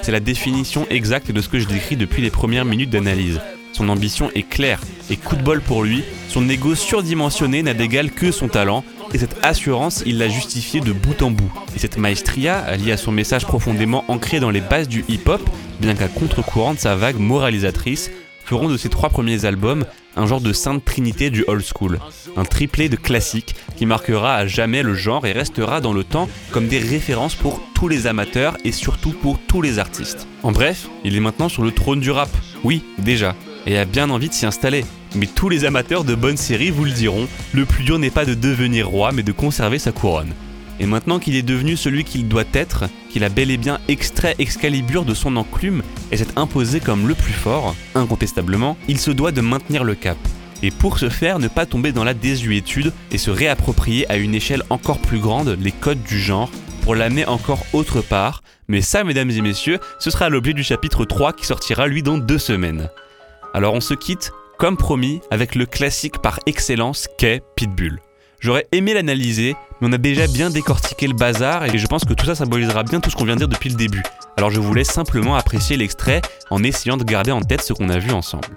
C'est 0.02 0.12
la 0.12 0.20
définition 0.20 0.86
exacte 0.90 1.32
de 1.32 1.40
ce 1.40 1.48
que 1.48 1.58
je 1.58 1.66
décris 1.66 1.96
depuis 1.96 2.20
les 2.20 2.30
premières 2.30 2.66
minutes 2.66 2.90
d'analyse. 2.90 3.40
Son 3.72 3.88
ambition 3.88 4.30
est 4.34 4.48
claire, 4.48 4.80
et 5.10 5.16
coup 5.16 5.36
de 5.36 5.42
bol 5.42 5.60
pour 5.60 5.82
lui, 5.82 6.04
son 6.28 6.48
ego 6.48 6.74
surdimensionné 6.74 7.62
n'a 7.62 7.74
d'égal 7.74 8.10
que 8.10 8.30
son 8.30 8.48
talent, 8.48 8.84
et 9.14 9.18
cette 9.18 9.36
assurance, 9.42 10.02
il 10.06 10.18
l'a 10.18 10.28
justifié 10.28 10.80
de 10.80 10.92
bout 10.92 11.22
en 11.22 11.30
bout. 11.30 11.52
Et 11.74 11.78
cette 11.78 11.98
maestria, 11.98 12.58
alliée 12.58 12.92
à 12.92 12.96
son 12.96 13.12
message 13.12 13.44
profondément 13.44 14.04
ancré 14.08 14.40
dans 14.40 14.50
les 14.50 14.60
bases 14.60 14.88
du 14.88 15.04
hip-hop, 15.08 15.42
bien 15.80 15.94
qu'à 15.94 16.08
contre-courant 16.08 16.74
de 16.74 16.78
sa 16.78 16.96
vague 16.96 17.18
moralisatrice, 17.18 18.10
feront 18.44 18.68
de 18.68 18.76
ses 18.76 18.88
trois 18.88 19.08
premiers 19.08 19.44
albums 19.44 19.84
un 20.16 20.26
genre 20.26 20.40
de 20.40 20.52
sainte 20.52 20.84
trinité 20.84 21.30
du 21.30 21.44
old 21.46 21.64
school, 21.64 21.98
un 22.36 22.44
triplé 22.44 22.88
de 22.88 22.96
classiques 22.96 23.54
qui 23.76 23.86
marquera 23.86 24.34
à 24.36 24.46
jamais 24.46 24.82
le 24.82 24.94
genre 24.94 25.26
et 25.26 25.32
restera 25.32 25.80
dans 25.80 25.92
le 25.92 26.04
temps 26.04 26.28
comme 26.50 26.68
des 26.68 26.78
références 26.78 27.34
pour 27.34 27.62
tous 27.74 27.88
les 27.88 28.06
amateurs 28.06 28.56
et 28.64 28.72
surtout 28.72 29.12
pour 29.12 29.38
tous 29.38 29.62
les 29.62 29.78
artistes. 29.78 30.26
En 30.42 30.52
bref, 30.52 30.88
il 31.04 31.16
est 31.16 31.20
maintenant 31.20 31.48
sur 31.48 31.62
le 31.62 31.72
trône 31.72 32.00
du 32.00 32.10
rap, 32.10 32.28
oui, 32.64 32.82
déjà, 32.98 33.34
et 33.66 33.78
a 33.78 33.84
bien 33.84 34.10
envie 34.10 34.28
de 34.28 34.34
s'y 34.34 34.46
installer. 34.46 34.84
Mais 35.14 35.26
tous 35.26 35.48
les 35.48 35.64
amateurs 35.64 36.04
de 36.04 36.14
bonnes 36.14 36.36
séries 36.36 36.70
vous 36.70 36.84
le 36.84 36.90
diront, 36.90 37.28
le 37.52 37.66
plus 37.66 37.84
dur 37.84 37.98
n'est 37.98 38.10
pas 38.10 38.24
de 38.24 38.34
devenir 38.34 38.88
roi 38.88 39.12
mais 39.12 39.22
de 39.22 39.32
conserver 39.32 39.78
sa 39.78 39.92
couronne. 39.92 40.32
Et 40.80 40.86
maintenant 40.86 41.18
qu'il 41.18 41.36
est 41.36 41.42
devenu 41.42 41.76
celui 41.76 42.02
qu'il 42.02 42.28
doit 42.28 42.44
être, 42.54 42.84
qu'il 43.10 43.24
a 43.24 43.28
bel 43.28 43.50
et 43.50 43.56
bien 43.56 43.78
extrait 43.88 44.34
Excalibur 44.38 45.04
de 45.04 45.14
son 45.14 45.36
enclume 45.36 45.82
et 46.10 46.16
s'est 46.16 46.26
imposé 46.36 46.80
comme 46.80 47.06
le 47.06 47.14
plus 47.14 47.32
fort, 47.32 47.76
incontestablement, 47.94 48.76
il 48.88 48.98
se 48.98 49.10
doit 49.10 49.32
de 49.32 49.42
maintenir 49.42 49.84
le 49.84 49.94
cap. 49.94 50.16
Et 50.62 50.70
pour 50.70 50.98
ce 50.98 51.08
faire, 51.08 51.38
ne 51.38 51.48
pas 51.48 51.66
tomber 51.66 51.92
dans 51.92 52.04
la 52.04 52.14
désuétude 52.14 52.92
et 53.10 53.18
se 53.18 53.30
réapproprier 53.30 54.10
à 54.10 54.16
une 54.16 54.34
échelle 54.34 54.62
encore 54.70 54.98
plus 54.98 55.18
grande 55.18 55.58
les 55.60 55.72
codes 55.72 56.02
du 56.02 56.18
genre 56.18 56.50
pour 56.82 56.94
l'amener 56.94 57.26
encore 57.26 57.64
autre 57.72 58.00
part. 58.00 58.42
Mais 58.68 58.80
ça, 58.80 59.04
mesdames 59.04 59.30
et 59.30 59.40
messieurs, 59.40 59.78
ce 59.98 60.10
sera 60.10 60.28
l'objet 60.28 60.52
du 60.52 60.62
chapitre 60.62 61.04
3 61.04 61.32
qui 61.32 61.46
sortira 61.46 61.86
lui 61.86 62.02
dans 62.02 62.18
deux 62.18 62.38
semaines. 62.38 62.88
Alors 63.54 63.74
on 63.74 63.80
se 63.80 63.94
quitte, 63.94 64.32
comme 64.58 64.76
promis, 64.76 65.20
avec 65.30 65.54
le 65.54 65.66
classique 65.66 66.18
par 66.18 66.40
excellence 66.46 67.08
qu'est 67.18 67.42
Pitbull. 67.56 68.00
J'aurais 68.40 68.66
aimé 68.72 68.92
l'analyser, 68.94 69.54
mais 69.80 69.88
on 69.88 69.92
a 69.92 69.98
déjà 69.98 70.26
bien 70.26 70.50
décortiqué 70.50 71.06
le 71.06 71.14
bazar 71.14 71.64
et 71.64 71.78
je 71.78 71.86
pense 71.86 72.04
que 72.04 72.14
tout 72.14 72.26
ça 72.26 72.34
symbolisera 72.34 72.82
bien 72.82 73.00
tout 73.00 73.10
ce 73.10 73.16
qu'on 73.16 73.24
vient 73.24 73.34
de 73.34 73.40
dire 73.40 73.48
depuis 73.48 73.70
le 73.70 73.76
début. 73.76 74.02
Alors 74.36 74.50
je 74.50 74.60
vous 74.60 74.74
laisse 74.74 74.90
simplement 74.90 75.36
apprécier 75.36 75.76
l'extrait 75.76 76.22
en 76.50 76.62
essayant 76.64 76.96
de 76.96 77.04
garder 77.04 77.30
en 77.30 77.40
tête 77.40 77.62
ce 77.62 77.72
qu'on 77.72 77.88
a 77.88 77.98
vu 77.98 78.10
ensemble. 78.10 78.48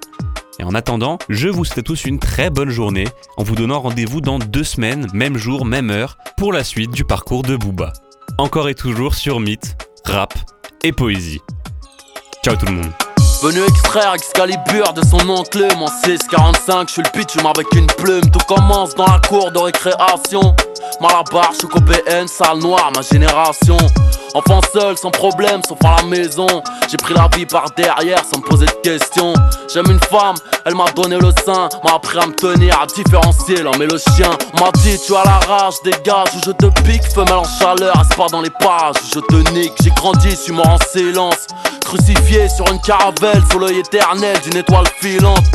Et 0.60 0.64
en 0.64 0.74
attendant, 0.74 1.20
je 1.30 1.50
vous 1.50 1.66
souhaite 1.66 1.80
à 1.80 1.84
tous 1.84 2.06
une 2.06 2.20
très 2.20 2.50
bonne 2.50 2.70
journée 2.70 3.08
en 3.38 3.44
vous 3.44 3.56
donnant 3.56 3.82
rendez-vous 3.82 4.22
dans 4.22 4.40
deux 4.40 4.64
semaines, 4.64 5.08
même 5.14 5.38
jour, 5.38 5.66
même 5.66 5.92
heure, 5.92 6.18
pour 6.38 6.54
la 6.54 6.64
suite 6.64 6.92
du 6.92 7.04
parcours 7.04 7.44
de 7.44 7.56
Booba. 7.56 7.94
Encore 8.38 8.70
et 8.70 8.76
toujours 8.76 9.16
sur 9.16 9.40
Mythe, 9.40 9.76
Rap 10.06 10.34
et 10.84 10.94
Poésie. 10.94 11.42
Ciao 12.44 12.56
tout 12.56 12.66
le 12.66 12.72
monde. 12.72 13.05
Venu 13.46 13.62
extraire 13.64 14.16
Excalibur 14.16 14.92
de 14.94 15.06
son 15.06 15.30
enclume 15.30 15.80
en 15.80 15.88
645 16.04 16.88
Je 16.88 16.94
suis 16.94 17.02
le 17.04 17.10
pitch 17.12 17.38
avec 17.46 17.68
une 17.76 17.86
plume. 17.86 18.28
Tout 18.32 18.44
commence 18.48 18.96
dans 18.96 19.06
la 19.06 19.20
cour 19.20 19.52
de 19.52 19.60
récréation. 19.60 20.56
Malabar, 21.00 21.52
je 21.52 21.60
suis 21.60 22.28
salle 22.28 22.58
noire, 22.58 22.92
ma 22.96 23.04
génération. 23.04 23.78
Enfant 24.34 24.62
seul, 24.74 24.98
sans 24.98 25.12
problème, 25.12 25.62
sauf 25.70 25.78
à 25.86 25.98
la 25.98 26.04
maison. 26.08 26.48
J'ai 26.90 26.98
pris 26.98 27.14
la 27.14 27.30
vie 27.38 27.46
par 27.46 27.66
derrière 27.78 28.24
sans 28.26 28.40
me 28.40 28.50
poser 28.50 28.66
de 28.66 28.82
questions. 28.82 29.34
J'aime 29.72 29.92
une 29.92 30.00
femme, 30.00 30.38
elle 30.66 30.74
m'a 30.74 30.90
donné 30.92 31.18
le 31.18 31.30
sein 31.46 31.70
M'a 31.84 31.96
appris 31.98 32.18
à 32.18 32.26
me 32.26 32.34
tenir, 32.34 32.82
à 32.82 32.88
différencier 32.88 33.62
l'homme 33.62 33.80
et 33.80 33.86
le 33.86 34.00
chien. 34.00 34.32
M'a 34.60 34.72
dit 34.82 34.98
tu 35.06 35.16
as 35.16 35.24
la 35.24 35.38
rage, 35.38 35.76
dégage 35.84 36.30
ou 36.36 36.40
je 36.48 36.52
te 36.52 36.66
pique 36.82 37.04
Femelle 37.14 37.34
en 37.34 37.44
chaleur, 37.44 37.96
reste 37.96 38.16
pas 38.16 38.28
dans 38.28 38.42
les 38.42 38.50
pages 38.50 38.96
Je 39.14 39.20
te 39.20 39.52
nique, 39.52 39.74
j'ai 39.84 39.92
grandi, 39.92 40.36
suis 40.36 40.52
mort 40.52 40.68
en 40.68 40.78
silence 40.92 41.46
Crucifié 41.86 42.50
sur 42.50 42.66
une 42.72 42.80
caravelle 42.82 43.42
sous 43.52 43.60
l'œil 43.60 43.80
éternel 43.80 44.38
d'une 44.42 44.58
étoile 44.58 44.88
filante 45.00 45.46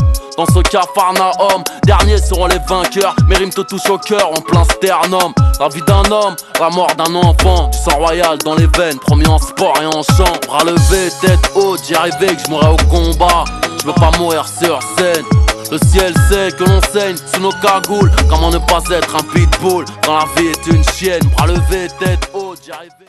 dans 0.41 0.47
ce 0.47 0.59
homme 0.59 1.65
derniers 1.85 2.17
seront 2.17 2.47
les 2.47 2.59
vainqueurs. 2.67 3.15
Mes 3.29 3.37
rimes 3.37 3.51
te 3.51 3.61
touchent 3.61 3.91
au 3.91 3.99
cœur 3.99 4.31
en 4.31 4.41
plein 4.41 4.65
sternum. 4.65 5.35
La 5.59 5.69
vie 5.69 5.83
d'un 5.83 6.11
homme, 6.11 6.35
la 6.59 6.71
mort 6.71 6.95
d'un 6.97 7.15
enfant. 7.15 7.69
Du 7.69 7.79
sang 7.79 7.99
royal 7.99 8.39
dans 8.39 8.55
les 8.55 8.67
veines, 8.79 8.99
promis 8.99 9.27
en 9.27 9.39
sport 9.39 9.75
et 9.83 9.87
en 9.87 10.03
chant. 10.03 10.33
Bras 10.47 10.65
levés, 10.65 11.11
tête 11.21 11.51
haute, 11.55 11.81
j'y 11.87 11.95
arrivais 11.95 12.35
que 12.35 12.43
je 12.43 12.51
mourrais 12.51 12.69
au 12.69 12.77
combat. 12.89 13.45
Je 13.81 13.87
veux 13.87 13.93
pas 13.93 14.11
mourir 14.19 14.47
sur 14.47 14.81
scène. 14.97 15.25
Le 15.71 15.79
ciel 15.89 16.15
sait 16.31 16.51
que 16.57 16.65
l'on 16.65 16.81
saigne 16.91 17.17
sous 17.33 17.41
nos 17.41 17.53
cagoules. 17.53 18.11
Comment 18.31 18.51
ne 18.51 18.59
pas 18.59 18.83
être 18.91 19.15
un 19.17 19.23
pitbull? 19.35 19.85
Quand 20.05 20.19
la 20.19 20.25
vie 20.41 20.49
est 20.49 20.67
une 20.69 20.85
chienne, 20.85 21.23
bras 21.37 21.49
levés, 21.49 21.89
tête 21.99 22.31
haute, 22.33 22.61
j'y 22.65 22.73
arrivais. 22.73 23.01